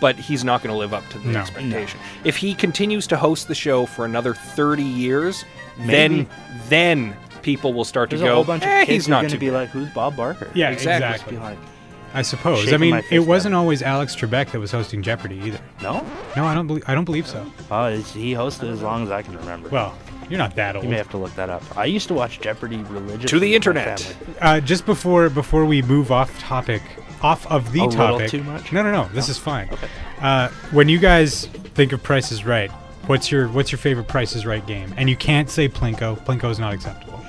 but 0.00 0.14
he's 0.16 0.44
not 0.44 0.62
going 0.62 0.72
to 0.72 0.78
live 0.78 0.92
up 0.94 1.08
to 1.10 1.18
the 1.18 1.30
No. 1.32 1.40
expectation. 1.40 1.98
If 2.24 2.36
he 2.36 2.54
continues 2.54 3.06
to 3.08 3.16
host 3.16 3.48
the 3.48 3.54
show 3.54 3.86
for 3.86 4.04
another 4.04 4.34
thirty 4.34 4.82
years, 4.84 5.44
Maybe. 5.78 5.90
then 5.90 6.26
then 6.68 7.16
people 7.42 7.72
will 7.72 7.84
start 7.84 8.10
There's 8.10 8.20
to 8.22 8.26
a 8.26 8.30
go. 8.30 8.34
whole 8.36 8.44
bunch 8.44 8.62
"Eh, 8.64 8.80
of 8.82 8.86
kids 8.86 9.04
he's 9.04 9.08
not 9.08 9.22
going 9.22 9.32
to 9.32 9.38
be 9.38 9.46
bad." 9.48 9.54
like, 9.54 9.68
"Who's 9.70 9.88
Bob 9.90 10.16
Barker?" 10.16 10.50
yeah, 10.54 10.70
exactly. 10.70 11.08
Just 11.12 11.28
be 11.28 11.36
exactly. 11.36 11.66
Like, 12.16 12.18
I 12.18 12.22
suppose. 12.22 12.72
I 12.72 12.76
mean, 12.76 12.94
it 12.96 13.02
fist 13.04 13.26
wasn't 13.28 13.54
at 13.54 13.58
always 13.58 13.82
Alex 13.82 14.16
Trebek 14.16 14.50
that 14.52 14.58
was 14.58 14.70
hosting 14.72 15.02
Jeopardy 15.02 15.36
either. 15.44 15.60
no. 15.82 16.04
No, 16.36 16.44
I 16.44 16.54
don't 16.54 16.66
believe. 16.66 16.84
I 16.86 16.94
don't 16.94 17.04
believe 17.04 17.26
so. 17.26 17.44
Oh, 17.70 17.86
it's- 17.88 18.12
he 18.12 18.32
hosted 18.32 18.70
as 18.72 18.82
long 18.82 19.04
as 19.04 19.10
I 19.10 19.22
can 19.22 19.36
remember. 19.36 19.68
Well, 19.68 19.96
you're 20.28 20.38
not 20.38 20.56
that 20.56 20.74
old. 20.76 20.84
you 20.84 20.90
may 20.90 20.96
have 20.96 21.10
to 21.10 21.16
look 21.18 21.34
that 21.36 21.48
up. 21.50 21.62
I 21.76 21.84
used 21.84 22.08
to 22.08 22.14
watch 22.14 22.40
Jeopardy 22.40 22.78
religiously. 22.78 23.28
To 23.28 23.38
the 23.38 23.54
internet. 23.54 24.16
Uh, 24.40 24.60
just 24.60 24.84
before 24.86 25.28
before 25.30 25.64
we 25.64 25.82
move 25.82 26.10
off 26.10 26.36
topic, 26.40 26.82
off 27.22 27.46
of 27.46 27.72
the 27.72 27.80
A 27.80 27.84
little 27.84 28.08
topic. 28.18 28.30
too 28.30 28.42
much? 28.42 28.72
No, 28.72 28.82
no, 28.82 28.90
no. 28.90 29.08
This 29.14 29.28
is 29.28 29.38
fine. 29.38 29.68
Okay. 29.72 29.86
Uh, 30.20 30.48
when 30.72 30.88
you 30.88 30.98
guys 30.98 31.46
think 31.74 31.92
of 31.92 32.02
Price 32.02 32.32
is 32.32 32.44
Right, 32.44 32.70
what's 33.06 33.30
your 33.30 33.46
what's 33.48 33.70
your 33.70 33.78
favorite 33.78 34.08
Price 34.08 34.34
is 34.34 34.44
Right 34.44 34.66
game? 34.66 34.92
And 34.96 35.08
you 35.08 35.16
can't 35.16 35.48
say 35.48 35.68
Plinko. 35.68 36.18
Plinko 36.24 36.50
is 36.50 36.58
not 36.58 36.72
acceptable. 36.74 37.24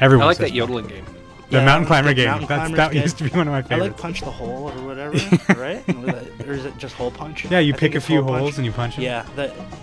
Everyone 0.00 0.24
I 0.24 0.26
like 0.28 0.36
says 0.36 0.48
that 0.50 0.54
yodeling 0.54 0.86
game. 0.86 1.04
The 1.50 1.56
Yeah, 1.58 1.64
mountain 1.64 1.86
climber 1.86 2.10
the 2.10 2.14
game. 2.14 2.26
mountain 2.28 2.46
That's 2.48 2.72
that 2.76 2.94
used 2.94 3.18
to 3.18 3.24
be 3.24 3.30
one 3.30 3.48
of 3.48 3.52
my 3.52 3.62
favorites. 3.62 3.82
I 3.82 3.88
like 3.88 3.96
punch 3.96 4.20
the 4.20 4.30
hole 4.30 4.70
or 4.70 4.86
whatever, 4.86 5.16
right? 5.60 5.82
or 6.46 6.52
is 6.52 6.64
it 6.64 6.76
just 6.78 6.94
hole 6.94 7.10
punch? 7.10 7.44
yeah, 7.50 7.58
you 7.58 7.74
I 7.74 7.76
pick 7.76 7.94
a 7.96 8.00
few 8.00 8.22
hole 8.22 8.30
punch. 8.30 8.40
holes 8.42 8.56
and 8.58 8.64
you 8.66 8.72
punch 8.72 8.94
them. 8.96 9.04
Yeah, 9.04 9.26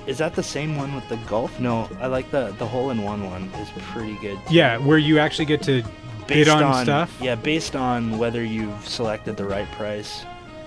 is 0.07 0.17
that 0.19 0.33
the 0.33 0.43
same 0.43 0.77
one 0.77 0.95
with 0.95 1.07
the 1.09 1.17
golf? 1.27 1.59
No, 1.59 1.89
I 1.99 2.07
like 2.07 2.31
the 2.31 2.53
the 2.57 2.65
hole 2.65 2.89
in 2.91 3.01
one 3.03 3.25
one 3.29 3.43
is 3.61 3.69
pretty 3.91 4.17
good. 4.21 4.39
Yeah, 4.49 4.77
where 4.77 4.97
you 4.97 5.19
actually 5.19 5.45
get 5.45 5.61
to 5.63 5.83
bid 6.27 6.45
Based 6.45 6.49
on, 6.49 6.83
stuff. 6.85 7.17
Yeah, 7.21 7.35
based 7.35 7.75
on 7.75 8.17
whether 8.17 8.43
you've 8.43 8.87
selected 8.87 9.35
the 9.37 9.45
right 9.45 9.69
price, 9.71 10.23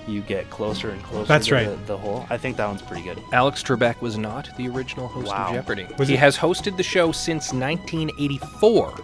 you 0.09 0.21
get 0.23 0.49
closer 0.51 0.91
and 0.91 1.03
closer. 1.03 1.27
That's 1.29 1.47
to 1.49 1.55
right. 1.55 1.67
The, 1.69 1.77
the 1.87 1.97
hole. 1.99 2.27
I 2.31 2.37
think 2.39 2.57
that 2.57 2.67
one's 2.67 2.83
pretty 2.83 3.03
good. 3.03 3.23
Alex 3.33 3.63
Trebek 3.63 4.01
was 4.01 4.17
not 4.19 4.49
the 4.57 4.69
original 4.69 5.07
host 5.09 5.29
Wow. 5.29 5.49
of 5.49 5.55
Jeopardy. 5.55 5.87
Was 5.99 6.09
he 6.09 6.15
it- 6.15 6.21
has 6.21 6.37
hosted 6.37 6.77
the 6.77 6.83
show 6.83 7.13
since 7.13 7.53
1984. 7.53 8.95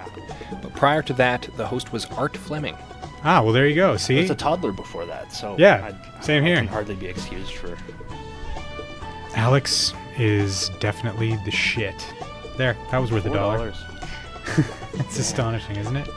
But 0.63 0.75
prior 0.75 1.03
to 1.03 1.13
that, 1.15 1.49
the 1.57 1.67
host 1.67 1.93
was 1.93 2.07
Art 2.07 2.37
Fleming. 2.37 2.77
Ah, 3.25 3.43
well 3.43 3.53
there 3.53 3.67
you 3.67 3.75
go. 3.75 3.95
I 3.95 3.97
See, 3.97 4.21
was 4.21 4.31
a 4.31 4.35
toddler 4.35 4.73
before 4.73 5.05
that, 5.07 5.33
so 5.33 5.57
Yeah, 5.59 5.93
I, 6.19 6.21
same 6.21 6.45
I 6.45 6.47
here. 6.47 6.57
Can 6.57 6.69
hardly 6.69 6.95
be 6.95 7.07
excused 7.07 7.55
for. 7.55 7.77
Alex 9.35 9.93
is 10.17 10.71
definitely 10.81 11.37
the 11.45 11.51
shit. 11.51 11.95
There, 12.57 12.77
that 12.91 12.99
was 12.99 13.13
worth 13.13 13.25
a 13.27 13.29
Four 13.29 13.37
dollar. 13.37 13.57
dollars. 13.59 13.77
It's 14.99 15.19
astonishing, 15.19 15.77
isn't 15.77 15.97
it? 15.97 16.09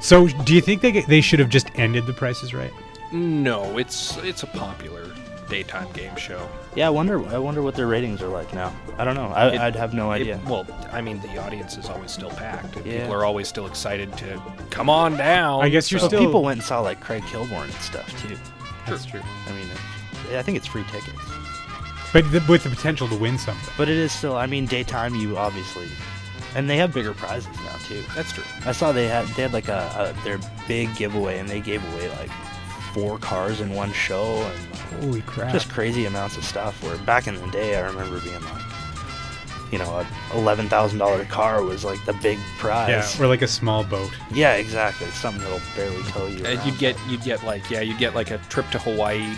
So, 0.00 0.26
do 0.26 0.54
you 0.54 0.60
think 0.60 0.80
they 0.82 1.02
they 1.02 1.20
should 1.20 1.38
have 1.38 1.48
just 1.50 1.68
ended 1.76 2.06
the 2.06 2.12
prices 2.12 2.52
right? 2.52 2.72
No, 3.12 3.76
it's 3.78 4.16
it's 4.18 4.42
a 4.42 4.46
popular 4.46 5.10
daytime 5.48 5.90
game 5.92 6.14
show. 6.16 6.48
Yeah, 6.76 6.86
I 6.86 6.90
wonder. 6.90 7.26
I 7.28 7.38
wonder 7.38 7.60
what 7.62 7.74
their 7.74 7.88
ratings 7.88 8.22
are 8.22 8.28
like 8.28 8.54
now. 8.54 8.72
I 8.98 9.04
don't 9.04 9.16
know. 9.16 9.28
I, 9.34 9.48
It- 9.48 9.60
I'd 9.60 9.74
have 9.76 9.92
no 9.94 10.12
It- 10.12 10.20
idea. 10.20 10.40
well, 10.46 10.64
I 10.92 11.00
mean, 11.00 11.20
the 11.20 11.38
audience 11.38 11.76
is 11.76 11.88
always 11.88 12.12
still 12.12 12.30
packed. 12.30 12.76
and 12.76 12.86
Yeah. 12.86 13.00
People 13.00 13.14
are 13.14 13.24
always 13.24 13.48
still 13.48 13.66
excited 13.66 14.16
to 14.18 14.40
come 14.70 14.88
on 14.88 15.16
down. 15.16 15.62
I 15.64 15.68
guess 15.68 15.90
you're 15.90 16.00
but 16.00 16.06
still- 16.06 16.20
people 16.20 16.42
went 16.44 16.58
and 16.60 16.66
saw 16.66 16.80
like 16.80 17.00
Craig 17.00 17.24
Kilborn 17.24 17.64
and 17.64 17.72
stuff 17.74 18.08
too. 18.26 18.36
That's 18.86 19.04
true. 19.04 19.20
I 19.48 19.52
mean, 19.52 19.66
it's, 19.72 20.34
I 20.34 20.42
think 20.42 20.56
it's 20.56 20.66
free 20.68 20.84
tickets, 20.92 21.18
But 22.12 22.30
the, 22.30 22.44
with 22.48 22.62
the 22.62 22.70
potential 22.70 23.08
to 23.08 23.16
win 23.16 23.36
something. 23.36 23.72
but 23.76 23.88
it 23.88 23.96
is 23.96 24.12
still. 24.12 24.36
I 24.36 24.46
mean, 24.46 24.66
daytime 24.66 25.16
you 25.16 25.36
obviously, 25.36 25.88
and 26.54 26.70
they 26.70 26.76
have 26.76 26.94
bigger 26.94 27.12
prizes 27.12 27.48
now 27.64 27.76
too. 27.88 28.04
That's 28.14 28.30
true. 28.32 28.44
I 28.64 28.70
saw 28.72 28.92
they 28.92 29.08
had 29.08 29.26
they 29.34 29.42
had 29.42 29.52
like 29.52 29.66
a, 29.68 30.14
a 30.16 30.24
their 30.24 30.38
big 30.68 30.94
giveaway, 30.96 31.38
and 31.40 31.48
they 31.48 31.60
gave 31.60 31.82
away 31.92 32.08
like 32.10 32.30
four 32.94 33.18
cars 33.18 33.60
in 33.60 33.74
one 33.74 33.92
show, 33.92 34.24
and 34.34 35.02
Holy 35.02 35.20
crap! 35.22 35.52
just 35.52 35.68
crazy 35.70 36.06
amounts 36.06 36.36
of 36.36 36.44
stuff. 36.44 36.82
Where 36.82 36.96
back 36.98 37.26
in 37.26 37.34
the 37.40 37.46
day, 37.48 37.76
I 37.76 37.86
remember 37.86 38.20
being 38.20 38.42
like, 38.42 38.62
you 39.72 39.78
know, 39.78 39.84
a 40.00 40.06
eleven 40.36 40.68
thousand 40.68 40.98
dollar 40.98 41.24
car 41.26 41.62
was 41.62 41.84
like 41.84 42.04
the 42.04 42.12
big 42.14 42.38
prize. 42.58 42.88
yeah, 43.18 43.22
or 43.24 43.28
like 43.28 43.42
a 43.42 43.48
small 43.48 43.84
boat. 43.84 44.10
Yeah, 44.32 44.54
exactly. 44.54 45.06
Something 45.08 45.42
that'll 45.42 45.60
barely 45.76 46.02
tow 46.10 46.26
you. 46.26 46.44
Around. 46.44 46.66
you'd 46.66 46.78
get 46.78 46.96
you'd 47.08 47.22
get 47.22 47.44
like 47.44 47.68
yeah 47.70 47.80
you'd 47.80 47.98
get 47.98 48.14
like 48.14 48.30
a 48.30 48.38
trip 48.48 48.68
to 48.70 48.78
Hawaii 48.80 49.32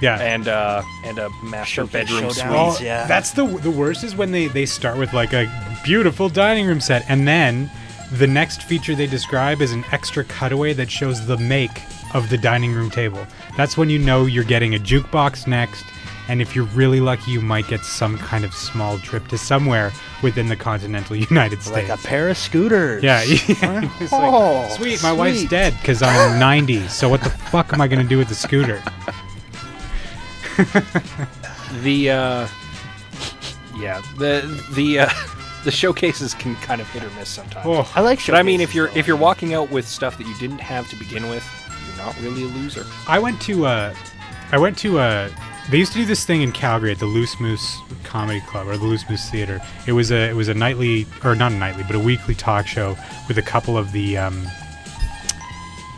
Yeah. 0.00 0.18
and 0.20 0.48
uh 0.48 0.82
and 1.04 1.18
a 1.18 1.28
master 1.44 1.82
Showcase 1.82 2.10
bedroom 2.10 2.30
suite. 2.30 2.46
Oh, 2.48 2.78
yeah. 2.80 3.06
That's 3.06 3.32
the 3.32 3.44
the 3.46 3.70
worst 3.70 4.04
is 4.04 4.16
when 4.16 4.32
they 4.32 4.46
they 4.48 4.64
start 4.66 4.96
with 4.98 5.12
like 5.12 5.32
a 5.34 5.46
beautiful 5.84 6.28
dining 6.30 6.66
room 6.66 6.80
set, 6.80 7.04
and 7.10 7.28
then 7.28 7.70
the 8.12 8.26
next 8.26 8.62
feature 8.62 8.94
they 8.94 9.06
describe 9.06 9.60
is 9.60 9.72
an 9.72 9.84
extra 9.92 10.24
cutaway 10.24 10.72
that 10.72 10.90
shows 10.90 11.26
the 11.26 11.36
make 11.36 11.82
of 12.14 12.30
the 12.30 12.38
dining 12.38 12.72
room 12.72 12.90
table. 12.90 13.26
That's 13.56 13.76
when 13.76 13.90
you 13.90 13.98
know 13.98 14.24
you're 14.24 14.44
getting 14.44 14.74
a 14.74 14.78
jukebox 14.78 15.46
next. 15.46 15.84
And 16.26 16.40
if 16.40 16.56
you're 16.56 16.64
really 16.66 17.00
lucky, 17.00 17.32
you 17.32 17.42
might 17.42 17.68
get 17.68 17.84
some 17.84 18.16
kind 18.16 18.46
of 18.46 18.54
small 18.54 18.98
trip 18.98 19.28
to 19.28 19.36
somewhere 19.36 19.92
within 20.22 20.48
the 20.48 20.56
continental 20.56 21.14
United 21.30 21.60
States. 21.62 21.70
like 21.76 21.84
States. 21.86 22.04
a 22.04 22.08
pair 22.08 22.28
of 22.30 22.38
scooters. 22.38 23.02
Yeah, 23.02 23.22
yeah. 23.24 23.90
It's 24.00 24.10
like, 24.10 24.32
Oh, 24.32 24.66
sweet, 24.76 25.02
my 25.02 25.12
wife's 25.12 25.44
dead 25.44 25.74
because 25.82 26.00
I'm 26.00 26.38
90. 26.38 26.88
So 26.88 27.10
what 27.10 27.20
the 27.20 27.28
fuck 27.28 27.74
am 27.74 27.82
I 27.82 27.88
gonna 27.88 28.04
do 28.04 28.16
with 28.16 28.28
the 28.28 28.34
scooter? 28.34 28.82
The 31.82 32.10
uh 32.10 32.48
yeah 33.76 34.00
the 34.18 34.64
the 34.74 35.00
uh 35.00 35.10
the 35.64 35.70
showcases 35.70 36.34
can 36.34 36.54
kind 36.56 36.80
of 36.80 36.88
hit 36.90 37.02
or 37.02 37.10
miss 37.18 37.28
sometimes. 37.28 37.66
Oh, 37.66 37.90
I 37.94 38.00
like. 38.02 38.24
But 38.24 38.34
I 38.36 38.42
mean, 38.42 38.60
if 38.60 38.74
you're 38.74 38.88
if 38.96 39.06
you're 39.06 39.16
walking 39.16 39.54
out 39.54 39.70
with 39.70 39.86
stuff 39.88 40.16
that 40.18 40.26
you 40.26 40.34
didn't 40.38 40.60
have 40.60 40.88
to 40.90 40.96
begin 40.96 41.28
with, 41.28 41.42
you're 41.42 41.63
not 41.96 42.18
really 42.20 42.44
a 42.44 42.46
loser. 42.46 42.84
I 43.08 43.18
went 43.18 43.40
to 43.42 43.66
uh, 43.66 43.94
I 44.52 44.58
went 44.58 44.78
to 44.78 44.98
uh, 44.98 45.30
they 45.70 45.78
used 45.78 45.92
to 45.92 45.98
do 45.98 46.04
this 46.04 46.24
thing 46.24 46.42
in 46.42 46.52
Calgary 46.52 46.92
at 46.92 46.98
the 46.98 47.06
Loose 47.06 47.40
Moose 47.40 47.78
Comedy 48.02 48.40
Club 48.42 48.68
or 48.68 48.76
the 48.76 48.84
Loose 48.84 49.08
Moose 49.08 49.30
Theater. 49.30 49.60
It 49.86 49.92
was 49.92 50.10
a 50.10 50.28
it 50.28 50.34
was 50.34 50.48
a 50.48 50.54
nightly 50.54 51.06
or 51.24 51.34
not 51.34 51.52
a 51.52 51.56
nightly, 51.56 51.84
but 51.84 51.96
a 51.96 52.00
weekly 52.00 52.34
talk 52.34 52.66
show 52.66 52.96
with 53.28 53.38
a 53.38 53.42
couple 53.42 53.78
of 53.78 53.92
the 53.92 54.18
um, 54.18 54.46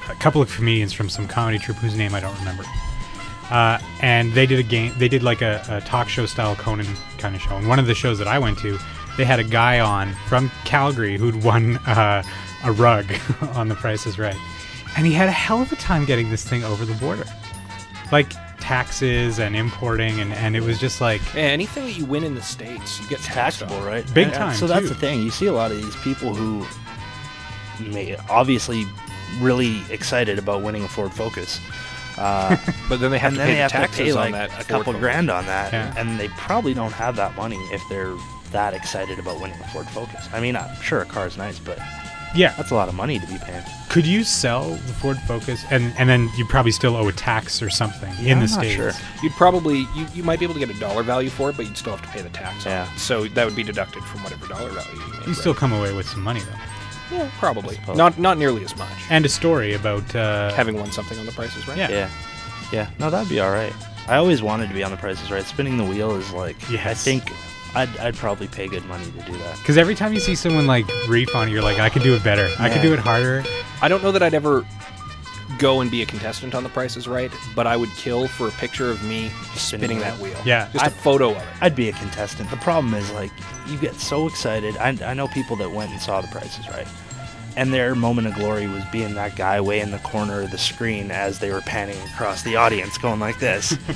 a 0.08 0.14
couple 0.14 0.40
of 0.40 0.52
comedians 0.54 0.92
from 0.92 1.08
some 1.08 1.26
comedy 1.26 1.58
troupe 1.58 1.78
whose 1.78 1.96
name 1.96 2.14
I 2.14 2.20
don't 2.20 2.38
remember. 2.38 2.64
Uh, 3.50 3.78
and 4.00 4.32
they 4.32 4.46
did 4.46 4.58
a 4.58 4.62
game. 4.62 4.92
They 4.98 5.08
did 5.08 5.22
like 5.22 5.42
a, 5.42 5.64
a 5.68 5.80
talk 5.82 6.08
show 6.08 6.26
style 6.26 6.56
Conan 6.56 6.86
kind 7.18 7.34
of 7.34 7.42
show. 7.42 7.56
And 7.56 7.68
one 7.68 7.78
of 7.78 7.86
the 7.86 7.94
shows 7.94 8.18
that 8.18 8.28
I 8.28 8.38
went 8.38 8.58
to, 8.58 8.78
they 9.16 9.24
had 9.24 9.38
a 9.38 9.44
guy 9.44 9.80
on 9.80 10.12
from 10.28 10.50
Calgary 10.64 11.16
who'd 11.16 11.42
won 11.42 11.76
uh, 11.78 12.22
a 12.64 12.72
rug 12.72 13.06
on 13.54 13.68
The 13.68 13.74
Price 13.76 14.06
Is 14.06 14.18
Right, 14.18 14.36
and 14.96 15.06
he 15.06 15.12
had 15.12 15.28
a 15.28 15.32
hell 15.32 15.60
of 15.62 15.70
a 15.72 15.76
time 15.76 16.04
getting 16.04 16.30
this 16.30 16.46
thing 16.48 16.64
over 16.64 16.84
the 16.84 16.94
border, 16.94 17.24
like 18.12 18.32
taxes 18.60 19.38
and 19.38 19.54
importing, 19.54 20.20
and 20.20 20.32
and 20.32 20.56
it 20.56 20.62
was 20.62 20.78
just 20.78 21.00
like 21.00 21.20
Yeah, 21.34 21.42
anything 21.42 21.84
that 21.84 21.92
you 21.98 22.04
win 22.04 22.24
in 22.24 22.34
the 22.34 22.42
states, 22.42 23.00
you 23.00 23.08
get 23.08 23.20
taxable, 23.20 23.80
right? 23.80 24.04
Big 24.14 24.24
And- 24.28 24.34
and 24.34 24.34
time, 24.34 24.54
So 24.56 24.66
that's 24.66 24.82
too. 24.82 24.88
the 24.88 24.94
thing. 24.94 25.22
You 25.22 25.30
see 25.30 25.46
a 25.46 25.52
lot 25.52 25.70
of 25.70 25.76
these 25.80 25.96
people 25.96 26.34
who 26.34 26.66
may 27.80 28.16
obviously 28.30 28.84
really 29.40 29.82
excited 29.90 30.38
about 30.38 30.62
winning 30.62 30.84
a 30.84 30.88
Ford 30.88 31.12
Focus. 31.12 31.60
Uh, 32.16 32.56
But 32.88 33.00
then 33.00 33.10
they 33.10 33.18
have 33.18 33.32
to 33.32 33.38
then 33.38 33.46
pay 33.48 33.52
they 33.52 33.56
the 33.56 33.62
have 33.62 33.72
to 33.72 33.76
taxes 33.78 33.98
pay 33.98 34.10
on 34.12 34.16
like 34.16 34.32
that 34.32 34.46
a 34.48 34.52
Ford 34.52 34.66
couple 34.68 34.84
Focus. 34.94 35.00
grand 35.00 35.30
on 35.30 35.44
that, 35.46 35.72
Yeah. 35.72 35.92
and 35.98 36.18
they 36.18 36.28
probably 36.28 36.72
don't 36.74 36.92
have 36.92 37.16
that 37.16 37.36
money 37.36 37.58
if 37.72 37.82
they're 37.90 38.14
that 38.52 38.72
excited 38.74 39.18
about 39.18 39.40
winning 39.40 39.60
a 39.60 39.68
Ford 39.68 39.86
Focus. 39.88 40.26
I 40.32 40.40
mean, 40.40 40.56
I'm 40.56 40.80
sure 40.80 41.02
a 41.02 41.04
car 41.04 41.26
is 41.26 41.36
nice, 41.36 41.58
but 41.58 41.78
Yeah. 42.34 42.54
that's 42.56 42.70
a 42.70 42.74
lot 42.74 42.88
of 42.88 42.94
money 42.94 43.18
to 43.18 43.26
be 43.26 43.38
paying. 43.38 43.62
Could 43.88 44.06
you 44.06 44.24
sell 44.24 44.70
the 44.70 44.92
Ford 44.94 45.16
Focus 45.26 45.64
and 45.70 45.92
and 45.98 46.08
then 46.08 46.28
you 46.36 46.44
probably 46.46 46.72
still 46.72 46.96
owe 46.96 47.08
a 47.08 47.12
tax 47.12 47.62
or 47.62 47.70
something 47.70 48.12
Yeah, 48.20 48.32
in 48.32 48.38
the 48.40 48.44
I'm 48.44 48.50
not 48.50 48.50
states? 48.50 48.74
sure. 48.76 48.92
You'd 49.22 49.32
probably 49.32 49.78
you, 49.94 50.06
you 50.14 50.22
might 50.22 50.38
be 50.38 50.44
able 50.44 50.54
to 50.54 50.60
get 50.60 50.68
a 50.70 50.78
dollar 50.78 51.02
value 51.02 51.30
for 51.30 51.48
it, 51.50 51.56
but 51.56 51.66
you'd 51.66 51.76
still 51.76 51.96
have 51.96 52.02
to 52.02 52.08
pay 52.08 52.20
the 52.22 52.28
tax. 52.30 52.66
on 52.66 52.72
Yeah. 52.72 52.92
it. 52.92 52.98
So 52.98 53.26
that 53.28 53.44
would 53.46 53.56
be 53.56 53.62
deducted 53.62 54.02
from 54.04 54.22
whatever 54.22 54.46
dollar 54.48 54.70
value 54.70 55.00
you 55.00 55.12
made. 55.18 55.26
You 55.28 55.34
still 55.34 55.54
come 55.54 55.72
away 55.72 55.92
with 55.94 56.06
some 56.08 56.22
money 56.22 56.40
though, 56.40 57.16
yeah, 57.16 57.30
probably 57.38 57.78
not 57.94 58.18
not 58.18 58.36
nearly 58.36 58.64
as 58.64 58.76
much. 58.76 58.90
and 59.10 59.24
a 59.24 59.28
story 59.28 59.72
about 59.74 60.14
uh, 60.14 60.52
Having 60.52 60.76
won 60.78 60.90
something 60.92 61.18
on 61.18 61.24
the 61.26 61.32
prices, 61.32 61.66
right? 61.68 61.78
Yeah. 61.78 61.88
Yeah. 61.90 62.10
Yeah. 62.72 62.88
No, 62.98 63.08
that'd 63.10 63.28
be 63.28 63.40
all 63.40 63.50
right. 63.52 63.72
I 64.08 64.16
always 64.16 64.42
wanted 64.42 64.68
to 64.68 64.74
be 64.74 64.82
on 64.84 64.90
the 64.90 64.96
prices 64.96 65.30
right. 65.30 65.44
Spinning 65.44 65.78
the 65.78 65.84
wheel 65.84 66.16
is 66.16 66.30
like, 66.32 66.56
I 66.70 66.94
think 66.94 67.30
I'd, 67.74 67.94
I'd 67.98 68.14
probably 68.16 68.48
pay 68.48 68.68
good 68.68 68.84
money 68.86 69.04
to 69.04 69.22
do 69.30 69.36
that. 69.38 69.58
Because 69.58 69.76
every 69.76 69.94
time 69.94 70.12
you 70.14 70.20
see 70.20 70.34
someone 70.34 70.66
like 70.66 70.86
reef 71.08 71.34
on 71.34 71.48
it, 71.48 71.50
you're 71.52 71.62
like, 71.62 71.78
I 71.78 71.88
could 71.90 72.02
do 72.02 72.14
it 72.14 72.24
better. 72.24 72.48
I 72.58 72.68
could 72.68 72.76
Yeah. 72.76 72.82
do 72.82 72.92
it 72.94 72.98
harder. 72.98 73.44
I 73.82 73.88
don't 73.88 74.02
know 74.02 74.12
that 74.12 74.22
I'd 74.22 74.34
ever 74.34 74.66
go 75.58 75.80
and 75.80 75.90
be 75.90 76.02
a 76.02 76.06
contestant 76.06 76.54
on 76.54 76.62
The 76.62 76.68
Price 76.70 76.96
is 76.96 77.06
Right, 77.06 77.30
but 77.54 77.66
I 77.66 77.76
would 77.76 77.90
kill 77.90 78.28
for 78.28 78.48
a 78.48 78.50
picture 78.52 78.90
of 78.90 79.02
me 79.04 79.30
spinning 79.54 79.98
that 80.00 80.18
wheel. 80.18 80.36
Yeah. 80.44 80.68
just 80.72 80.84
a 80.84 80.88
I- 80.88 80.90
photo 80.90 81.30
of 81.32 81.36
it. 81.36 81.44
I'd 81.60 81.76
be 81.76 81.88
a 81.88 81.92
contestant. 81.92 82.50
The 82.50 82.56
problem 82.56 82.94
is, 82.94 83.10
like, 83.12 83.30
you 83.66 83.76
get 83.78 83.94
so 83.94 84.26
excited. 84.26 84.76
I, 84.78 84.96
I 85.04 85.14
know 85.14 85.28
people 85.28 85.56
that 85.56 85.70
went 85.70 85.90
and 85.92 86.00
saw 86.00 86.20
the 86.20 86.28
prices 86.28 86.66
right. 86.70 86.88
And 87.56 87.72
their 87.72 87.94
moment 87.94 88.26
of 88.28 88.34
glory 88.34 88.66
was 88.66 88.84
being 88.92 89.14
that 89.14 89.34
guy 89.36 89.60
way 89.62 89.80
in 89.80 89.90
the 89.90 89.98
corner 89.98 90.42
of 90.42 90.50
the 90.50 90.58
screen 90.58 91.10
as 91.10 91.38
they 91.38 91.50
were 91.52 91.62
panning 91.62 91.96
across 92.12 92.42
the 92.42 92.56
audience, 92.56 92.98
going 92.98 93.18
like 93.20 93.38
this. 93.38 93.76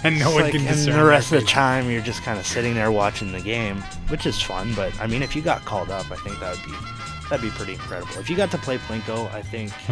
And 0.04 0.18
no 0.18 0.26
It's 0.28 0.34
one 0.34 0.42
like- 0.44 0.52
can 0.52 0.60
and 0.62 0.68
discern. 0.70 0.96
the 0.96 1.04
rest 1.04 1.30
of 1.32 1.40
the 1.40 1.46
time, 1.46 1.90
you're 1.90 2.00
just 2.02 2.22
kind 2.22 2.38
of 2.38 2.46
sitting 2.46 2.74
there 2.74 2.90
watching 2.90 3.32
the 3.32 3.40
game, 3.40 3.82
which 4.08 4.24
is 4.26 4.40
fun. 4.40 4.72
But 4.74 4.98
I 5.00 5.06
mean, 5.06 5.22
if 5.22 5.36
you 5.36 5.42
got 5.42 5.64
called 5.66 5.90
up, 5.90 6.10
I 6.10 6.16
think 6.16 6.40
that 6.40 6.56
would 6.56 6.64
be 6.64 6.72
that'd 7.28 7.42
be 7.42 7.50
pretty 7.50 7.72
incredible. 7.74 8.14
If 8.18 8.30
you 8.30 8.36
got 8.36 8.50
to 8.52 8.58
play 8.58 8.78
Plinko, 8.78 9.30
I 9.32 9.42
think. 9.42 9.72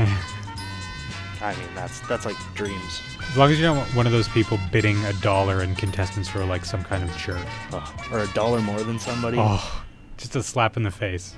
I 1.40 1.54
mean, 1.54 1.68
that's 1.74 2.00
that's 2.08 2.24
like 2.26 2.36
dreams. 2.54 3.00
as 3.30 3.36
long 3.36 3.50
as 3.52 3.60
you're 3.60 3.72
not 3.72 3.86
one 3.94 4.06
of 4.06 4.12
those 4.12 4.26
people 4.28 4.58
bidding 4.72 4.96
a 5.04 5.12
dollar 5.14 5.60
and 5.60 5.76
contestants 5.78 6.28
for 6.28 6.44
like 6.44 6.64
some 6.64 6.82
kind 6.82 7.04
of 7.04 7.16
jerk. 7.16 7.46
Oh, 7.72 7.94
or 8.10 8.20
a 8.20 8.26
dollar 8.28 8.60
more 8.60 8.80
than 8.82 8.98
somebody. 8.98 9.36
Oh, 9.38 9.84
just 10.16 10.34
a 10.34 10.42
slap 10.42 10.76
in 10.76 10.82
the 10.82 10.90
face. 10.90 11.34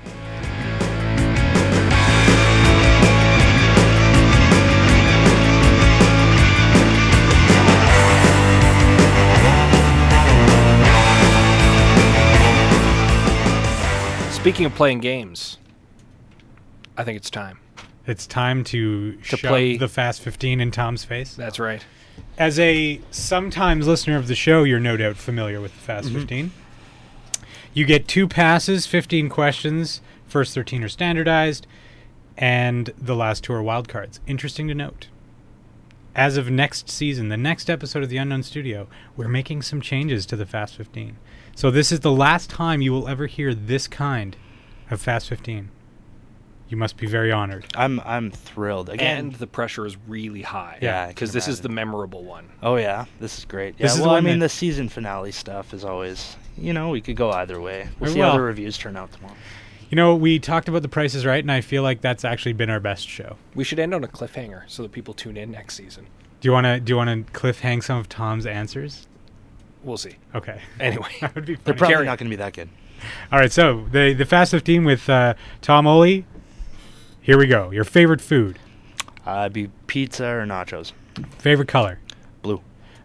Speaking 14.40 14.64
of 14.64 14.74
playing 14.74 15.00
games, 15.00 15.58
I 16.96 17.04
think 17.04 17.16
it's 17.16 17.28
time. 17.30 17.58
It's 18.06 18.26
time 18.26 18.64
to, 18.64 19.12
To 19.16 19.36
shove 19.36 19.40
play- 19.48 19.76
the 19.76 19.88
Fast 19.88 20.22
15 20.22 20.60
in 20.60 20.70
Tom's 20.70 21.04
face. 21.04 21.34
That's 21.34 21.58
right. 21.58 21.84
As 22.38 22.58
a 22.58 23.00
sometimes 23.10 23.86
listener 23.86 24.16
of 24.16 24.28
the 24.28 24.34
show, 24.34 24.64
you're 24.64 24.80
no 24.80 24.96
doubt 24.96 25.16
familiar 25.16 25.60
with 25.60 25.72
the 25.74 25.80
Fast 25.80 26.08
Mhm. 26.08 26.12
15. 26.14 26.50
You 27.74 27.84
get 27.84 28.08
two 28.08 28.26
passes, 28.26 28.86
15 28.86 29.28
questions. 29.28 30.00
First 30.26 30.54
13 30.54 30.82
are 30.82 30.88
standardized, 30.88 31.66
and 32.38 32.92
the 32.98 33.14
last 33.16 33.44
two 33.44 33.52
are 33.52 33.62
wildcards. 33.62 34.20
Interesting 34.26 34.68
to 34.68 34.74
note. 34.74 35.08
As 36.16 36.36
of 36.38 36.50
next 36.50 36.88
season, 36.88 37.28
the 37.28 37.36
next 37.36 37.68
episode 37.68 38.02
of 38.02 38.08
the 38.08 38.16
Unknown 38.16 38.42
Studio, 38.42 38.88
we're 39.16 39.28
making 39.28 39.62
some 39.62 39.80
changes 39.82 40.24
to 40.26 40.36
the 40.36 40.46
Fast 40.46 40.76
15. 40.76 41.16
So 41.60 41.70
this 41.70 41.92
is 41.92 42.00
the 42.00 42.10
last 42.10 42.48
time 42.48 42.80
you 42.80 42.90
will 42.90 43.06
ever 43.06 43.26
hear 43.26 43.52
this 43.52 43.86
kind 43.86 44.34
of 44.90 44.98
Fast 44.98 45.28
15. 45.28 45.68
You 46.70 46.76
must 46.78 46.96
be 46.96 47.06
very 47.06 47.30
honored. 47.30 47.66
I'm 47.74 48.00
I'm 48.00 48.30
thrilled 48.30 48.88
again. 48.88 49.18
and 49.18 49.34
the 49.34 49.46
pressure 49.46 49.84
is 49.84 49.98
really 50.08 50.40
high. 50.40 50.78
Yeah, 50.80 51.08
because 51.08 51.34
this 51.34 51.48
is 51.48 51.60
the 51.60 51.68
memorable 51.68 52.24
one. 52.24 52.48
Oh 52.62 52.76
yeah, 52.76 53.04
this 53.18 53.36
is 53.36 53.44
great. 53.44 53.74
Yeah, 53.76 53.82
This 53.84 53.92
is 53.92 53.98
the 53.98 54.08
I 54.08 54.12
one 54.12 54.24
mean, 54.24 54.38
that- 54.38 54.46
the 54.46 54.48
season 54.48 54.88
finale 54.88 55.32
stuff 55.32 55.74
is 55.74 55.84
always, 55.84 56.34
you 56.56 56.72
know, 56.72 56.88
we 56.88 57.02
could 57.02 57.16
go 57.16 57.30
either 57.30 57.60
way. 57.60 57.90
We'll 57.98 58.10
see 58.10 58.20
well- 58.20 58.30
how 58.30 58.36
the 58.38 58.42
reviews 58.42 58.78
turn 58.78 58.96
out 58.96 59.12
tomorrow. 59.12 59.36
You 59.90 59.96
know, 59.96 60.16
we 60.16 60.38
talked 60.38 60.66
about 60.66 60.80
the 60.80 60.88
prices 60.88 61.26
right, 61.26 61.44
and 61.44 61.52
I 61.52 61.60
feel 61.60 61.82
like 61.82 62.00
that's 62.00 62.24
actually 62.24 62.54
been 62.54 62.70
our 62.70 62.80
best 62.80 63.06
show. 63.06 63.36
We 63.54 63.64
should 63.64 63.78
end 63.78 63.92
on 63.92 64.02
a 64.02 64.08
cliffhanger 64.08 64.62
so 64.66 64.82
that 64.82 64.92
people 64.92 65.12
tune 65.12 65.36
in 65.36 65.50
next 65.50 65.74
season. 65.74 66.06
Do 66.40 66.48
you 66.48 66.54
want 66.54 66.64
to 66.64 66.80
do 66.80 66.94
you 66.94 66.96
want 66.96 67.26
to 67.26 67.32
cliffhang 67.38 67.82
some 67.82 67.98
of 67.98 68.08
Tom's 68.08 68.46
answers? 68.46 69.06
We'll 69.82 69.96
see. 69.96 70.16
Okay. 70.34 70.60
Anyway, 70.78 71.08
that 71.20 71.34
would 71.34 71.46
be 71.46 71.54
They're 71.56 71.74
probably 71.74 71.94
Carry. 71.94 72.06
not 72.06 72.18
going 72.18 72.30
to 72.30 72.36
be 72.36 72.40
that 72.42 72.52
good. 72.52 72.68
All 73.32 73.38
right, 73.38 73.50
so 73.50 73.86
the 73.92 74.12
the 74.12 74.26
Fast 74.26 74.50
15 74.50 74.84
with 74.84 75.08
uh, 75.08 75.34
Tom 75.62 75.86
Ohle. 75.86 76.24
Here 77.22 77.38
we 77.38 77.46
go. 77.46 77.70
Your 77.70 77.84
favorite 77.84 78.20
food, 78.20 78.58
Uh, 79.26 79.40
it'd 79.42 79.52
be 79.52 79.70
pizza 79.86 80.26
or 80.26 80.44
nachos. 80.46 80.92
favorite 81.38 81.68
color, 81.68 81.98
Blue. 82.42 82.60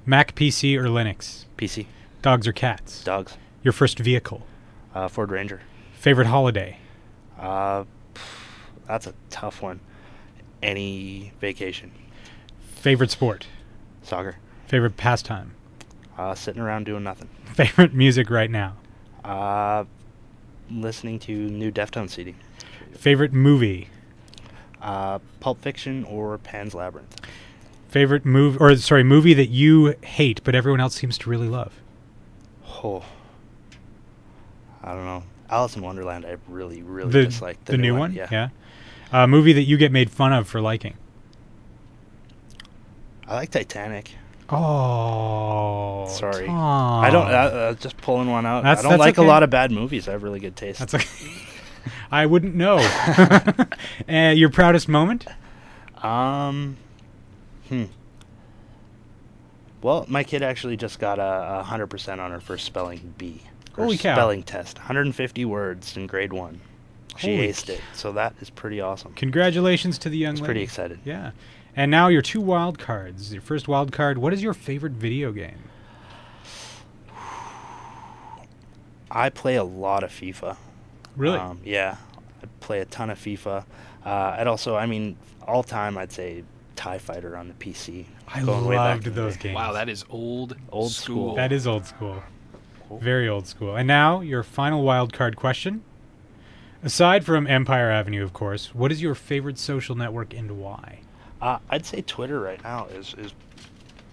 Mac, 0.05 0.35
PC, 0.35 0.75
or 0.77 0.83
Linux, 0.85 1.45
PC. 1.57 1.85
dogs 2.21 2.47
or 2.47 2.53
cats. 2.53 3.03
Dogs. 3.03 3.37
Your 3.63 3.71
first 3.73 3.99
vehicle, 3.99 4.45
Uh, 4.93 5.07
Ford 5.07 5.31
Ranger. 5.31 5.61
favorite 5.93 6.27
holiday, 6.27 6.77
Uh, 7.39 7.83
that's 8.87 9.07
a 9.07 9.13
tough 9.29 9.61
one. 9.61 9.79
Any 10.61 11.31
vacation. 11.41 11.91
favorite 12.75 13.11
sport, 13.11 13.47
Soccer. 14.03 14.35
favorite 14.67 14.95
pastime, 14.97 15.54
Uh, 16.17 16.33
sitting 16.35 16.61
around 16.61 16.85
doing 16.85 17.03
nothing. 17.03 17.27
favorite 17.55 17.93
music 17.93 18.29
right 18.29 18.49
now, 18.49 18.75
Uh, 19.23 19.83
listening 20.71 21.19
to 21.19 21.33
new 21.33 21.71
Deftones 21.71 22.11
CD. 22.11 22.35
favorite 22.93 23.33
movie, 23.33 23.89
Uh, 24.81 25.19
Pulp 25.39 25.61
Fiction 25.61 26.03
or 26.05 26.37
Pan's 26.37 26.73
Labyrinth. 26.73 27.19
favorite 27.89 28.25
movie 28.25 28.57
or 28.59 28.75
sorry 28.77 29.03
movie 29.03 29.33
that 29.33 29.47
you 29.49 29.95
hate 30.03 30.41
but 30.43 30.53
everyone 30.55 30.79
else 30.81 30.95
seems 30.95 31.17
to 31.19 31.29
really 31.29 31.47
love. 31.49 31.73
Oh. 32.83 33.03
I 34.83 34.93
don't 34.93 35.05
know. 35.05 35.23
Alice 35.49 35.75
in 35.75 35.81
Wonderland, 35.81 36.25
I 36.25 36.37
really, 36.47 36.81
really 36.83 37.11
the 37.11 37.25
dislike. 37.25 37.63
the, 37.65 37.77
new 37.77 37.95
one, 37.95 38.13
Yeah. 38.13 38.27
yeah. 38.31 38.49
A 39.11 39.27
movie 39.27 39.53
that 39.53 39.63
you 39.63 39.77
get 39.77 39.91
made 39.91 40.09
fun 40.09 40.31
of 40.33 40.47
for 40.47 40.61
liking. 40.61 40.95
I 43.27 43.35
like 43.35 43.51
Titanic. 43.51 44.11
Oh, 44.49 46.07
Sorry. 46.07 46.45
Tom. 46.45 47.03
I 47.03 47.09
don't. 47.09 47.27
Uh, 47.27 47.29
uh, 47.29 47.73
just 47.75 47.97
pulling 47.97 48.29
one 48.29 48.45
out. 48.45 48.63
That's- 48.63 48.79
I 48.79 48.81
don't 48.83 48.91
that's 48.91 48.99
like 48.99 49.17
okay. 49.17 49.25
a 49.25 49.29
lot 49.29 49.43
of 49.43 49.49
bad 49.49 49.71
movies. 49.71 50.07
I 50.07 50.11
have 50.11 50.23
really 50.23 50.39
good 50.39 50.55
taste. 50.55 50.79
That's 50.79 50.93
like 50.93 51.07
I 52.11 52.25
wouldn't 52.25 52.55
know. 52.55 52.77
uh, 54.09 54.33
your 54.35 54.49
proudest 54.49 54.87
moment? 54.87 55.25
Um. 56.03 56.77
Hmm. 57.69 57.85
Well, 59.81 60.05
my 60.07 60.23
kid 60.23 60.41
actually 60.43 60.77
just 60.77 60.99
got 60.99 61.19
a 61.19 61.63
hundred 61.63 61.87
percent 61.87 62.21
on 62.21 62.31
her 62.31 62.39
first 62.39 62.65
spelling 62.65 63.13
bee. 63.17 63.41
Her 63.75 63.83
Holy 63.83 63.97
cow. 63.97 64.15
Spelling 64.15 64.43
test, 64.43 64.77
150 64.77 65.45
words 65.45 65.97
in 65.97 66.07
grade 66.07 66.31
one. 66.31 66.61
She 67.17 67.35
Holy 67.35 67.49
aced 67.49 67.69
it, 67.69 67.81
so 67.93 68.11
that 68.13 68.33
is 68.41 68.49
pretty 68.49 68.79
awesome. 68.81 69.13
Congratulations 69.13 69.97
to 69.99 70.09
the 70.09 70.17
young 70.17 70.35
lady. 70.35 70.45
pretty 70.45 70.61
excited. 70.61 70.99
Yeah. 71.03 71.31
And 71.75 71.91
now 71.91 72.07
your 72.07 72.21
two 72.21 72.39
wild 72.41 72.79
cards. 72.79 73.33
Your 73.33 73.41
first 73.41 73.67
wild 73.67 73.91
card. 73.91 74.17
What 74.17 74.33
is 74.33 74.41
your 74.41 74.53
favorite 74.53 74.93
video 74.93 75.31
game? 75.31 75.59
I 79.11 79.29
play 79.29 79.55
a 79.55 79.63
lot 79.63 80.03
of 80.03 80.11
FIFA. 80.11 80.57
Really? 81.15 81.37
Um, 81.37 81.59
yeah, 81.63 81.97
I 82.43 82.47
play 82.59 82.79
a 82.81 82.85
ton 82.85 83.09
of 83.09 83.17
FIFA. 83.19 83.65
Uh, 84.05 84.09
I'd 84.37 84.47
also, 84.47 84.75
I 84.75 84.85
mean, 84.85 85.15
all 85.47 85.63
time, 85.63 85.97
I'd 85.97 86.11
say 86.11 86.43
Tie 86.75 86.97
Fighter 86.97 87.37
on 87.37 87.47
the 87.47 87.53
PC. 87.53 88.05
I 88.27 88.43
going 88.43 88.65
way 88.65 88.75
back 88.75 89.05
loved 89.05 89.15
those 89.15 89.37
games. 89.37 89.55
Wow, 89.55 89.71
that 89.73 89.87
is 89.87 90.03
old, 90.09 90.57
Old 90.71 90.91
school. 90.91 91.15
school. 91.29 91.35
That 91.35 91.51
is 91.51 91.65
old 91.67 91.85
school. 91.85 92.21
Cool. 92.89 92.99
Very 92.99 93.27
old 93.29 93.47
school. 93.47 93.75
And 93.75 93.87
now 93.87 94.19
your 94.21 94.43
final 94.43 94.83
wild 94.83 95.13
card 95.13 95.35
question. 95.35 95.83
Aside 96.83 97.25
from 97.25 97.47
Empire 97.47 97.89
Avenue, 97.89 98.23
of 98.23 98.33
course, 98.33 98.75
what 98.75 98.91
is 98.91 99.01
your 99.01 99.15
favorite 99.15 99.57
social 99.57 99.95
network 99.95 100.33
and 100.33 100.59
why? 100.59 100.99
Uh, 101.41 101.59
I'd 101.69 101.85
say 101.85 102.01
Twitter 102.01 102.39
right 102.39 102.61
now 102.63 102.85
is 102.87 103.13
is 103.17 103.33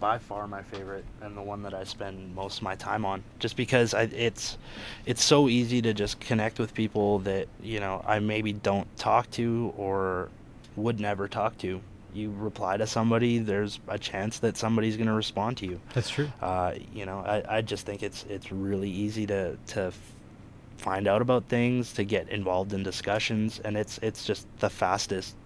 by 0.00 0.18
far 0.18 0.48
my 0.48 0.62
favorite 0.62 1.04
and 1.20 1.36
the 1.36 1.42
one 1.42 1.62
that 1.62 1.72
I 1.72 1.84
spend 1.84 2.34
most 2.34 2.56
of 2.56 2.62
my 2.64 2.74
time 2.74 3.04
on. 3.04 3.22
Just 3.38 3.56
because 3.56 3.94
I, 3.94 4.02
it's 4.02 4.58
it's 5.06 5.22
so 5.22 5.48
easy 5.48 5.80
to 5.82 5.94
just 5.94 6.18
connect 6.18 6.58
with 6.58 6.74
people 6.74 7.20
that 7.20 7.46
you 7.62 7.78
know 7.78 8.04
I 8.06 8.18
maybe 8.18 8.52
don't 8.52 8.88
talk 8.96 9.30
to 9.32 9.72
or 9.76 10.28
would 10.76 10.98
never 10.98 11.28
talk 11.28 11.56
to. 11.58 11.80
You 12.14 12.34
reply 12.36 12.76
to 12.76 12.86
somebody, 12.86 13.38
there's 13.38 13.80
a 13.88 13.98
chance 13.98 14.40
that 14.40 14.56
somebody's 14.58 14.96
going 14.96 15.06
to 15.06 15.14
respond 15.14 15.56
to 15.58 15.66
you. 15.66 15.80
That's 15.94 16.10
true. 16.10 16.30
Uh, 16.42 16.74
you 16.92 17.06
know, 17.06 17.20
I, 17.20 17.58
I 17.58 17.62
just 17.62 17.86
think 17.86 18.02
it's 18.02 18.26
it's 18.28 18.50
really 18.50 18.90
easy 18.90 19.26
to 19.28 19.56
to 19.68 19.80
f- 19.84 20.12
find 20.76 21.06
out 21.06 21.22
about 21.22 21.44
things, 21.44 21.92
to 21.94 22.04
get 22.04 22.28
involved 22.28 22.72
in 22.72 22.82
discussions, 22.82 23.60
and 23.64 23.76
it's 23.76 23.98
it's 24.02 24.24
just 24.24 24.46
the 24.58 24.68
fastest 24.68 25.36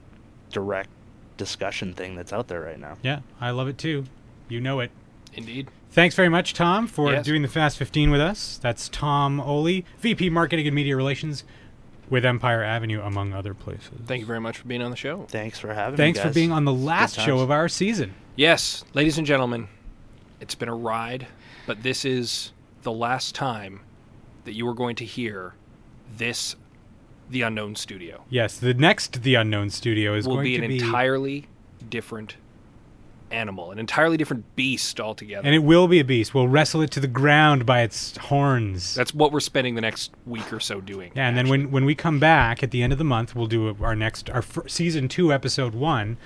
direct 0.50 0.88
discussion 1.36 1.92
thing 1.94 2.14
that's 2.16 2.32
out 2.32 2.48
there 2.48 2.60
right 2.60 2.78
now. 2.78 2.96
Yeah, 3.02 3.20
I 3.40 3.50
love 3.50 3.68
it 3.68 3.78
too. 3.78 4.04
You 4.48 4.60
know 4.60 4.80
it. 4.80 4.90
Indeed. 5.34 5.68
Thanks 5.90 6.14
very 6.14 6.28
much, 6.28 6.54
Tom, 6.54 6.86
for 6.86 7.12
Yes. 7.12 7.24
doing 7.24 7.42
the 7.42 7.48
Fast 7.48 7.78
15 7.78 8.10
with 8.10 8.20
us. 8.20 8.58
That's 8.58 8.88
Tom 8.88 9.40
Ohle, 9.40 9.82
VP 9.98 10.30
Marketing 10.30 10.66
and 10.66 10.74
Media 10.74 10.96
Relations 10.96 11.44
with 12.08 12.24
Empire 12.24 12.62
Avenue, 12.62 13.00
among 13.02 13.32
other 13.32 13.52
places. 13.54 13.90
Thank 14.06 14.20
you 14.20 14.26
very 14.26 14.40
much 14.40 14.58
for 14.58 14.68
being 14.68 14.82
on 14.82 14.90
the 14.90 14.96
show. 14.96 15.26
Thanks 15.28 15.58
for 15.58 15.74
having 15.74 15.96
Thanks 15.96 16.18
me. 16.18 16.22
Thanks 16.22 16.34
for 16.34 16.38
being 16.38 16.52
on 16.52 16.64
the 16.64 16.72
last 16.72 17.18
show 17.18 17.40
of 17.40 17.50
our 17.50 17.68
season. 17.68 18.14
Yes, 18.36 18.84
ladies 18.94 19.18
and 19.18 19.26
gentlemen, 19.26 19.68
it's 20.40 20.54
been 20.54 20.68
a 20.68 20.74
ride, 20.76 21.26
but 21.66 21.82
this 21.82 22.04
is 22.04 22.52
the 22.82 22.92
last 22.92 23.34
time 23.34 23.80
that 24.44 24.54
you 24.54 24.68
are 24.68 24.74
going 24.74 24.96
to 24.96 25.04
hear 25.04 25.54
this, 26.16 26.54
the 27.30 27.42
Unknown 27.42 27.74
Studio. 27.76 28.24
Yes, 28.30 28.56
the 28.58 28.74
next 28.74 29.22
The 29.22 29.34
Unknown 29.34 29.70
Studio 29.70 30.14
is 30.14 30.26
will 30.26 30.36
going 30.36 30.44
be 30.44 30.56
to 30.58 30.62
an 30.64 30.68
be 30.68 30.78
entirely 30.78 31.46
different 31.88 32.36
animal, 33.30 33.72
an 33.72 33.78
entirely 33.80 34.16
different 34.16 34.44
beast 34.54 35.00
altogether. 35.00 35.44
and 35.44 35.54
it 35.54 35.58
will 35.58 35.88
be 35.88 35.98
a 35.98 36.04
beast. 36.04 36.32
We'll 36.32 36.46
wrestle 36.46 36.80
it 36.82 36.92
to 36.92 37.00
the 37.00 37.08
ground 37.08 37.66
by 37.66 37.80
its 37.82 38.16
horns. 38.16 38.94
That's 38.94 39.12
what 39.12 39.32
we're 39.32 39.40
spending 39.40 39.74
the 39.74 39.80
next 39.80 40.12
week 40.26 40.52
or 40.52 40.60
so 40.60 40.80
doing. 40.80 41.10
yeah, 41.16 41.28
and 41.28 41.36
then 41.36 41.48
when 41.48 41.70
when 41.72 41.84
we 41.84 41.94
come 41.96 42.20
back 42.20 42.62
at 42.62 42.70
the 42.70 42.82
end 42.84 42.92
of 42.92 42.98
the 42.98 43.04
month, 43.04 43.34
we'll 43.34 43.46
do 43.48 43.76
our 43.80 43.96
next 43.96 44.30
our 44.30 44.44
season 44.68 45.08
two, 45.08 45.32
episode 45.32 45.74
one. 45.74 46.18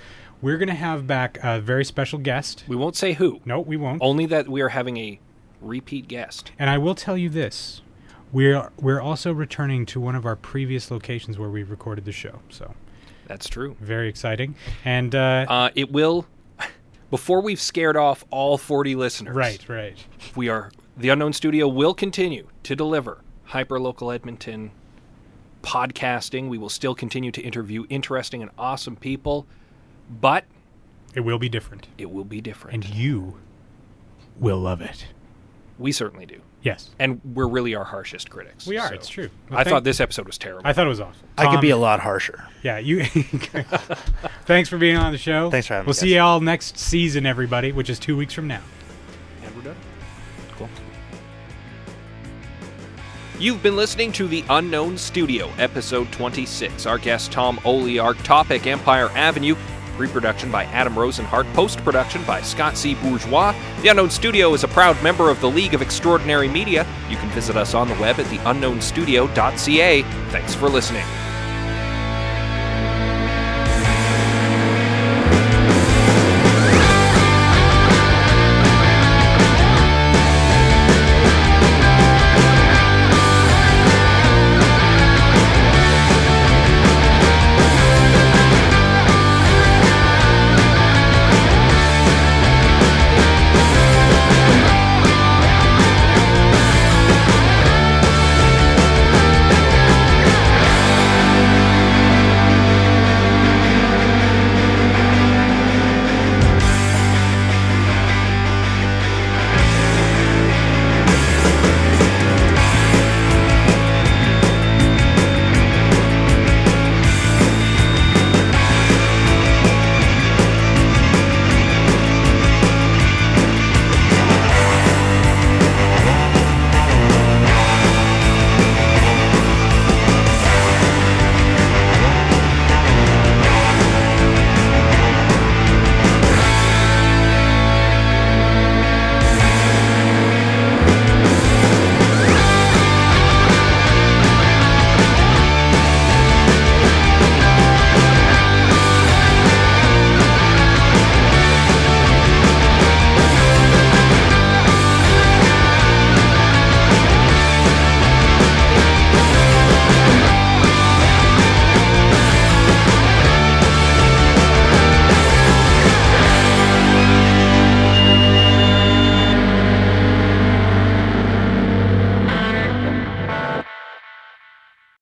We're 0.43 0.57
gonna 0.59 0.75
have 0.75 1.07
back 1.07 1.39
a 1.43 1.59
very 1.59 1.85
special 1.85 2.19
guest. 2.19 2.63
we 2.67 2.75
won't 2.75 2.95
say 2.95 3.13
who, 3.13 3.41
No, 3.45 3.59
we 3.59 3.77
won't. 3.77 4.01
only 4.01 4.25
that 4.27 4.47
we 4.47 4.61
are 4.61 4.69
having 4.69 4.97
a 4.97 5.19
repeat 5.59 6.07
guest. 6.07 6.51
And 6.59 6.69
I 6.69 6.77
will 6.77 6.95
tell 6.95 7.17
you 7.17 7.29
this: 7.29 7.81
we're 8.31 8.69
we're 8.79 9.01
also 9.01 9.31
returning 9.33 9.85
to 9.87 9.99
one 9.99 10.15
of 10.15 10.25
our 10.25 10.35
previous 10.35 10.89
locations 10.91 11.37
where 11.37 11.49
we 11.49 11.63
recorded 11.63 12.05
the 12.05 12.11
show. 12.11 12.39
So 12.49 12.73
That's 13.27 13.47
true. 13.49 13.75
very 13.79 14.07
exciting. 14.09 14.55
And 14.85 15.13
uh, 15.15 15.45
Uh, 15.49 15.69
it 15.75 15.91
will, 15.91 16.25
before 17.09 17.41
we've 17.41 17.59
scared 17.61 17.97
off 17.97 18.23
all 18.31 18.57
40 18.57 18.95
listeners. 18.95 19.35
right, 19.35 19.67
right. 19.69 19.97
we 20.35 20.49
are 20.49 20.71
the 20.97 21.09
unknown 21.09 21.33
studio 21.33 21.67
will 21.67 21.93
continue 21.93 22.47
to 22.63 22.75
deliver 22.75 23.21
hyperlocal 23.49 24.13
edmonton 24.13 24.71
podcasting 25.63 26.49
we 26.49 26.57
will 26.57 26.69
still 26.69 26.93
continue 26.95 27.31
to 27.31 27.41
interview 27.41 27.85
interesting 27.89 28.41
and 28.41 28.51
awesome 28.57 28.95
people 28.95 29.45
but 30.09 30.43
It 31.15 31.21
will 31.21 31.39
be 31.39 31.49
different, 31.49 31.87
it 31.97 32.11
will 32.11 32.25
be 32.25 32.41
different 32.41 32.73
and 32.85 32.93
you 32.95 33.37
will 34.39 34.59
love 34.59 34.81
it. 34.81 35.07
we 35.79 35.91
certainly 35.91 36.25
do 36.25 36.41
Yes, 36.63 36.89
and 36.99 37.19
we're 37.23 37.47
really 37.47 37.73
our 37.75 37.83
harshest 37.83 38.29
critics 38.29 38.67
we 38.67 38.77
are. 38.77 38.89
so- 38.89 38.93
It's 38.93 39.07
true. 39.09 39.29
i 39.49 39.63
thought 39.63 39.83
this 39.83 39.99
episode 39.99 40.27
was 40.27 40.37
terrible 40.37 40.61
I 40.65 40.73
thought 40.73 40.85
it 40.85 40.89
was 40.89 40.99
awesome. 41.01 41.23
I 41.37 41.51
could 41.51 41.61
be 41.61 41.71
a 41.71 41.77
lot 41.77 41.99
harsher. 42.01 42.45
Yeah, 42.61 42.77
you. 42.77 43.03
Thanks 44.45 44.69
for 44.69 44.77
being 44.77 44.95
on 44.97 45.11
the 45.11 45.17
show. 45.17 45.49
Thanks 45.49 45.65
for 45.67 45.73
having 45.73 45.87
We'll 45.87 45.93
me, 45.93 45.97
see 45.97 46.13
you 46.13 46.19
all 46.21 46.39
next 46.39 46.77
season, 46.77 47.25
everybody, 47.25 47.71
which 47.71 47.89
is 47.89 47.97
two 47.97 48.15
weeks 48.15 48.33
from 48.33 48.47
now. 48.47 48.61
and 49.43 49.55
we're 49.55 49.63
done 49.63 49.75
cool 50.57 50.69
You've 53.39 53.63
been 53.63 53.75
listening 53.75 54.11
to 54.13 54.27
The 54.27 54.43
Unknown 54.51 54.99
Studio, 54.99 55.51
episode 55.57 56.11
26. 56.11 56.85
Our 56.85 56.99
guest, 56.99 57.31
Tom 57.31 57.57
Ohle, 57.65 58.13
topic 58.23 58.67
Empire 58.67 59.09
Avenue, 59.15 59.55
Reproduction 59.97 60.51
by 60.51 60.65
Adam 60.65 60.93
Rosenhart, 60.93 61.51
post 61.53 61.79
production 61.79 62.23
by 62.23 62.41
Scott 62.41 62.77
C. 62.77 62.95
Bourgeois. 62.95 63.55
The 63.81 63.89
Unknown 63.89 64.09
Studio 64.09 64.53
is 64.53 64.63
a 64.63 64.67
proud 64.67 65.01
member 65.03 65.29
of 65.29 65.39
the 65.41 65.49
League 65.49 65.73
of 65.73 65.81
Extraordinary 65.81 66.47
Media. 66.47 66.85
You 67.09 67.17
can 67.17 67.29
visit 67.29 67.57
us 67.57 67.73
on 67.73 67.87
the 67.87 67.95
web 67.95 68.19
at 68.19 68.25
theunknownstudio.ca. 68.27 70.01
Thanks 70.29 70.55
for 70.55 70.69
listening. 70.69 71.05